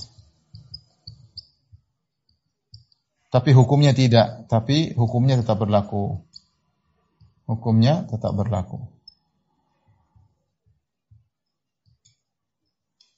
Tapi 3.37 3.53
hukumnya 3.53 3.93
tidak, 3.93 4.49
tapi 4.49 4.97
hukumnya 4.97 5.37
tetap 5.37 5.61
berlaku. 5.61 6.25
Hukumnya 7.45 8.09
tetap 8.09 8.33
berlaku. 8.33 8.89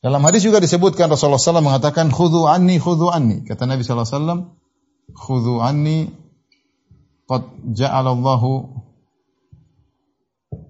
Dalam 0.02 0.18
hadis 0.26 0.42
juga 0.42 0.58
disebutkan 0.58 1.06
Rasulullah 1.06 1.38
SAW 1.38 1.62
mengatakan 1.62 2.10
khudhu 2.10 2.50
anni 2.50 2.82
khudhu 2.82 3.14
anni. 3.14 3.46
Kata 3.46 3.70
Nabi 3.70 3.86
SAW, 3.86 4.58
khudhu 5.14 5.62
anni 5.62 6.10
qad 7.30 7.46
ja'alallahu 7.78 8.50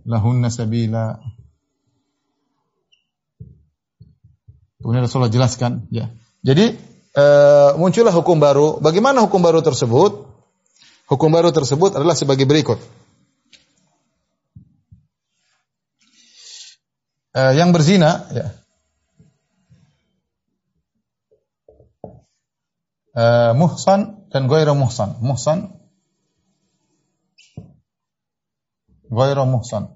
lahunna 0.04 0.52
sabila. 0.52 1.24
Kemudian 4.84 5.08
Rasulullah 5.08 5.32
jelaskan, 5.32 5.88
ya. 5.88 6.12
Jadi 6.44 6.76
e, 7.14 7.24
muncullah 7.78 8.12
hukum 8.12 8.36
baru. 8.40 8.82
Bagaimana 8.82 9.22
hukum 9.24 9.40
baru 9.40 9.62
tersebut? 9.62 10.26
Hukum 11.08 11.30
baru 11.32 11.54
tersebut 11.54 11.96
adalah 11.96 12.16
sebagai 12.18 12.44
berikut. 12.44 12.80
E, 17.32 17.40
yang 17.56 17.70
berzina, 17.72 18.26
ya. 18.34 18.46
E, 23.14 23.24
muhsan 23.56 24.28
dan 24.28 24.48
ghairu 24.50 24.76
muhsan. 24.76 25.16
Muhsan 25.22 25.78
Ghairu 29.08 29.44
muhsan. 29.48 29.88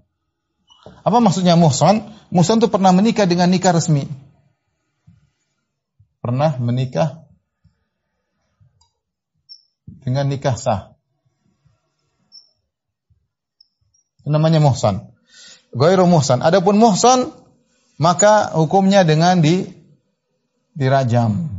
Apa 1.05 1.21
maksudnya 1.21 1.55
muhsan? 1.55 2.17
Muhsan 2.33 2.59
itu 2.59 2.69
pernah 2.73 2.91
menikah 2.97 3.29
dengan 3.29 3.53
nikah 3.53 3.77
resmi. 3.77 4.09
Pernah 6.23 6.55
menikah 6.63 7.27
dengan 10.07 10.31
nikah 10.31 10.55
sah. 10.55 10.95
Namanya 14.23 14.63
muhsan. 14.63 15.11
Ghairu 15.75 16.07
muhsan. 16.07 16.47
Adapun 16.47 16.79
muhsan 16.79 17.35
maka 17.99 18.55
hukumnya 18.55 19.03
dengan 19.03 19.43
di 19.43 19.67
dirajam 20.79 21.53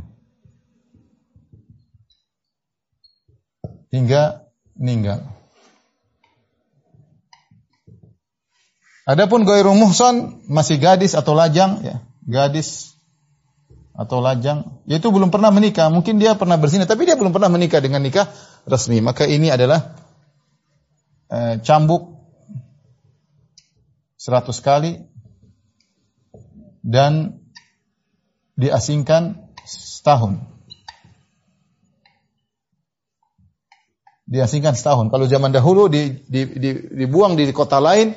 hingga 3.94 4.50
meninggal. 4.74 5.22
Adapun 9.04 9.44
ghairu 9.44 9.76
muhsan 9.76 10.42
masih 10.48 10.80
gadis 10.80 11.12
atau 11.12 11.36
lajang 11.36 11.84
ya, 11.84 12.00
gadis 12.24 12.93
atau 13.94 14.18
lajang, 14.18 14.82
yaitu 14.90 15.08
belum 15.14 15.30
pernah 15.30 15.54
menikah. 15.54 15.86
Mungkin 15.86 16.18
dia 16.18 16.34
pernah 16.34 16.58
berzina 16.58 16.82
tapi 16.84 17.06
dia 17.06 17.14
belum 17.14 17.30
pernah 17.30 17.46
menikah 17.46 17.78
dengan 17.78 18.02
nikah 18.02 18.26
resmi. 18.66 18.98
Maka 18.98 19.24
ini 19.30 19.54
adalah 19.54 19.94
eh, 21.30 21.62
cambuk 21.62 22.14
100 24.18 24.50
kali 24.66 24.92
dan 26.82 27.38
diasingkan 28.58 29.54
setahun. 29.62 30.42
Diasingkan 34.24 34.74
setahun. 34.74 35.12
Kalau 35.12 35.28
zaman 35.28 35.52
dahulu 35.52 35.86
di, 35.86 36.24
di, 36.26 36.48
di, 36.56 36.70
dibuang 37.04 37.36
di 37.36 37.46
kota 37.54 37.78
lain, 37.78 38.16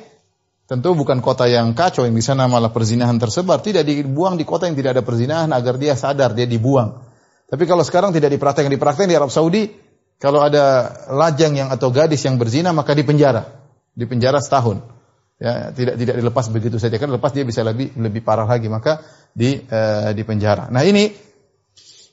Tentu 0.68 0.92
bukan 0.92 1.24
kota 1.24 1.48
yang 1.48 1.72
kacau 1.72 2.04
yang 2.04 2.12
di 2.12 2.20
sana 2.20 2.44
malah 2.44 2.68
perzinahan 2.68 3.16
tersebar, 3.16 3.64
tidak 3.64 3.88
dibuang 3.88 4.36
di 4.36 4.44
kota 4.44 4.68
yang 4.68 4.76
tidak 4.76 5.00
ada 5.00 5.02
perzinahan 5.02 5.48
agar 5.48 5.80
dia 5.80 5.96
sadar 5.96 6.36
dia 6.36 6.44
dibuang. 6.44 7.08
Tapi 7.48 7.64
kalau 7.64 7.80
sekarang 7.80 8.12
tidak 8.12 8.36
dipraktekkan, 8.36 8.68
dipraktekkan 8.68 9.08
di 9.08 9.16
Arab 9.16 9.32
Saudi, 9.32 9.72
kalau 10.20 10.44
ada 10.44 10.92
lajang 11.08 11.56
yang 11.56 11.68
atau 11.72 11.88
gadis 11.88 12.20
yang 12.28 12.36
berzina 12.36 12.76
maka 12.76 12.92
dipenjara, 12.92 13.48
dipenjara 13.96 14.44
setahun. 14.44 14.84
Ya, 15.40 15.72
tidak 15.72 16.02
tidak 16.02 16.14
dilepas 16.18 16.50
begitu 16.50 16.82
saja 16.82 16.98
kan 16.98 17.14
lepas 17.14 17.30
dia 17.30 17.46
bisa 17.46 17.62
lebih 17.62 17.94
lebih 17.94 18.26
parah 18.26 18.42
lagi 18.42 18.66
maka 18.66 19.00
di 19.32 19.54
uh, 19.54 20.10
dipenjara. 20.10 20.66
Nah, 20.68 20.82
ini 20.82 21.14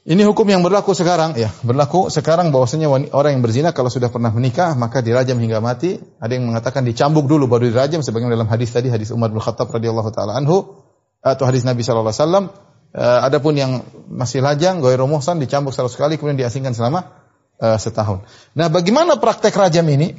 ini 0.05 0.21
hukum 0.21 0.45
yang 0.45 0.61
berlaku 0.61 0.93
sekarang, 0.93 1.33
ya 1.33 1.49
berlaku 1.65 2.13
sekarang 2.13 2.53
bahwasanya 2.53 2.85
orang 3.09 3.37
yang 3.37 3.41
berzina 3.41 3.73
kalau 3.73 3.89
sudah 3.89 4.13
pernah 4.13 4.29
menikah 4.29 4.77
maka 4.77 5.01
dirajam 5.01 5.41
hingga 5.41 5.57
mati. 5.65 5.97
Ada 6.21 6.37
yang 6.37 6.45
mengatakan 6.53 6.85
dicambuk 6.85 7.25
dulu 7.25 7.49
baru 7.49 7.73
dirajam, 7.73 8.05
sebagaimana 8.05 8.37
dalam 8.37 8.45
hadis 8.45 8.69
tadi 8.69 8.93
hadis 8.93 9.09
Umar 9.09 9.33
bin 9.33 9.41
Khattab 9.41 9.65
radhiyallahu 9.65 10.13
taala 10.13 10.37
anhu 10.37 10.85
atau 11.25 11.43
hadis 11.49 11.65
Nabi 11.65 11.81
sallallahu 11.81 12.13
alaihi. 12.13 12.53
Uh, 12.95 13.19
adapun 13.27 13.57
yang 13.57 13.81
masih 14.07 14.39
lajang, 14.39 14.79
ghairu 14.79 15.09
muhsan 15.09 15.41
dicambuk 15.41 15.73
seratus 15.73 15.97
kali 15.99 16.15
kemudian 16.15 16.37
diasingkan 16.37 16.77
selama 16.77 17.25
uh, 17.59 17.75
setahun. 17.75 18.23
Nah, 18.55 18.69
bagaimana 18.69 19.17
praktek 19.19 19.51
rajam 19.57 19.83
ini? 19.89 20.15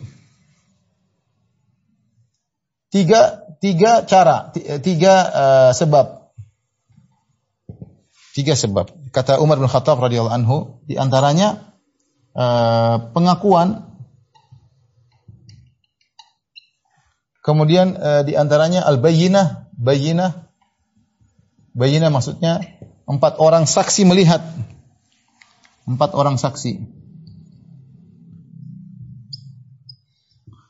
Tiga 2.91 3.49
tiga 3.63 4.05
cara, 4.05 4.51
tiga 4.83 5.15
uh, 5.31 5.73
sebab 5.73 6.27
Tiga 8.37 8.53
sebab. 8.53 8.93
Kata 9.17 9.41
Umar 9.41 9.57
bin 9.57 9.65
Khattab 9.65 9.97
radhiyallahu 9.97 10.37
anhu, 10.45 10.85
di 10.85 11.01
antaranya 11.01 11.73
uh, 12.37 13.01
pengakuan 13.17 13.97
Kemudian 17.47 17.95
uh, 17.95 18.27
di 18.27 18.35
antaranya 18.35 18.83
al-bayyinah, 18.91 19.71
bayyinah. 19.79 20.51
Bayyinah 21.79 22.11
maksudnya 22.11 22.59
empat 23.07 23.39
orang 23.39 23.71
saksi 23.71 24.03
melihat. 24.03 24.43
Empat 25.87 26.19
orang 26.19 26.43
saksi. 26.43 26.83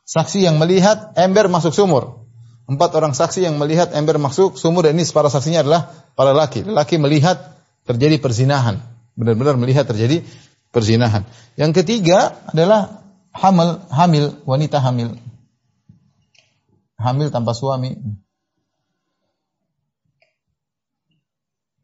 Saksi 0.05 0.45
yang 0.45 0.61
melihat 0.61 1.17
ember 1.17 1.49
masuk 1.49 1.73
sumur. 1.73 2.29
Empat 2.69 2.93
orang 2.93 3.17
saksi 3.17 3.49
yang 3.49 3.57
melihat 3.57 3.97
ember 3.97 4.21
masuk 4.21 4.61
sumur 4.61 4.85
dan 4.85 5.01
ini 5.01 5.09
para 5.09 5.33
saksinya 5.33 5.65
adalah 5.65 5.89
para 6.13 6.37
laki. 6.37 6.61
Laki 6.61 7.01
melihat 7.01 7.56
terjadi 7.87 8.19
perzinahan. 8.19 8.83
Benar-benar 9.17 9.57
melihat 9.57 9.89
terjadi 9.89 10.27
perzinahan. 10.75 11.25
Yang 11.57 11.83
ketiga 11.83 12.37
adalah 12.53 13.07
hamil, 13.33 13.81
hamil, 13.89 14.25
wanita 14.45 14.83
hamil. 14.83 15.17
Hamil 17.01 17.29
tanpa 17.33 17.57
suami. 17.57 17.97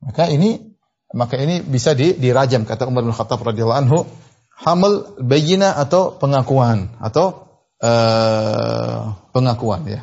Maka 0.02 0.28
ini 0.28 0.74
maka 1.14 1.36
ini 1.38 1.62
bisa 1.62 1.92
di, 1.92 2.16
dirajam 2.16 2.64
kata 2.64 2.88
Umar 2.88 3.06
bin 3.06 3.14
Khattab 3.14 3.44
radhiyallahu 3.44 3.80
anhu 3.86 3.98
hamil 4.56 5.20
bayina 5.20 5.76
atau 5.76 6.16
pengakuan 6.16 6.96
atau 6.98 7.48
uh, 7.78 9.14
pengakuan 9.30 9.84
ya. 9.86 10.02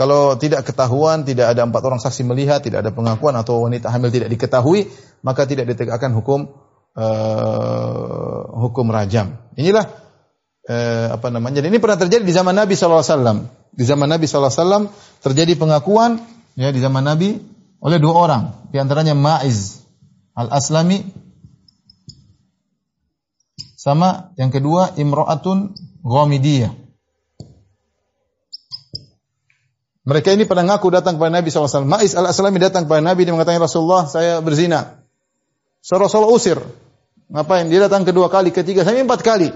Kalau 0.00 0.32
tidak 0.40 0.64
ketahuan, 0.64 1.28
tidak 1.28 1.52
ada 1.52 1.68
empat 1.68 1.84
orang 1.84 2.00
saksi 2.00 2.24
melihat, 2.24 2.64
tidak 2.64 2.88
ada 2.88 2.88
pengakuan 2.88 3.36
atau 3.36 3.68
wanita 3.68 3.92
hamil 3.92 4.08
tidak 4.08 4.32
diketahui, 4.32 4.88
maka 5.20 5.44
tidak 5.44 5.68
ditegakkan 5.68 6.16
hukum 6.16 6.48
uh, 6.96 8.40
hukum 8.64 8.88
rajam. 8.88 9.36
Inilah 9.60 9.84
uh, 10.72 11.20
apa 11.20 11.28
namanya. 11.28 11.60
Jadi 11.60 11.68
ini 11.68 11.76
pernah 11.84 12.00
terjadi 12.00 12.24
di 12.24 12.32
zaman 12.32 12.56
Nabi 12.56 12.80
SAW. 12.80 13.44
Di 13.76 13.84
zaman 13.84 14.08
Nabi 14.08 14.24
SAW 14.24 14.88
terjadi 15.20 15.52
pengakuan 15.60 16.16
ya 16.56 16.72
di 16.72 16.80
zaman 16.80 17.04
Nabi 17.04 17.36
oleh 17.84 18.00
dua 18.00 18.14
orang. 18.16 18.72
Di 18.72 18.80
antaranya 18.80 19.12
Ma'iz 19.12 19.84
al-Aslami 20.32 21.28
Sama 23.80 24.36
yang 24.36 24.52
kedua 24.52 24.92
imra'atun 24.92 25.72
ghamidiyah. 26.04 26.68
Mereka 30.00 30.32
ini 30.32 30.48
pada 30.48 30.64
ngaku 30.64 30.88
datang 30.88 31.20
kepada 31.20 31.32
Nabi 31.40 31.52
SAW. 31.52 31.84
Ma'is 31.84 32.16
al-Aslami 32.16 32.56
datang 32.56 32.88
kepada 32.88 33.04
Nabi 33.04 33.28
dia 33.28 33.36
mengatakan 33.36 33.60
Rasulullah 33.60 34.08
saya 34.08 34.40
berzina. 34.40 35.04
So 35.84 36.00
Rasulullah 36.00 36.32
usir. 36.32 36.56
Ngapain? 37.30 37.70
Dia 37.70 37.86
datang 37.86 38.02
kedua 38.02 38.26
kali, 38.26 38.50
ketiga, 38.50 38.82
sampai 38.82 39.06
empat 39.06 39.22
kali. 39.22 39.48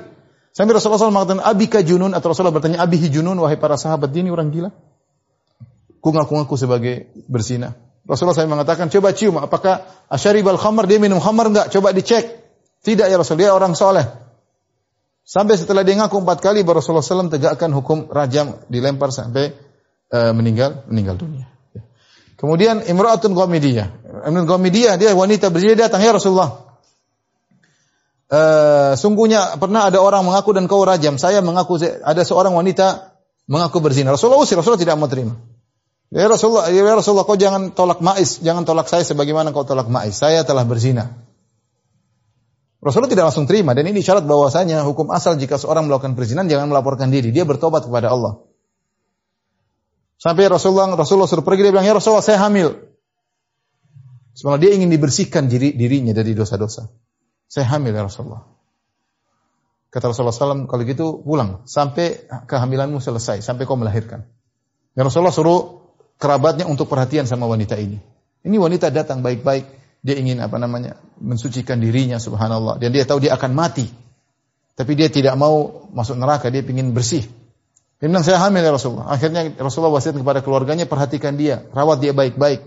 Sampai 0.55 0.79
Rasulullah 0.79 1.03
SAW 1.03 1.11
mengatakan, 1.11 1.43
Abika 1.43 1.83
junun, 1.83 2.15
atau 2.15 2.31
Rasulullah 2.31 2.55
bertanya, 2.55 2.79
Abihi 2.87 3.11
junun, 3.11 3.35
wahai 3.43 3.59
para 3.59 3.75
sahabat, 3.75 4.15
dia 4.15 4.23
ini 4.23 4.31
orang 4.31 4.55
gila. 4.55 4.71
Ku 5.99 6.15
ngaku-ngaku 6.15 6.55
sebagai 6.55 7.11
berzina. 7.27 7.75
Rasulullah 8.07 8.39
SAW 8.39 8.55
mengatakan, 8.55 8.87
coba 8.95 9.11
cium, 9.11 9.43
apakah 9.43 9.83
asyaribal 10.07 10.55
khamar, 10.55 10.87
dia 10.87 11.03
minum 11.03 11.19
khamar 11.19 11.51
enggak? 11.51 11.75
Coba 11.75 11.91
dicek. 11.91 12.47
Tidak 12.87 13.11
ya 13.11 13.19
Rasul, 13.19 13.43
dia 13.43 13.51
orang 13.51 13.75
soleh. 13.75 14.07
Sampai 15.27 15.59
setelah 15.59 15.83
dia 15.83 15.99
ngaku 15.99 16.23
empat 16.23 16.39
kali, 16.39 16.63
Rasulullah 16.63 17.03
SAW 17.03 17.33
tegakkan 17.33 17.75
hukum 17.75 18.07
rajam, 18.07 18.61
dilempar 18.71 19.11
sampai 19.11 19.57
uh, 20.11 20.33
meninggal 20.37 20.85
meninggal 20.91 21.17
dunia. 21.17 21.49
Kemudian 22.35 22.85
Imra'atun 22.85 23.33
Ghamidiyah. 23.33 23.89
Imra'atun 24.29 24.49
Ghamidiyah, 24.51 25.01
dia 25.01 25.17
wanita 25.17 25.49
berzina, 25.49 25.79
dia 25.79 25.89
datang, 25.89 26.05
ya 26.05 26.13
Rasulullah, 26.13 26.65
uh, 28.29 28.93
sungguhnya 28.99 29.57
pernah 29.57 29.89
ada 29.89 30.03
orang 30.03 30.27
mengaku 30.27 30.53
dan 30.53 30.69
kau 30.69 30.83
rajam. 30.85 31.17
Saya 31.17 31.41
mengaku 31.41 31.81
ada 31.81 32.23
seorang 32.27 32.53
wanita 32.53 33.17
mengaku 33.49 33.81
berzina. 33.81 34.13
Rasulullah 34.13 34.45
usir, 34.45 34.61
Rasulullah 34.61 34.83
tidak 34.83 34.97
mau 35.01 35.09
terima. 35.09 35.41
Ya 36.13 36.29
Rasulullah, 36.31 36.71
ya 36.71 36.85
Rasulullah 36.85 37.27
kau 37.27 37.35
jangan 37.35 37.75
tolak 37.75 37.99
Ma'is, 38.05 38.39
jangan 38.45 38.63
tolak 38.63 38.87
saya 38.87 39.03
sebagaimana 39.03 39.51
kau 39.51 39.67
tolak 39.67 39.89
Ma'is. 39.91 40.15
Saya 40.15 40.45
telah 40.47 40.63
berzina. 40.63 41.11
Rasulullah 42.85 43.09
tidak 43.09 43.33
langsung 43.33 43.49
terima 43.49 43.73
dan 43.73 43.89
ini 43.89 44.05
syarat 44.05 44.29
bahwasanya 44.29 44.85
hukum 44.85 45.09
asal 45.09 45.41
jika 45.41 45.57
seorang 45.57 45.89
melakukan 45.89 46.13
perzinahan 46.13 46.45
jangan 46.53 46.69
melaporkan 46.69 47.09
diri, 47.09 47.33
dia 47.33 47.49
bertobat 47.49 47.89
kepada 47.89 48.13
Allah. 48.13 48.45
Sampai 50.25 50.49
Rasulullah 50.49 50.89
Rasulullah 50.97 51.29
suruh 51.29 51.45
pergi 51.45 51.69
dia 51.69 51.73
bilang, 51.77 51.85
"Ya 51.85 51.93
Rasulullah, 51.93 52.25
saya 52.25 52.41
hamil." 52.41 52.73
Sebenarnya 54.33 54.63
dia 54.65 54.73
ingin 54.81 54.89
dibersihkan 54.89 55.53
diri 55.53 55.77
dirinya 55.77 56.17
dari 56.17 56.33
dosa-dosa. 56.33 56.89
Saya 57.45 57.69
hamil 57.77 57.93
ya 57.93 58.09
Rasulullah. 58.09 58.41
Kata 59.93 60.11
Rasulullah 60.11 60.35
SAW, 60.35 60.67
kalau 60.67 60.83
gitu 60.83 61.23
pulang. 61.23 61.63
Sampai 61.71 62.27
kehamilanmu 62.27 62.99
selesai. 62.99 63.47
Sampai 63.47 63.63
kau 63.63 63.79
melahirkan. 63.79 64.27
Dan 64.91 65.07
Rasulullah 65.07 65.31
suruh 65.31 65.87
kerabatnya 66.19 66.67
untuk 66.67 66.91
perhatian 66.91 67.31
sama 67.31 67.47
wanita 67.47 67.79
ini. 67.79 68.03
Ini 68.43 68.57
wanita 68.59 68.91
datang 68.91 69.23
baik-baik. 69.23 69.71
Dia 70.03 70.19
ingin 70.19 70.43
apa 70.43 70.59
namanya 70.59 70.99
mensucikan 71.23 71.79
dirinya 71.79 72.19
subhanallah. 72.19 72.83
Dan 72.83 72.91
dia 72.91 73.07
tahu 73.07 73.23
dia 73.23 73.39
akan 73.39 73.55
mati. 73.55 73.87
Tapi 74.75 74.93
dia 74.99 75.07
tidak 75.07 75.39
mau 75.39 75.87
masuk 75.95 76.19
neraka. 76.19 76.51
Dia 76.51 76.67
ingin 76.67 76.91
bersih. 76.91 77.23
Dia 78.05 78.13
bilang, 78.13 78.21
saya 78.21 78.37
hamil 78.37 78.61
ya 78.61 78.69
Rasulullah. 78.69 79.09
Akhirnya 79.09 79.49
Rasulullah 79.57 79.97
wasiat 79.97 80.13
kepada 80.13 80.45
keluarganya, 80.45 80.85
perhatikan 80.85 81.41
dia. 81.41 81.65
Rawat 81.73 82.05
dia 82.05 82.13
baik-baik. 82.13 82.61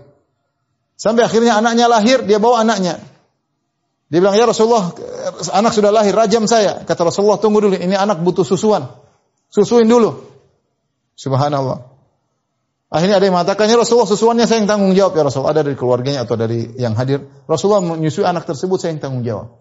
Sampai 0.98 1.22
akhirnya 1.22 1.54
anaknya 1.54 1.86
lahir, 1.86 2.26
dia 2.26 2.42
bawa 2.42 2.66
anaknya. 2.66 2.98
Dia 4.10 4.18
bilang, 4.18 4.34
ya 4.34 4.50
Rasulullah, 4.50 4.90
anak 5.54 5.78
sudah 5.78 5.94
lahir, 5.94 6.10
rajam 6.10 6.50
saya. 6.50 6.82
Kata 6.82 7.06
Rasulullah, 7.06 7.38
tunggu 7.38 7.62
dulu, 7.62 7.78
ini 7.78 7.94
anak 7.94 8.18
butuh 8.18 8.42
susuan. 8.42 8.90
Susuin 9.46 9.86
dulu. 9.86 10.26
Subhanallah. 11.14 11.86
Akhirnya 12.90 13.22
ada 13.22 13.30
yang 13.30 13.38
mengatakan, 13.38 13.70
ya 13.70 13.78
Rasulullah, 13.78 14.10
susuannya 14.10 14.42
saya 14.50 14.58
yang 14.58 14.66
tanggung 14.66 14.90
jawab 14.98 15.14
ya 15.14 15.22
Rasulullah. 15.22 15.54
Ada 15.54 15.70
dari 15.70 15.78
keluarganya 15.78 16.26
atau 16.26 16.34
dari 16.34 16.66
yang 16.82 16.98
hadir. 16.98 17.22
Rasulullah 17.46 17.94
menyusui 17.94 18.26
anak 18.26 18.42
tersebut, 18.42 18.82
saya 18.82 18.90
yang 18.90 18.98
tanggung 18.98 19.22
jawab. 19.22 19.54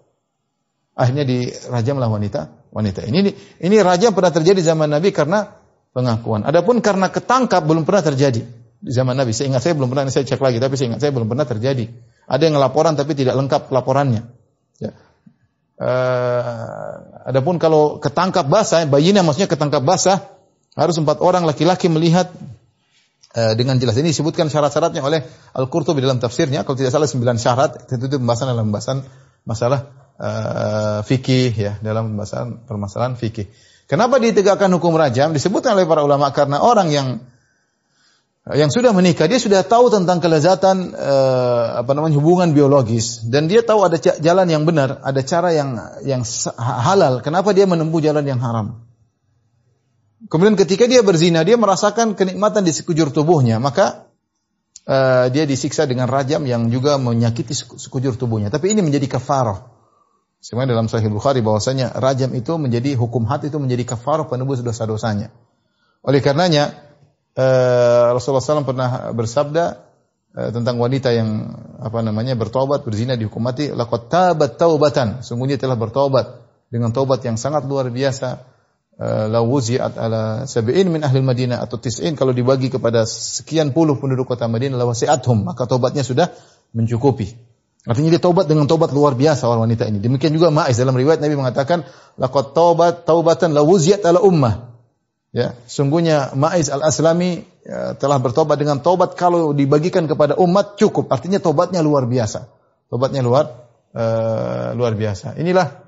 Akhirnya 0.97 1.21
dirajamlah 1.21 2.09
wanita 2.09 2.65
wanita 2.73 3.05
ini. 3.09 3.33
Ini 3.61 3.75
rajam 3.81 4.13
pernah 4.13 4.33
terjadi 4.33 4.61
zaman 4.61 4.89
Nabi 4.89 5.09
karena 5.13 5.66
pengakuan. 5.95 6.43
Adapun 6.47 6.79
karena 6.83 7.11
ketangkap 7.11 7.63
belum 7.63 7.83
pernah 7.87 8.03
terjadi 8.03 8.41
di 8.77 8.91
zaman 8.93 9.17
Nabi. 9.17 9.33
Saya 9.33 9.49
ingat 9.51 9.65
saya 9.65 9.73
belum 9.73 9.89
pernah, 9.89 10.09
saya 10.09 10.25
cek 10.25 10.41
lagi, 10.41 10.61
tapi 10.61 10.77
saya 10.77 10.93
ingat 10.93 11.01
saya 11.01 11.11
belum 11.13 11.27
pernah 11.27 11.45
terjadi. 11.45 11.89
Ada 12.27 12.43
yang 12.51 12.59
laporan 12.59 12.93
tapi 12.93 13.15
tidak 13.17 13.39
lengkap 13.39 13.71
laporannya. 13.71 14.27
Ya. 14.77 14.91
Uh, 15.77 17.29
adapun 17.29 17.61
kalau 17.61 18.01
ketangkap 18.01 18.49
basah, 18.49 18.83
bayinya 18.89 19.21
maksudnya 19.21 19.49
ketangkap 19.49 19.85
basah, 19.85 20.25
harus 20.77 20.97
empat 20.97 21.21
orang 21.21 21.45
laki-laki 21.45 21.89
melihat 21.89 22.29
uh, 23.37 23.53
dengan 23.53 23.77
jelas. 23.81 23.97
Ini 23.97 24.13
disebutkan 24.13 24.49
syarat-syaratnya 24.49 25.01
oleh 25.01 25.25
Al-Qurtubi 25.53 26.01
dalam 26.01 26.21
tafsirnya. 26.21 26.65
Kalau 26.65 26.77
tidak 26.77 26.93
salah 26.93 27.09
sembilan 27.09 27.37
syarat, 27.37 27.89
tentu 27.89 28.09
itu 28.09 28.17
pembahasan 28.21 28.47
dalam 28.53 28.69
pembahasan 28.69 28.97
masalah 29.47 29.79
uh, 30.17 30.99
fikih 31.05 31.53
ya, 31.53 31.73
dalam 31.81 32.13
pembahasan 32.13 32.65
permasalahan 32.65 33.17
fikih. 33.17 33.49
Kenapa 33.87 34.19
ditegakkan 34.19 34.67
hukum 34.75 34.99
rajam? 34.99 35.31
Disebutkan 35.31 35.79
oleh 35.79 35.87
para 35.87 36.03
ulama 36.03 36.27
karena 36.35 36.59
orang 36.59 36.91
yang 36.91 37.07
yang 38.47 38.71
sudah 38.71 38.95
menikah 38.95 39.27
dia 39.27 39.43
sudah 39.43 39.59
tahu 39.63 39.91
tentang 39.91 40.23
kelezatan 40.23 40.95
uh, 40.95 41.83
apa 41.83 41.91
namanya 41.91 42.15
hubungan 42.15 42.55
biologis 42.55 43.27
dan 43.27 43.51
dia 43.51 43.59
tahu 43.59 43.83
ada 43.83 43.99
jalan 43.99 44.47
yang 44.47 44.63
benar, 44.63 45.03
ada 45.03 45.19
cara 45.23 45.51
yang 45.51 45.75
yang 46.07 46.23
halal. 46.59 47.19
Kenapa 47.19 47.51
dia 47.51 47.67
menempuh 47.67 47.99
jalan 47.99 48.23
yang 48.23 48.39
haram? 48.39 48.87
Kemudian 50.31 50.55
ketika 50.55 50.87
dia 50.87 51.03
berzina, 51.03 51.43
dia 51.43 51.59
merasakan 51.59 52.15
kenikmatan 52.15 52.63
di 52.63 52.73
sekujur 52.75 53.11
tubuhnya, 53.11 53.59
maka 53.59 54.07
uh, 54.87 55.29
dia 55.29 55.43
disiksa 55.43 55.87
dengan 55.87 56.07
rajam 56.07 56.43
yang 56.47 56.71
juga 56.73 56.99
menyakiti 56.99 57.53
sekujur 57.55 58.15
tubuhnya. 58.15 58.51
Tapi 58.51 58.73
ini 58.73 58.83
menjadi 58.83 59.05
kafarah. 59.11 59.76
Sebenarnya 60.37 60.77
dalam 60.77 60.87
Sahih 60.87 61.09
Bukhari 61.09 61.41
bahwasanya 61.41 61.97
rajam 61.97 62.29
itu 62.37 62.55
menjadi 62.61 62.93
hukum 62.93 63.25
hati 63.25 63.49
itu 63.49 63.57
menjadi 63.57 63.83
kafarah 63.97 64.29
penebus 64.29 64.61
dosa-dosanya. 64.61 65.33
Oleh 66.05 66.21
karenanya 66.21 66.77
uh, 67.33 68.13
Rasulullah 68.13 68.45
SAW 68.45 68.63
pernah 68.63 69.11
bersabda 69.17 69.65
uh, 70.37 70.49
tentang 70.53 70.77
wanita 70.77 71.09
yang 71.11 71.57
apa 71.81 72.05
namanya 72.05 72.37
bertobat 72.37 72.85
berzina 72.85 73.17
dihukum 73.17 73.41
mati 73.41 73.73
laqad 73.73 74.09
tabat 74.09 74.61
taubatan 74.61 75.25
sungguhnya 75.25 75.57
telah 75.57 75.75
bertobat 75.77 76.45
dengan 76.69 76.93
taubat 76.93 77.25
yang 77.25 77.35
sangat 77.37 77.65
luar 77.65 77.89
biasa 77.89 78.57
Uh, 78.97 79.29
la 79.29 79.45
wuzi'at 79.45 79.93
ala 79.93 80.49
sab'in 80.49 80.89
min 80.89 81.05
ahli 81.05 81.21
Madinah 81.21 81.61
atau 81.61 81.77
tis'in 81.77 82.17
kalau 82.17 82.33
dibagi 82.33 82.73
kepada 82.73 83.05
sekian 83.05 83.69
puluh 83.69 83.93
penduduk 84.01 84.25
kota 84.25 84.49
Madinah 84.49 84.73
la 84.73 84.89
wasi'athum 84.89 85.45
maka 85.45 85.69
taubatnya 85.69 86.01
sudah 86.01 86.33
mencukupi. 86.73 87.37
Artinya 87.87 88.11
dia 88.11 88.19
taubat 88.19 88.51
dengan 88.51 88.67
taubat 88.67 88.91
luar 88.91 89.15
biasa 89.15 89.47
orang 89.47 89.71
wanita 89.71 89.87
ini. 89.87 90.03
Demikian 90.03 90.35
juga 90.35 90.51
Ma'is 90.51 90.75
dalam 90.75 90.91
riwayat 90.91 91.23
Nabi 91.23 91.39
mengatakan 91.39 91.87
laqad 92.19 92.51
taubat 92.51 93.07
taubatan 93.07 93.55
la 93.55 93.63
wuzi'at 93.63 94.03
ala 94.03 94.19
ummah. 94.19 94.75
Ya, 95.31 95.55
sungguhnya 95.71 96.35
Ma'is 96.35 96.67
al-Aslami 96.67 97.47
ya, 97.63 97.95
telah 97.95 98.19
bertobat 98.19 98.59
dengan 98.59 98.83
tobat 98.83 99.15
kalau 99.15 99.55
dibagikan 99.55 100.03
kepada 100.03 100.35
umat 100.35 100.75
cukup. 100.75 101.07
Artinya 101.07 101.39
tobatnya 101.39 101.79
luar 101.79 102.11
biasa. 102.11 102.51
Tobatnya 102.91 103.23
luar 103.23 103.71
uh, 103.95 104.75
luar 104.75 104.91
biasa. 104.99 105.39
Inilah 105.39 105.79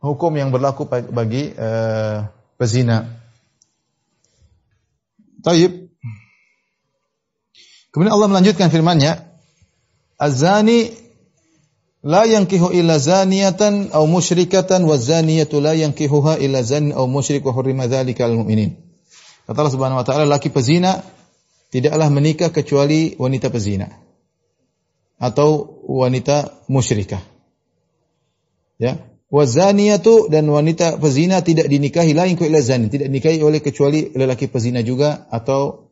hukum 0.00 0.32
yang 0.32 0.48
berlaku 0.56 0.88
bagi 0.88 1.52
uh, 1.52 2.32
pezina. 2.56 3.12
Taib. 5.44 5.92
Kemudian 7.92 8.14
Allah 8.16 8.30
melanjutkan 8.32 8.72
firman-Nya, 8.72 9.20
"Az-zani 10.16 11.02
la 12.02 12.26
yankihu 12.26 12.74
illa 12.74 12.98
zaniyatan 12.98 13.94
aw 13.94 14.04
musyrikatan 14.06 14.82
wa 14.84 14.98
zaniyatu 14.98 15.62
la 15.62 15.74
yankihuha 15.74 16.38
illa 16.42 16.62
zan 16.62 16.90
aw 16.92 17.06
musyrik 17.06 17.46
wa 17.46 17.52
hurrima 17.54 17.86
al 17.86 18.34
mu'minin." 18.36 18.74
Kata 19.46 19.58
Allah 19.58 19.74
Subhanahu 19.74 20.00
wa 20.02 20.06
taala 20.06 20.26
laki 20.26 20.50
pezina 20.50 21.02
tidaklah 21.70 22.10
menikah 22.10 22.50
kecuali 22.50 23.14
wanita 23.18 23.50
pezina 23.50 23.90
atau 25.22 25.78
wanita 25.86 26.66
musyrikah. 26.66 27.22
Ya. 28.78 28.98
Wazaniyatu 29.32 30.28
dan 30.28 30.44
wanita 30.52 31.00
pezina 31.00 31.40
tidak 31.40 31.64
dinikahi 31.70 32.12
lain 32.12 32.36
illa 32.36 32.60
zani, 32.60 32.92
tidak 32.92 33.08
dinikahi 33.08 33.40
oleh 33.40 33.64
kecuali 33.64 34.12
lelaki 34.12 34.44
pezina 34.50 34.84
juga 34.84 35.24
atau 35.32 35.88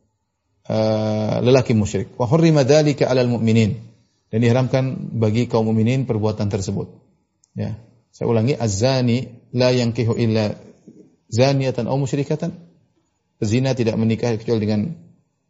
uh, 0.69 1.41
lelaki 1.41 1.73
musyrik. 1.73 2.13
Wa 2.21 2.29
hurrima 2.29 2.69
dzalika 2.69 3.09
'alal 3.09 3.33
mu'minin. 3.33 3.90
Dan 4.31 4.47
diharamkan 4.47 5.11
bagi 5.19 5.51
kaum 5.51 5.67
mukminin 5.67 6.07
perbuatan 6.07 6.47
tersebut. 6.47 6.87
Ya. 7.59 7.75
Saya 8.15 8.31
ulangi, 8.31 8.55
az-zani 8.55 9.51
la 9.51 9.75
yankihu 9.75 10.15
illa 10.15 10.55
zaniyatan 11.27 11.91
aw 11.91 11.99
musyrikatan. 11.99 12.55
Pezina 13.43 13.75
tidak 13.75 13.99
menikah 13.99 14.39
kecuali 14.39 14.63
dengan 14.63 14.81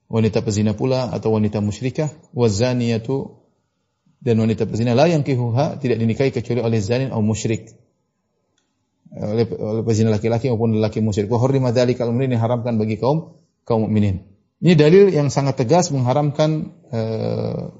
wanita 0.08 0.40
pezina 0.40 0.72
pula 0.72 1.12
atau 1.12 1.36
wanita 1.36 1.60
musyrikah. 1.60 2.08
Wazaniyatu 2.32 3.36
dan 4.24 4.40
wanita 4.40 4.64
pezina 4.64 4.96
la 4.96 5.08
yang 5.12 5.24
kihuha 5.24 5.80
tidak 5.80 6.00
dinikahi 6.00 6.32
kecuali 6.32 6.64
oleh 6.64 6.80
zanin 6.80 7.12
atau 7.12 7.24
musyrik. 7.24 7.72
Oleh, 9.10 9.44
oleh 9.44 9.82
pezina 9.84 10.08
laki-laki 10.08 10.48
maupun 10.48 10.78
lelaki 10.80 11.04
musyrik. 11.04 11.28
Wa 11.28 11.36
hurrima 11.36 11.74
dzalika 11.74 12.08
al 12.08 12.16
diharamkan 12.16 12.80
bagi 12.80 12.96
kaum 12.96 13.36
kaum 13.66 13.84
mukminin 13.84 14.29
ini 14.60 14.76
dalil 14.76 15.08
yang 15.08 15.32
sangat 15.32 15.56
tegas 15.56 15.88
mengharamkan 15.88 16.76
e, 16.92 17.00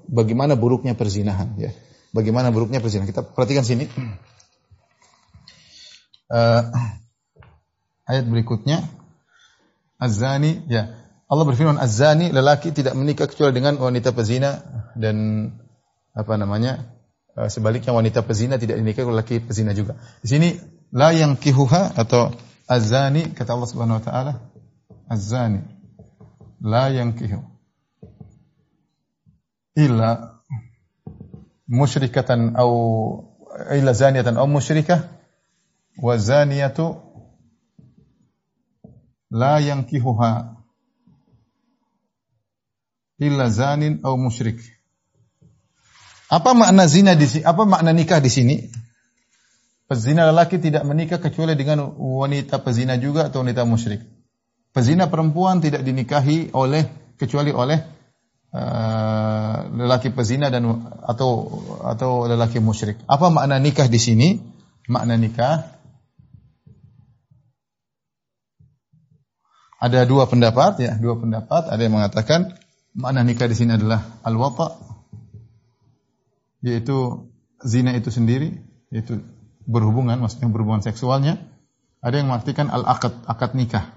bagaimana 0.08 0.56
buruknya 0.56 0.96
perzinahan 0.96 1.52
ya. 1.60 1.76
Bagaimana 2.10 2.48
buruknya 2.50 2.80
perzinahan. 2.80 3.06
Kita 3.06 3.22
perhatikan 3.22 3.62
sini. 3.62 3.86
Uh, 6.30 6.62
ayat 8.10 8.26
berikutnya. 8.26 8.82
Az-zani 10.00 10.66
ya. 10.66 10.90
Allah 11.30 11.44
berfirman 11.46 11.78
Az-zani 11.78 12.34
lelaki 12.34 12.74
tidak 12.74 12.98
menikah 12.98 13.30
kecuali 13.30 13.54
dengan 13.54 13.78
wanita 13.78 14.10
pezina 14.10 14.64
dan 14.98 15.46
apa 16.10 16.34
namanya 16.34 16.90
uh, 17.38 17.46
sebaliknya 17.46 17.94
wanita 17.94 18.26
pezina 18.26 18.58
tidak 18.58 18.82
dinikahi 18.82 19.06
oleh 19.06 19.22
lelaki 19.22 19.38
pezina 19.38 19.70
juga. 19.70 19.94
Di 20.18 20.34
sini 20.34 20.48
la 20.90 21.14
yang 21.14 21.38
kihuha 21.38 21.94
atau 21.94 22.34
Az-zani 22.66 23.30
kata 23.30 23.54
Allah 23.54 23.68
Subhanahu 23.70 23.98
wa 24.02 24.04
taala 24.04 24.32
Az-zani 25.06 25.79
la 26.60 26.88
yang 26.88 27.16
kihu 27.16 27.40
illa 29.76 30.40
musyrikatan 31.68 32.56
au 32.56 32.72
illa 33.72 33.92
zaniyatan 33.92 34.36
au 34.36 34.46
musyrikah 34.46 35.08
wa 35.98 36.14
zaniyatu 36.16 37.10
la 39.30 39.60
yankihuha 39.60 40.60
illa 43.20 43.50
zanin 43.50 44.00
au 44.02 44.16
musyrik. 44.16 44.58
Apa 46.30 46.54
makna 46.54 46.86
zina 46.86 47.14
di 47.14 47.26
sini? 47.26 47.44
Apa 47.44 47.64
makna 47.68 47.92
nikah 47.92 48.20
di 48.20 48.30
sini? 48.30 48.56
Pezina 49.90 50.30
lelaki 50.30 50.62
tidak 50.62 50.86
menikah 50.86 51.18
kecuali 51.18 51.58
dengan 51.58 51.90
wanita 51.98 52.62
pezina 52.62 52.94
juga 52.96 53.26
atau 53.26 53.42
wanita 53.42 53.66
musyrik. 53.66 54.06
Pezina 54.70 55.10
perempuan 55.10 55.58
tidak 55.58 55.82
dinikahi 55.82 56.54
oleh 56.54 56.86
kecuali 57.18 57.50
oleh 57.50 57.78
uh, 58.54 59.56
lelaki 59.74 60.14
pezina 60.14 60.46
dan 60.46 60.66
atau 61.04 61.30
atau 61.82 62.30
lelaki 62.30 62.62
musyrik. 62.62 63.02
Apa 63.10 63.34
makna 63.34 63.58
nikah 63.58 63.90
di 63.90 63.98
sini? 63.98 64.28
Makna 64.86 65.18
nikah 65.18 65.80
Ada 69.80 70.04
dua 70.04 70.28
pendapat 70.28 70.76
ya, 70.76 70.92
dua 71.00 71.16
pendapat. 71.16 71.72
Ada 71.72 71.80
yang 71.80 71.96
mengatakan 71.96 72.52
makna 72.92 73.24
nikah 73.24 73.48
di 73.48 73.56
sini 73.56 73.80
adalah 73.80 74.20
al-wata 74.20 74.76
yaitu 76.60 77.32
zina 77.64 77.96
itu 77.96 78.12
sendiri, 78.12 78.60
yaitu 78.92 79.24
berhubungan, 79.64 80.20
maksudnya 80.20 80.52
berhubungan 80.52 80.84
seksualnya. 80.84 81.40
Ada 82.04 82.20
yang 82.20 82.28
mengartikan 82.28 82.68
al-akad, 82.68 83.16
akad 83.24 83.56
nikah. 83.56 83.96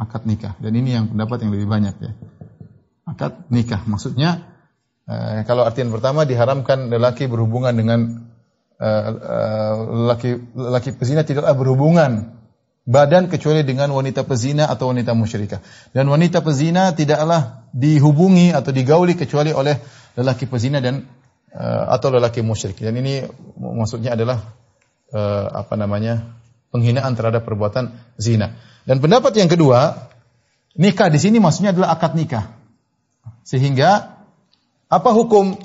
Akad 0.00 0.24
nikah. 0.24 0.56
Dan 0.56 0.72
ini 0.80 0.96
yang 0.96 1.12
pendapat 1.12 1.44
yang 1.44 1.52
lebih 1.52 1.68
banyak 1.68 1.94
ya. 2.00 2.12
Akad 3.04 3.44
nikah. 3.52 3.84
Maksudnya 3.84 4.48
eh, 5.04 5.44
kalau 5.44 5.68
artian 5.68 5.92
pertama 5.92 6.24
diharamkan 6.24 6.88
lelaki 6.88 7.28
berhubungan 7.28 7.76
dengan 7.76 8.00
eh, 8.80 9.02
eh, 9.12 9.74
lelaki 9.76 10.30
lelaki 10.56 10.96
pezina 10.96 11.20
tidaklah 11.20 11.52
berhubungan 11.52 12.40
badan 12.88 13.28
kecuali 13.28 13.60
dengan 13.60 13.92
wanita 13.92 14.24
pezina 14.24 14.72
atau 14.72 14.88
wanita 14.88 15.12
musyrikah. 15.12 15.60
Dan 15.92 16.08
wanita 16.08 16.40
pezina 16.40 16.96
tidaklah 16.96 17.68
dihubungi 17.76 18.56
atau 18.56 18.72
digauli 18.72 19.14
kecuali 19.14 19.52
oleh 19.52 19.76
lelaki 20.16 20.48
pezina 20.48 20.80
dan 20.80 21.04
uh, 21.54 21.84
atau 21.92 22.08
lelaki 22.10 22.40
musyrik. 22.40 22.80
Dan 22.80 22.98
ini 22.98 23.22
maksudnya 23.60 24.16
adalah 24.16 24.42
uh, 25.12 25.46
apa 25.60 25.76
namanya? 25.76 26.39
Penghinaan 26.70 27.12
terhadap 27.18 27.42
perbuatan 27.46 27.94
zina. 28.16 28.58
Dan 28.86 29.02
pendapat 29.02 29.36
yang 29.36 29.50
kedua, 29.50 30.10
nikah 30.78 31.10
di 31.10 31.18
sini 31.18 31.42
maksudnya 31.42 31.74
adalah 31.74 31.94
akad 31.94 32.16
nikah. 32.16 32.54
Sehingga 33.44 34.20
apa 34.90 35.10
hukum 35.14 35.58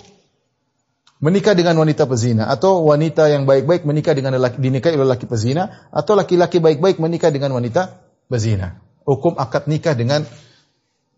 menikah 1.24 1.56
dengan 1.58 1.80
wanita 1.80 2.06
pezina 2.06 2.52
atau 2.52 2.86
wanita 2.86 3.32
yang 3.32 3.48
baik-baik 3.48 3.88
menikah 3.88 4.14
dengan 4.14 4.36
lelaki 4.38 4.60
dinikahi 4.60 4.94
oleh 5.00 5.16
laki 5.16 5.26
pezina 5.26 5.90
atau 5.90 6.14
laki-laki 6.14 6.60
baik-baik 6.60 7.00
menikah 7.02 7.32
dengan 7.32 7.56
wanita 7.56 7.98
pezina. 8.28 8.82
Hukum 9.06 9.38
akad 9.38 9.70
nikah 9.70 9.94
dengan 9.94 10.26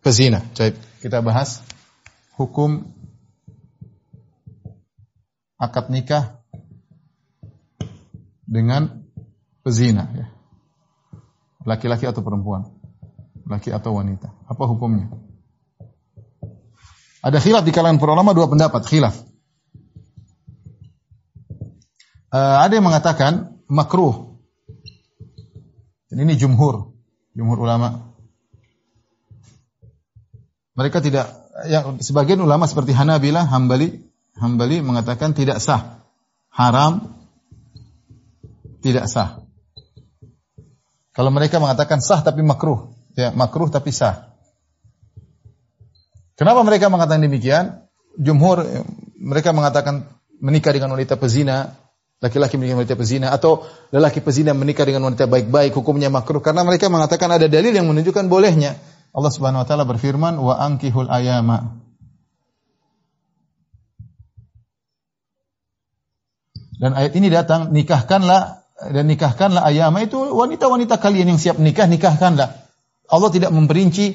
pezina. 0.04 0.44
Baik, 0.56 0.76
kita 1.04 1.24
bahas 1.24 1.64
hukum 2.36 2.88
akad 5.58 5.90
nikah 5.90 6.38
dengan 8.48 9.07
pezina 9.68 10.08
ya. 10.16 10.32
Laki-laki 11.68 12.08
atau 12.08 12.24
perempuan? 12.24 12.64
Laki 13.44 13.76
atau 13.76 14.00
wanita? 14.00 14.32
Apa 14.48 14.64
hukumnya? 14.64 15.12
Ada 17.20 17.44
khilaf 17.44 17.68
di 17.68 17.76
kalangan 17.76 18.00
para 18.00 18.16
ulama 18.16 18.32
dua 18.32 18.48
pendapat, 18.48 18.88
khilaf. 18.88 19.20
Uh, 22.32 22.58
ada 22.64 22.72
yang 22.72 22.88
mengatakan 22.88 23.60
makruh. 23.68 24.40
Dan 26.08 26.24
ini 26.24 26.40
jumhur, 26.40 26.96
jumhur 27.36 27.60
ulama. 27.60 28.16
Mereka 30.80 31.04
tidak 31.04 31.28
yang 31.68 32.00
sebagian 32.00 32.40
ulama 32.40 32.64
seperti 32.64 32.96
Hanabilah, 32.96 33.44
Hambali, 33.44 34.08
Hambali 34.40 34.80
mengatakan 34.80 35.36
tidak 35.36 35.60
sah. 35.60 36.06
Haram 36.48 37.18
tidak 38.80 39.12
sah. 39.12 39.47
Kalau 41.18 41.34
mereka 41.34 41.58
mengatakan 41.58 41.98
sah 41.98 42.22
tapi 42.22 42.46
makruh, 42.46 42.94
ya 43.18 43.34
makruh 43.34 43.74
tapi 43.74 43.90
sah. 43.90 44.38
Kenapa 46.38 46.62
mereka 46.62 46.94
mengatakan 46.94 47.26
demikian? 47.26 47.90
Jumhur 48.22 48.62
mereka 49.18 49.50
mengatakan 49.50 50.06
menikah 50.38 50.70
dengan 50.78 50.94
wanita 50.94 51.18
pezina 51.18 51.74
laki-laki 52.18 52.58
menikah 52.58 52.78
dengan 52.78 52.82
wanita 52.86 52.98
pezina 52.98 53.28
atau 53.30 53.66
lelaki 53.94 54.26
pezina 54.26 54.54
menikah 54.58 54.86
dengan 54.86 55.06
wanita 55.06 55.30
baik-baik 55.30 55.74
hukumnya 55.78 56.10
makruh 56.10 56.42
karena 56.42 56.66
mereka 56.66 56.90
mengatakan 56.90 57.30
ada 57.30 57.46
dalil 57.46 57.74
yang 57.74 57.86
menunjukkan 57.90 58.26
bolehnya. 58.30 58.78
Allah 59.14 59.32
Subhanahu 59.34 59.66
wa 59.66 59.68
taala 59.68 59.86
berfirman 59.86 60.38
wa 60.38 60.54
ankihul 60.62 61.10
ayama. 61.10 61.82
Dan 66.78 66.94
ayat 66.94 67.18
ini 67.18 67.34
datang 67.34 67.74
nikahkanlah 67.74 68.67
dan 68.78 69.10
nikahkanlah 69.10 69.66
ayama 69.66 70.06
itu 70.06 70.22
wanita-wanita 70.22 71.02
kalian 71.02 71.34
yang 71.34 71.42
siap 71.42 71.58
nikah 71.58 71.90
nikahkanlah. 71.90 72.62
Allah 73.10 73.30
tidak 73.34 73.50
memperinci 73.50 74.14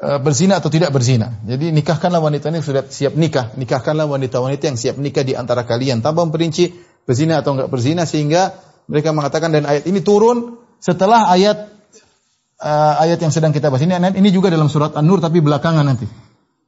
uh, 0.00 0.16
berzina 0.16 0.64
atau 0.64 0.72
tidak 0.72 0.96
berzina. 0.96 1.36
Jadi 1.44 1.76
nikahkanlah 1.76 2.24
wanita 2.24 2.48
ini 2.48 2.64
sudah 2.64 2.88
siap 2.88 3.12
nikah, 3.20 3.52
nikahkanlah 3.52 4.08
wanita-wanita 4.08 4.72
yang 4.72 4.78
siap 4.80 4.96
nikah 4.96 5.28
di 5.28 5.36
antara 5.36 5.68
kalian 5.68 6.00
tanpa 6.00 6.24
memperinci 6.24 6.72
berzina 7.04 7.44
atau 7.44 7.52
enggak 7.52 7.68
berzina 7.68 8.08
sehingga 8.08 8.56
mereka 8.88 9.12
mengatakan 9.12 9.52
dan 9.52 9.68
ayat 9.68 9.84
ini 9.84 10.00
turun 10.00 10.56
setelah 10.80 11.28
ayat 11.28 11.68
uh, 12.64 12.94
ayat 12.96 13.20
yang 13.20 13.34
sedang 13.34 13.52
kita 13.52 13.68
bahas 13.68 13.84
ini 13.84 13.92
ini 13.92 14.28
juga 14.32 14.48
dalam 14.48 14.72
surat 14.72 14.96
An-Nur 14.96 15.20
tapi 15.20 15.44
belakangan 15.44 15.84
nanti. 15.84 16.08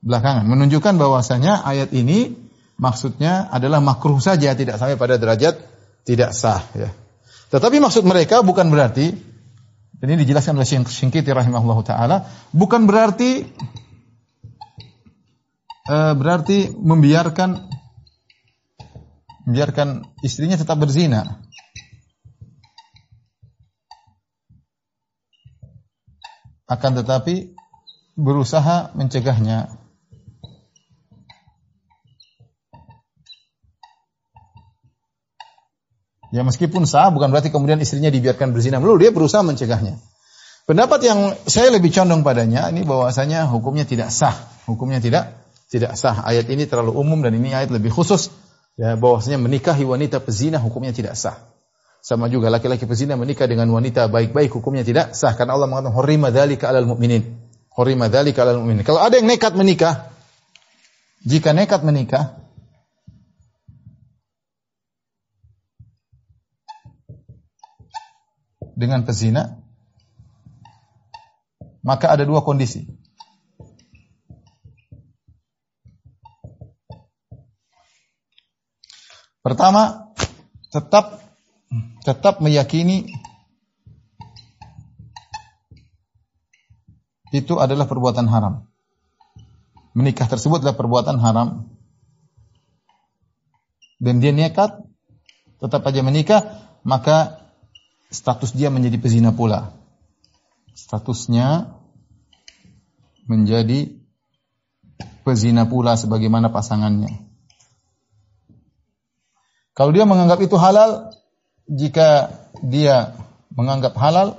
Belakangan 0.04 0.44
menunjukkan 0.44 1.00
bahwasanya 1.00 1.64
ayat 1.64 1.88
ini 1.96 2.36
maksudnya 2.76 3.48
adalah 3.48 3.80
makruh 3.80 4.20
saja 4.20 4.52
tidak 4.52 4.76
sampai 4.76 5.00
pada 5.00 5.16
derajat 5.16 5.56
tidak 6.04 6.36
sah 6.36 6.60
ya. 6.76 6.92
Tetapi 7.54 7.78
maksud 7.78 8.02
mereka 8.02 8.42
bukan 8.42 8.66
berarti 8.66 9.14
dan 9.94 10.06
ini 10.10 10.26
dijelaskan 10.26 10.58
oleh 10.58 10.66
Syingkiti 10.66 11.30
rahimahullah 11.30 11.78
taala 11.86 12.16
bukan 12.50 12.90
berarti 12.90 13.46
uh, 15.86 16.18
berarti 16.18 16.74
membiarkan 16.74 17.70
membiarkan 19.46 20.02
istrinya 20.26 20.58
tetap 20.58 20.82
berzina. 20.82 21.38
Akan 26.66 26.98
tetapi 26.98 27.54
berusaha 28.18 28.90
mencegahnya. 28.98 29.83
Ya 36.34 36.42
meskipun 36.42 36.82
sah 36.82 37.14
bukan 37.14 37.30
berarti 37.30 37.54
kemudian 37.54 37.78
istrinya 37.78 38.10
dibiarkan 38.10 38.50
berzina 38.50 38.82
melulu, 38.82 39.06
dia 39.06 39.14
berusaha 39.14 39.46
mencegahnya. 39.46 40.02
Pendapat 40.66 41.06
yang 41.06 41.38
saya 41.46 41.70
lebih 41.70 41.94
condong 41.94 42.26
padanya 42.26 42.66
ini 42.74 42.82
bahwasanya 42.82 43.46
hukumnya 43.46 43.86
tidak 43.86 44.10
sah, 44.10 44.34
hukumnya 44.66 44.98
tidak 44.98 45.30
tidak 45.70 45.94
sah. 45.94 46.26
Ayat 46.26 46.50
ini 46.50 46.66
terlalu 46.66 46.90
umum 46.90 47.22
dan 47.22 47.38
ini 47.38 47.54
ayat 47.54 47.70
lebih 47.70 47.94
khusus 47.94 48.34
ya 48.74 48.98
bahwasanya 48.98 49.38
menikahi 49.38 49.86
wanita 49.86 50.18
pezina 50.18 50.58
hukumnya 50.58 50.90
tidak 50.90 51.14
sah. 51.14 51.38
Sama 52.02 52.26
juga 52.26 52.50
laki-laki 52.50 52.82
pezina 52.82 53.14
menikah 53.14 53.46
dengan 53.46 53.70
wanita 53.70 54.10
baik-baik 54.10 54.50
hukumnya 54.58 54.82
tidak 54.82 55.14
sah 55.14 55.38
karena 55.38 55.54
Allah 55.54 55.70
mengatakan 55.70 55.94
hurrima 55.94 56.34
dzalika 56.34 56.66
'alal 56.66 56.90
mu'minin. 56.90 57.22
Hurrima 57.78 58.10
dzalika 58.10 58.42
'alal 58.42 58.58
mu'minin. 58.58 58.82
Kalau 58.82 58.98
ada 58.98 59.14
yang 59.14 59.30
nekat 59.30 59.54
menikah, 59.54 60.10
jika 61.22 61.54
nekat 61.54 61.86
menikah 61.86 62.43
dengan 68.74 69.06
pezina, 69.06 69.58
maka 71.82 72.10
ada 72.10 72.26
dua 72.26 72.42
kondisi. 72.42 72.86
Pertama, 79.44 80.10
tetap 80.72 81.20
tetap 82.02 82.40
meyakini 82.40 83.12
itu 87.34 87.60
adalah 87.60 87.84
perbuatan 87.84 88.24
haram. 88.24 88.64
Menikah 89.92 90.26
tersebut 90.26 90.64
adalah 90.64 90.78
perbuatan 90.78 91.20
haram. 91.20 91.68
Dan 94.00 94.18
dia 94.24 94.32
nekat 94.32 94.80
tetap 95.60 95.84
aja 95.86 96.00
menikah, 96.00 96.40
maka 96.82 97.43
status 98.14 98.54
dia 98.54 98.70
menjadi 98.70 98.94
pezina 99.02 99.34
pula. 99.34 99.74
Statusnya 100.78 101.74
menjadi 103.26 103.90
pezina 105.26 105.66
pula 105.66 105.98
sebagaimana 105.98 106.54
pasangannya. 106.54 107.26
Kalau 109.74 109.90
dia 109.90 110.06
menganggap 110.06 110.38
itu 110.38 110.54
halal, 110.54 111.10
jika 111.66 112.30
dia 112.62 113.18
menganggap 113.50 113.98
halal, 113.98 114.38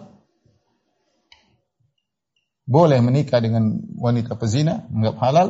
boleh 2.63 3.03
menikah 3.03 3.43
dengan 3.43 3.83
wanita 3.99 4.39
pezina, 4.39 4.87
menganggap 4.87 5.17
halal, 5.19 5.47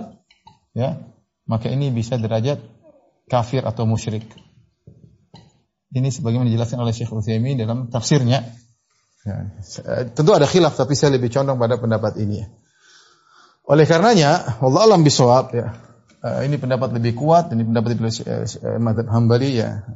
ya, 0.73 1.05
maka 1.45 1.69
ini 1.69 1.93
bisa 1.93 2.17
derajat 2.17 2.65
kafir 3.29 3.61
atau 3.61 3.85
musyrik. 3.85 4.25
Ini 5.95 6.11
sebagaimana 6.11 6.51
dijelaskan 6.51 6.83
oleh 6.83 6.91
Syekh 6.91 7.15
Utsaimin 7.15 7.55
dalam 7.55 7.87
tafsirnya. 7.87 8.43
Ya, 9.23 9.35
tentu 10.11 10.35
ada 10.35 10.43
khilaf 10.43 10.75
tapi 10.75 10.93
saya 10.93 11.15
lebih 11.15 11.31
condong 11.31 11.55
pada 11.55 11.79
pendapat 11.79 12.19
ini. 12.19 12.43
Oleh 13.65 13.87
karenanya, 13.87 14.59
Allah 14.59 14.81
alam 14.85 15.01
bisawab 15.01 15.55
ya. 15.55 15.73
Uh, 16.19 16.41
ini 16.43 16.59
pendapat 16.59 16.93
lebih 16.93 17.15
kuat, 17.17 17.49
ini 17.55 17.63
pendapat 17.63 17.95
lebih 17.95 18.11
uh, 18.27 18.77
madhab 18.77 19.07
Hambali 19.07 19.55
ya. 19.55 19.87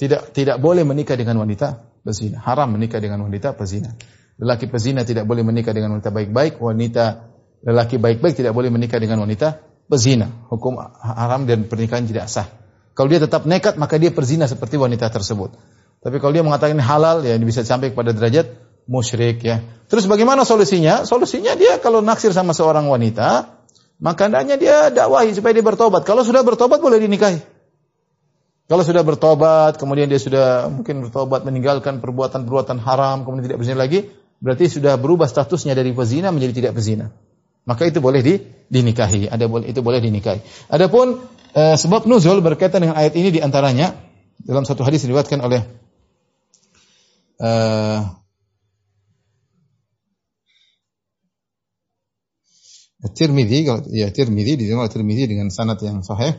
Tidak 0.00 0.32
tidak 0.32 0.56
boleh 0.56 0.88
menikah 0.88 1.20
dengan 1.20 1.36
wanita 1.36 2.00
pezina. 2.00 2.40
Haram 2.40 2.72
menikah 2.72 2.98
dengan 2.98 3.20
wanita 3.20 3.52
pezina. 3.52 3.92
Lelaki 4.40 4.72
pezina 4.72 5.04
tidak 5.04 5.28
boleh 5.28 5.44
menikah 5.44 5.76
dengan 5.76 6.00
wanita 6.00 6.08
baik-baik, 6.08 6.56
wanita 6.56 7.28
lelaki 7.60 8.00
baik-baik 8.00 8.40
tidak 8.40 8.56
boleh 8.56 8.72
menikah 8.72 8.96
dengan 8.96 9.20
wanita 9.20 9.60
pezina. 9.84 10.48
Hukum 10.48 10.80
haram 10.80 11.44
dan 11.44 11.68
pernikahan 11.68 12.08
tidak 12.08 12.32
sah. 12.32 12.48
Kalau 12.94 13.08
dia 13.08 13.20
tetap 13.22 13.46
nekat, 13.46 13.78
maka 13.78 13.96
dia 13.96 14.10
perzina 14.10 14.50
seperti 14.50 14.76
wanita 14.76 15.08
tersebut. 15.08 15.54
Tapi 16.00 16.16
kalau 16.18 16.32
dia 16.32 16.44
mengatakan 16.44 16.80
halal, 16.80 17.22
ya 17.22 17.36
bisa 17.40 17.60
sampai 17.62 17.92
kepada 17.92 18.16
derajat 18.16 18.56
musyrik 18.90 19.44
ya. 19.44 19.62
Terus 19.86 20.08
bagaimana 20.10 20.42
solusinya? 20.42 21.06
Solusinya 21.06 21.54
dia 21.54 21.78
kalau 21.78 22.02
naksir 22.02 22.34
sama 22.34 22.56
seorang 22.56 22.88
wanita, 22.88 23.60
maka 24.00 24.26
hendaknya 24.26 24.56
dia 24.56 24.76
dakwahi 24.88 25.36
supaya 25.36 25.52
dia 25.52 25.62
bertobat. 25.62 26.02
Kalau 26.08 26.24
sudah 26.24 26.40
bertobat 26.40 26.80
boleh 26.80 26.98
dinikahi. 26.98 27.38
Kalau 28.70 28.86
sudah 28.86 29.02
bertobat, 29.02 29.82
kemudian 29.82 30.06
dia 30.06 30.22
sudah 30.22 30.70
mungkin 30.70 31.02
bertobat 31.02 31.42
meninggalkan 31.42 31.98
perbuatan-perbuatan 31.98 32.78
haram, 32.78 33.26
kemudian 33.26 33.50
tidak 33.50 33.58
berzina 33.58 33.82
lagi, 33.82 34.06
berarti 34.38 34.70
sudah 34.70 34.94
berubah 34.94 35.26
statusnya 35.26 35.74
dari 35.74 35.90
pezina 35.90 36.30
menjadi 36.30 36.54
tidak 36.54 36.72
pezina. 36.78 37.10
Maka 37.66 37.90
itu 37.90 37.98
boleh 37.98 38.22
di, 38.22 38.38
dinikahi. 38.70 39.26
Ada 39.26 39.50
itu 39.66 39.82
boleh 39.82 39.98
dinikahi. 39.98 40.70
Adapun 40.70 41.18
eh, 41.54 41.76
sebab 41.76 42.06
nuzul 42.06 42.42
berkaitan 42.44 42.84
dengan 42.84 42.96
ayat 42.98 43.14
ini 43.14 43.34
di 43.34 43.40
antaranya 43.40 43.96
dalam 44.40 44.64
satu 44.64 44.82
hadis 44.82 45.04
diriwayatkan 45.04 45.40
oleh 45.42 45.62
eh, 47.40 48.00
Tirmidzi 53.00 53.64
ya 53.96 54.12
Tirmidzi 54.12 54.60
di 54.60 54.64
dalam 54.68 54.84
Tirmidzi 54.84 55.24
dengan 55.24 55.48
sanad 55.48 55.80
yang 55.80 56.04
sahih. 56.04 56.36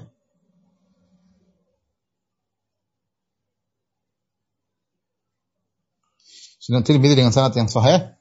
Sunan 6.62 6.86
Tirmidzi 6.86 7.18
dengan 7.18 7.34
sanad 7.34 7.58
yang 7.58 7.66
sahih 7.66 8.14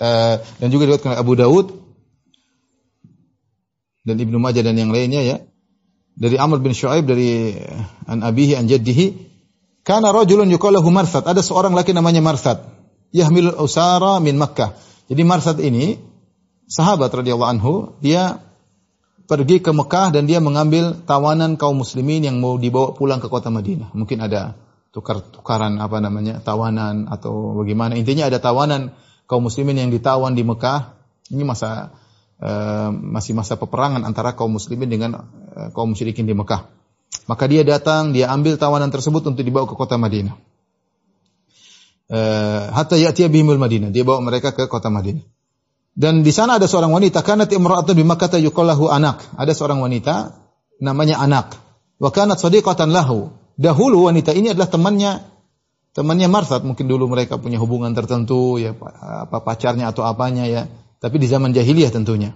uh, 0.00 0.40
dan 0.40 0.68
juga 0.72 0.88
diriwayatkan 0.88 1.20
Abu 1.20 1.36
Dawud 1.36 1.76
dan 4.08 4.16
Ibnu 4.16 4.40
Majah 4.40 4.64
dan 4.64 4.80
yang 4.80 4.88
lainnya 4.88 5.20
ya 5.20 5.36
dari 6.16 6.36
Amr 6.36 6.60
bin 6.60 6.76
Shu'aib 6.76 7.08
dari 7.08 7.56
an 8.04 8.20
abihi 8.20 8.56
an 8.58 8.68
jaddihi 8.68 9.32
kana 9.82 10.12
rajulun 10.12 10.48
yuqalahu 10.52 10.88
Marsad. 10.92 11.24
Ada 11.24 11.40
seorang 11.40 11.72
laki 11.72 11.96
namanya 11.96 12.20
Marsad. 12.20 12.62
Yahmil 13.12 13.52
usara 13.60 14.20
min 14.20 14.40
Makkah. 14.40 14.72
Jadi 15.08 15.22
Marsad 15.24 15.60
ini 15.60 16.00
sahabat 16.68 17.12
radhiyallahu 17.12 17.52
anhu 17.52 17.72
dia 18.00 18.40
pergi 19.28 19.60
ke 19.60 19.72
Mekah 19.72 20.12
dan 20.12 20.24
dia 20.28 20.40
mengambil 20.40 20.96
tawanan 21.04 21.56
kaum 21.56 21.80
muslimin 21.80 22.24
yang 22.24 22.36
mau 22.40 22.56
dibawa 22.56 22.96
pulang 22.96 23.20
ke 23.20 23.28
kota 23.28 23.52
Madinah. 23.52 23.92
Mungkin 23.92 24.20
ada 24.20 24.56
tukar-tukaran 24.92 25.80
apa 25.80 25.98
namanya 26.04 26.40
tawanan 26.44 27.08
atau 27.08 27.56
bagaimana. 27.60 27.96
Intinya 27.96 28.28
ada 28.28 28.40
tawanan 28.40 28.92
kaum 29.24 29.48
muslimin 29.48 29.80
yang 29.80 29.90
ditawan 29.92 30.36
di 30.36 30.44
Mekah. 30.44 31.00
Ini 31.32 31.44
masa 31.48 31.96
uh, 32.40 32.92
masih 32.92 33.32
masa 33.32 33.56
peperangan 33.56 34.04
antara 34.04 34.36
kaum 34.36 34.52
muslimin 34.52 34.92
dengan 34.92 35.24
kaum 35.72 35.92
musyrikin 35.94 36.24
di 36.24 36.34
Mekah. 36.34 36.68
Maka 37.28 37.44
dia 37.46 37.62
datang 37.62 38.10
dia 38.10 38.32
ambil 38.32 38.56
tawanan 38.56 38.90
tersebut 38.90 39.22
untuk 39.28 39.44
dibawa 39.44 39.68
ke 39.68 39.76
kota 39.76 40.00
Madinah. 40.00 40.34
Uh, 42.12 42.68
hatta 42.76 43.00
ya'tiya 43.00 43.32
bihimul 43.32 43.56
Madinah. 43.56 43.88
Dia 43.88 44.04
bawa 44.04 44.20
mereka 44.20 44.52
ke 44.52 44.68
kota 44.68 44.92
Madinah. 44.92 45.24
Dan 45.92 46.24
di 46.24 46.32
sana 46.32 46.56
ada 46.56 46.64
seorang 46.64 46.88
wanita 46.88 47.20
kanat 47.20 47.52
imra'atun 47.52 47.92
bi 47.92 48.04
Makkah 48.04 48.40
yuqallahu 48.40 48.88
anak. 48.88 49.20
Ada 49.36 49.52
seorang 49.52 49.84
wanita 49.84 50.40
namanya 50.80 51.20
anak. 51.20 51.56
Wa 52.00 52.08
kanat 52.08 52.40
sadiqatan 52.40 52.90
lahu. 52.90 53.32
Dahulu 53.60 54.08
wanita 54.08 54.32
ini 54.32 54.50
adalah 54.50 54.72
temannya 54.72 55.20
temannya 55.92 56.28
Marsad, 56.32 56.64
mungkin 56.64 56.88
dulu 56.88 57.12
mereka 57.12 57.36
punya 57.36 57.60
hubungan 57.60 57.92
tertentu 57.92 58.56
ya 58.56 58.72
apa 59.28 59.44
pacarnya 59.44 59.92
atau 59.92 60.08
apanya 60.08 60.48
ya. 60.48 60.66
Tapi 60.98 61.20
di 61.20 61.28
zaman 61.28 61.52
jahiliyah 61.52 61.92
tentunya. 61.92 62.32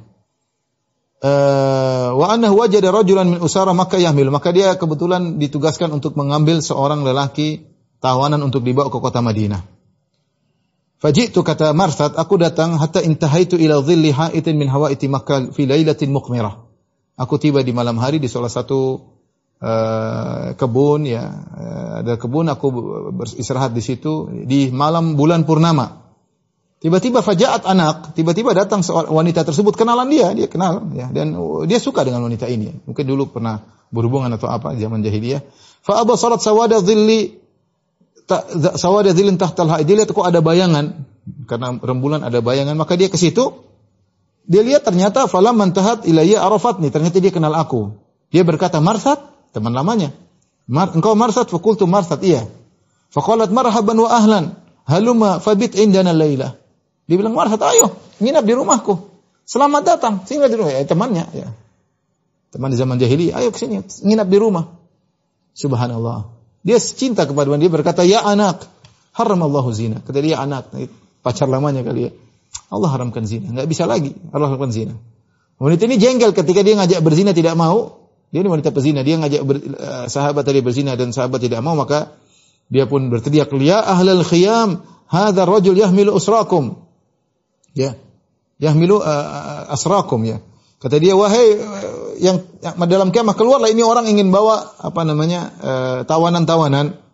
Uh, 1.16 2.12
wa 2.12 2.28
annahu 2.28 2.60
wajada 2.60 2.92
rajulan 2.92 3.24
min 3.24 3.40
usara 3.40 3.72
Makkah 3.72 3.96
yahmil. 3.96 4.28
Maka 4.28 4.52
dia 4.52 4.76
kebetulan 4.76 5.40
ditugaskan 5.40 5.88
untuk 5.96 6.12
mengambil 6.12 6.60
seorang 6.60 7.00
lelaki 7.02 7.64
tawanan 8.04 8.44
untuk 8.44 8.60
dibawa 8.60 8.92
ke 8.92 8.98
kota 9.00 9.24
Madinah. 9.24 9.64
Fajitu 10.96 11.44
kata 11.44 11.76
Marsad, 11.76 12.16
aku 12.16 12.40
datang 12.40 12.80
hatta 12.80 13.04
intahaitu 13.04 13.60
ila 13.60 13.80
dhilli 13.84 14.12
ha'itin 14.12 14.56
min 14.56 14.68
hawaiti 14.68 15.08
Makkah 15.08 15.52
fi 15.52 15.68
lailatin 15.68 16.12
muqmirah. 16.12 16.64
Aku 17.16 17.40
tiba 17.40 17.64
di 17.64 17.72
malam 17.72 17.96
hari 17.96 18.20
di 18.20 18.28
salah 18.28 18.52
satu 18.52 19.00
uh, 19.60 20.52
kebun 20.56 21.08
ya 21.08 21.24
uh, 21.32 21.92
ada 22.04 22.20
kebun 22.20 22.48
aku 22.52 22.66
beristirahat 23.16 23.72
di 23.72 23.80
situ 23.80 24.28
di 24.44 24.68
malam 24.68 25.16
bulan 25.16 25.48
purnama 25.48 26.05
tiba-tiba 26.86 27.18
fajaat 27.18 27.66
anak 27.66 28.14
tiba-tiba 28.14 28.54
datang 28.54 28.86
seorang 28.86 29.10
wanita 29.10 29.42
tersebut 29.42 29.74
kenalan 29.74 30.06
dia 30.06 30.30
dia 30.30 30.46
kenal 30.46 30.86
ya. 30.94 31.10
Dan 31.10 31.34
dia 31.66 31.82
suka 31.82 32.06
dengan 32.06 32.22
wanita 32.22 32.46
ini. 32.46 32.70
Mungkin 32.86 33.02
dulu 33.02 33.34
pernah 33.34 33.66
berhubungan 33.90 34.30
atau 34.30 34.46
apa 34.46 34.78
zaman 34.78 35.02
jahiliyah. 35.02 35.42
Fa 35.82 36.06
salat 36.14 36.38
sawada 36.38 36.78
dhilli 36.78 37.42
sawada 38.78 39.10
dhillin 39.10 39.34
tahtal 39.34 39.66
haid. 39.66 39.90
Dia 39.90 39.98
lihat 39.98 40.14
kok 40.14 40.22
ada 40.22 40.38
bayangan. 40.38 41.02
Karena 41.50 41.74
rembulan 41.74 42.22
ada 42.22 42.38
bayangan 42.38 42.78
maka 42.78 42.94
dia 42.94 43.10
ke 43.10 43.18
situ. 43.18 43.66
Dia 44.46 44.62
lihat 44.62 44.86
ternyata 44.86 45.26
falam 45.26 45.58
mantahat 45.58 46.06
ilayya 46.06 46.38
arafatni 46.38 46.94
ternyata 46.94 47.18
dia 47.18 47.34
kenal 47.34 47.50
aku. 47.58 47.98
Dia 48.30 48.46
berkata 48.46 48.78
marsat 48.78 49.18
teman 49.50 49.74
lamanya. 49.74 50.14
Mar, 50.70 50.94
engkau 50.94 51.14
marsad? 51.18 51.50
Fakultu 51.50 51.86
marsad. 51.86 52.22
Iya. 52.22 52.46
Faqalat 53.10 53.54
marhaban 53.54 53.98
wa 53.98 54.10
ahlan. 54.10 54.44
Haluma 54.86 55.42
fabit 55.42 55.74
indana 55.78 56.14
laila. 56.14 56.58
Dia 57.06 57.16
bilang 57.18 57.38
ayo 57.38 57.86
nginap 58.18 58.44
di 58.44 58.54
rumahku. 58.54 58.94
Selamat 59.46 59.82
datang 59.86 60.14
singgah 60.26 60.50
di 60.50 60.58
rumah 60.58 60.74
ya 60.74 60.82
temannya 60.82 61.24
ya. 61.30 61.48
Teman 62.50 62.74
di 62.74 62.78
zaman 62.78 62.98
jahili, 62.98 63.30
ayo 63.30 63.54
ke 63.54 63.58
sini 63.62 63.78
nginap 63.82 64.26
di 64.26 64.38
rumah. 64.42 64.74
Subhanallah. 65.54 66.34
Dia 66.66 66.82
cinta 66.82 67.30
kepada 67.30 67.54
dia 67.54 67.70
berkata, 67.70 68.02
"Ya 68.02 68.26
anak, 68.26 68.66
haramallahu 69.14 69.70
zina." 69.70 70.02
Kata 70.02 70.18
dia 70.18 70.42
anak, 70.42 70.74
pacar 71.22 71.46
lamanya 71.46 71.86
kali 71.86 72.10
ya. 72.10 72.12
Allah 72.74 72.90
haramkan 72.90 73.22
zina. 73.22 73.54
Enggak 73.54 73.70
bisa 73.70 73.86
lagi 73.86 74.10
Allah 74.34 74.50
haramkan 74.50 74.74
zina. 74.74 74.98
Wanita 75.62 75.86
ini 75.86 75.96
jengkel 75.96 76.34
ketika 76.34 76.60
dia 76.66 76.74
ngajak 76.76 77.00
berzina 77.06 77.30
tidak 77.32 77.54
mau, 77.54 78.10
dia 78.34 78.42
ini 78.42 78.50
wanita 78.50 78.74
pezina, 78.74 79.00
dia 79.06 79.16
ngajak 79.16 79.42
ber, 79.46 79.56
uh, 79.56 80.06
sahabat 80.10 80.44
tadi 80.44 80.60
berzina 80.60 80.98
dan 80.98 81.14
sahabat 81.14 81.40
tidak 81.40 81.62
mau, 81.62 81.78
maka 81.78 82.12
dia 82.68 82.84
pun 82.84 83.08
berteriak, 83.08 83.48
"Ya 83.62 83.80
ahlal 83.80 84.26
khiyam, 84.26 84.84
hadza 85.06 85.46
rajul 85.46 85.78
yahmilu 85.78 86.12
usrakum." 86.12 86.85
Ya. 87.76 88.00
Yahmilu 88.56 89.04
uh, 89.04 89.68
asrakum 89.68 90.24
ya. 90.24 90.40
Kata 90.80 90.96
dia, 90.96 91.12
"Wahai 91.12 91.60
uh, 91.60 92.16
yang, 92.16 92.40
dalam 92.88 93.12
kiamah 93.12 93.36
keluarlah 93.36 93.68
ini 93.68 93.84
orang 93.84 94.08
ingin 94.08 94.32
bawa 94.32 94.80
apa 94.80 95.04
namanya? 95.04 95.52
tawanan-tawanan." 96.08 97.06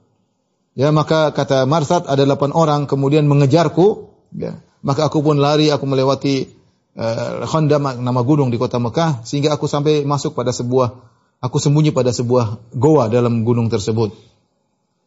ya, 0.79 0.89
maka 0.95 1.33
kata 1.37 1.69
Marsad 1.69 2.09
ada 2.09 2.23
delapan 2.25 2.53
orang 2.53 2.87
kemudian 2.89 3.29
mengejarku, 3.29 4.13
ya. 4.37 4.61
Maka 4.83 5.07
aku 5.07 5.23
pun 5.23 5.39
lari, 5.39 5.71
aku 5.71 5.87
melewati 5.87 6.51
uh, 6.99 7.47
nama 7.79 8.21
gunung 8.27 8.51
di 8.51 8.59
kota 8.59 8.83
Mekah 8.83 9.23
sehingga 9.23 9.55
aku 9.55 9.71
sampai 9.71 10.03
masuk 10.03 10.35
pada 10.35 10.51
sebuah 10.51 11.13
aku 11.39 11.59
sembunyi 11.63 11.95
pada 11.95 12.11
sebuah 12.11 12.75
goa 12.75 13.07
dalam 13.07 13.47
gunung 13.47 13.71
tersebut. 13.71 14.11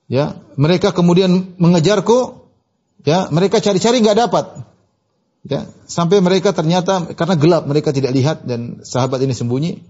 Ya, 0.07 0.37
mereka 0.55 0.93
kemudian 0.93 1.57
mengejarku, 1.57 2.45
ya, 3.03 3.27
mereka 3.33 3.59
cari-cari 3.59 3.99
nggak 3.99 4.19
dapat. 4.27 4.45
Ya, 5.45 5.69
sampai 5.85 6.25
mereka 6.25 6.57
ternyata 6.57 7.13
karena 7.13 7.37
gelap 7.37 7.69
mereka 7.69 7.93
tidak 7.93 8.17
lihat 8.17 8.49
dan 8.49 8.81
sahabat 8.81 9.21
ini 9.21 9.37
sembunyi, 9.37 9.85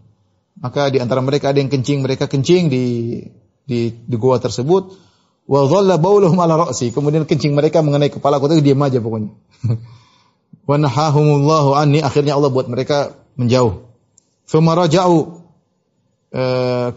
maka 0.60 0.91
di 0.91 0.99
antara 0.99 1.24
mereka 1.24 1.56
ada 1.56 1.64
yang 1.64 1.72
kencing, 1.72 2.03
mereka 2.03 2.28
kencing 2.28 2.68
di 2.68 2.84
di, 3.64 3.95
di 3.95 4.16
gua 4.20 4.43
tersebut. 4.43 4.99
Wa 5.45 5.64
dhalla 5.64 5.95
ala 5.95 6.53
ra'si. 6.68 6.91
Kemudian 6.91 7.24
kencing 7.24 7.53
mereka 7.56 7.80
mengenai 7.86 8.12
kepala 8.12 8.41
aku, 8.41 8.51
diam 8.60 8.82
aja 8.82 8.97
pokoknya. 8.97 9.32
Wa 10.70 10.76
nahahumullahu 10.82 11.78
anni. 11.78 12.01
Akhirnya 12.01 12.34
Allah 12.34 12.49
buat 12.49 12.66
mereka 12.66 13.14
menjauh. 13.38 13.86
Thumma. 14.49 14.74
E, 16.36 16.43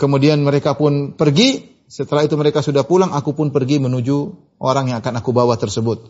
kemudian 0.00 0.40
mereka 0.40 0.72
pun 0.80 1.12
pergi. 1.12 1.76
Setelah 1.88 2.24
itu 2.24 2.36
mereka 2.40 2.64
sudah 2.64 2.84
pulang, 2.84 3.12
aku 3.12 3.32
pun 3.36 3.52
pergi 3.52 3.80
menuju 3.80 4.16
orang 4.60 4.92
yang 4.92 5.00
akan 5.04 5.20
aku 5.20 5.32
bawa 5.32 5.56
tersebut. 5.60 6.08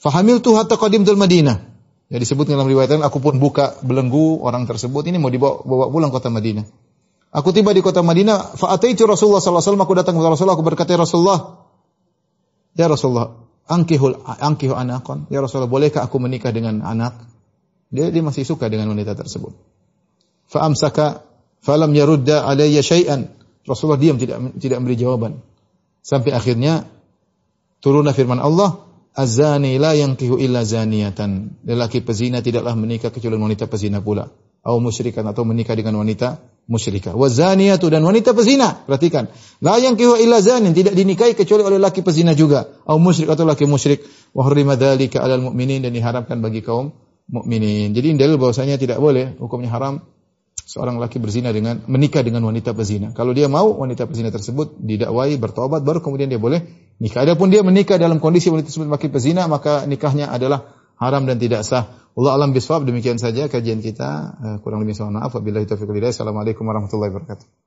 Fahamil 0.00 0.40
tu 0.40 0.56
hatta 0.56 0.76
Madinah. 0.76 1.75
Ya 2.06 2.22
disebut 2.22 2.46
dalam 2.46 2.70
riwayat 2.70 2.94
lain, 2.94 3.02
aku 3.02 3.18
pun 3.18 3.42
buka 3.42 3.82
belenggu 3.82 4.38
orang 4.38 4.62
tersebut. 4.70 5.02
Ini 5.10 5.18
mau 5.18 5.26
dibawa 5.26 5.58
bawa 5.66 5.90
pulang 5.90 6.14
kota 6.14 6.30
Madinah. 6.30 6.62
Aku 7.34 7.50
tiba 7.50 7.74
di 7.74 7.82
kota 7.82 8.00
Madinah, 8.06 8.54
fa'ataitu 8.54 9.04
Rasulullah 9.10 9.42
sallallahu 9.42 9.66
alaihi 9.66 9.82
aku 9.82 9.94
datang 9.98 10.14
kepada 10.14 10.30
Rasulullah, 10.38 10.56
aku 10.56 10.64
berkata, 10.64 10.94
"Ya 10.94 11.00
Rasulullah, 11.02 11.38
ya 12.78 12.86
Rasulullah, 12.86 13.28
angkihul 13.66 14.22
angkihu 14.22 14.72
anakon. 14.78 15.26
Ya 15.34 15.42
Rasulullah, 15.42 15.68
bolehkah 15.68 16.06
aku 16.06 16.22
menikah 16.22 16.54
dengan 16.54 16.86
anak?" 16.86 17.18
Dia 17.90 18.14
dia 18.14 18.22
masih 18.22 18.46
suka 18.46 18.70
dengan 18.70 18.94
wanita 18.94 19.18
tersebut. 19.18 19.54
Fa 20.46 20.62
amsaka 20.62 21.26
falam 21.58 21.90
yarudda 21.90 22.46
alayya 22.46 22.86
syai'an. 22.86 23.34
Rasulullah 23.66 23.98
diam 23.98 24.14
tidak 24.14 24.38
tidak 24.62 24.78
memberi 24.78 24.94
jawaban. 24.94 25.42
Sampai 26.06 26.30
akhirnya 26.30 26.86
turunlah 27.82 28.14
firman 28.14 28.38
Allah, 28.38 28.85
"Az-zani 29.16 29.80
la 29.80 29.96
yankihu 29.96 30.36
illa 30.36 30.60
zaniyatan." 30.62 31.64
Lelaki 31.64 32.04
pezina 32.04 32.44
tidaklah 32.44 32.76
menikah 32.76 33.08
kecuali 33.08 33.40
wanita 33.40 33.64
pezina 33.66 34.04
pula. 34.04 34.28
Atau 34.60 34.78
musyrikan 34.82 35.24
atau 35.24 35.48
menikah 35.48 35.72
dengan 35.72 35.96
wanita 35.96 36.42
musyrikah. 36.68 37.14
Wa 37.16 37.30
zaniyatu 37.30 37.88
dan 37.88 38.04
wanita 38.04 38.36
pezina. 38.36 38.84
Perhatikan. 38.84 39.32
La 39.62 39.78
yankihu 39.80 40.18
illa 40.20 40.42
zanin, 40.42 40.74
tidak 40.76 40.92
dinikahi 40.92 41.32
kecuali 41.38 41.62
oleh 41.64 41.78
laki 41.80 42.04
pezina 42.04 42.36
juga. 42.36 42.68
Atau 42.84 43.00
musyrik 43.00 43.30
atau 43.32 43.46
laki 43.48 43.64
musyrik. 43.64 44.04
Wa 44.36 44.44
hurrima 44.44 44.76
dzalika 44.76 45.24
'alal 45.24 45.40
mu'minin 45.40 45.86
dan 45.86 45.94
diharamkan 45.94 46.42
bagi 46.44 46.60
kaum 46.60 46.92
mukminin. 47.30 47.94
Jadi 47.94 48.18
dalil 48.18 48.36
bahwasanya 48.38 48.78
tidak 48.78 48.98
boleh 49.02 49.34
hukumnya 49.38 49.70
haram 49.70 50.02
seorang 50.66 50.98
laki 50.98 51.22
berzina 51.22 51.54
dengan 51.54 51.78
menikah 51.86 52.26
dengan 52.26 52.42
wanita 52.42 52.74
pezina. 52.74 53.14
Kalau 53.14 53.30
dia 53.30 53.46
mau 53.46 53.70
wanita 53.70 54.10
pezina 54.10 54.34
tersebut 54.34 54.74
didakwai 54.82 55.38
bertobat 55.38 55.86
baru 55.86 56.02
kemudian 56.02 56.26
dia 56.26 56.42
boleh 56.42 56.66
nikah. 56.98 57.22
Adapun 57.22 57.54
dia 57.54 57.62
menikah 57.62 58.02
dalam 58.02 58.18
kondisi 58.18 58.50
wanita 58.50 58.74
tersebut 58.74 58.90
laki 58.90 59.06
pezina 59.08 59.46
maka 59.46 59.86
nikahnya 59.86 60.26
adalah 60.26 60.74
haram 60.98 61.22
dan 61.24 61.38
tidak 61.38 61.62
sah. 61.62 61.86
Allah 62.18 62.32
alam 62.34 62.50
biswab 62.50 62.82
demikian 62.82 63.22
saja 63.22 63.46
kajian 63.46 63.78
kita. 63.78 64.10
Eh, 64.42 64.56
kurang 64.66 64.82
lebih 64.82 64.98
mohon 64.98 65.22
maaf. 65.22 65.30
Wabillahi 65.38 65.70
taufiq 65.70 65.86
Assalamualaikum 66.02 66.66
warahmatullahi 66.66 67.14
wabarakatuh. 67.14 67.65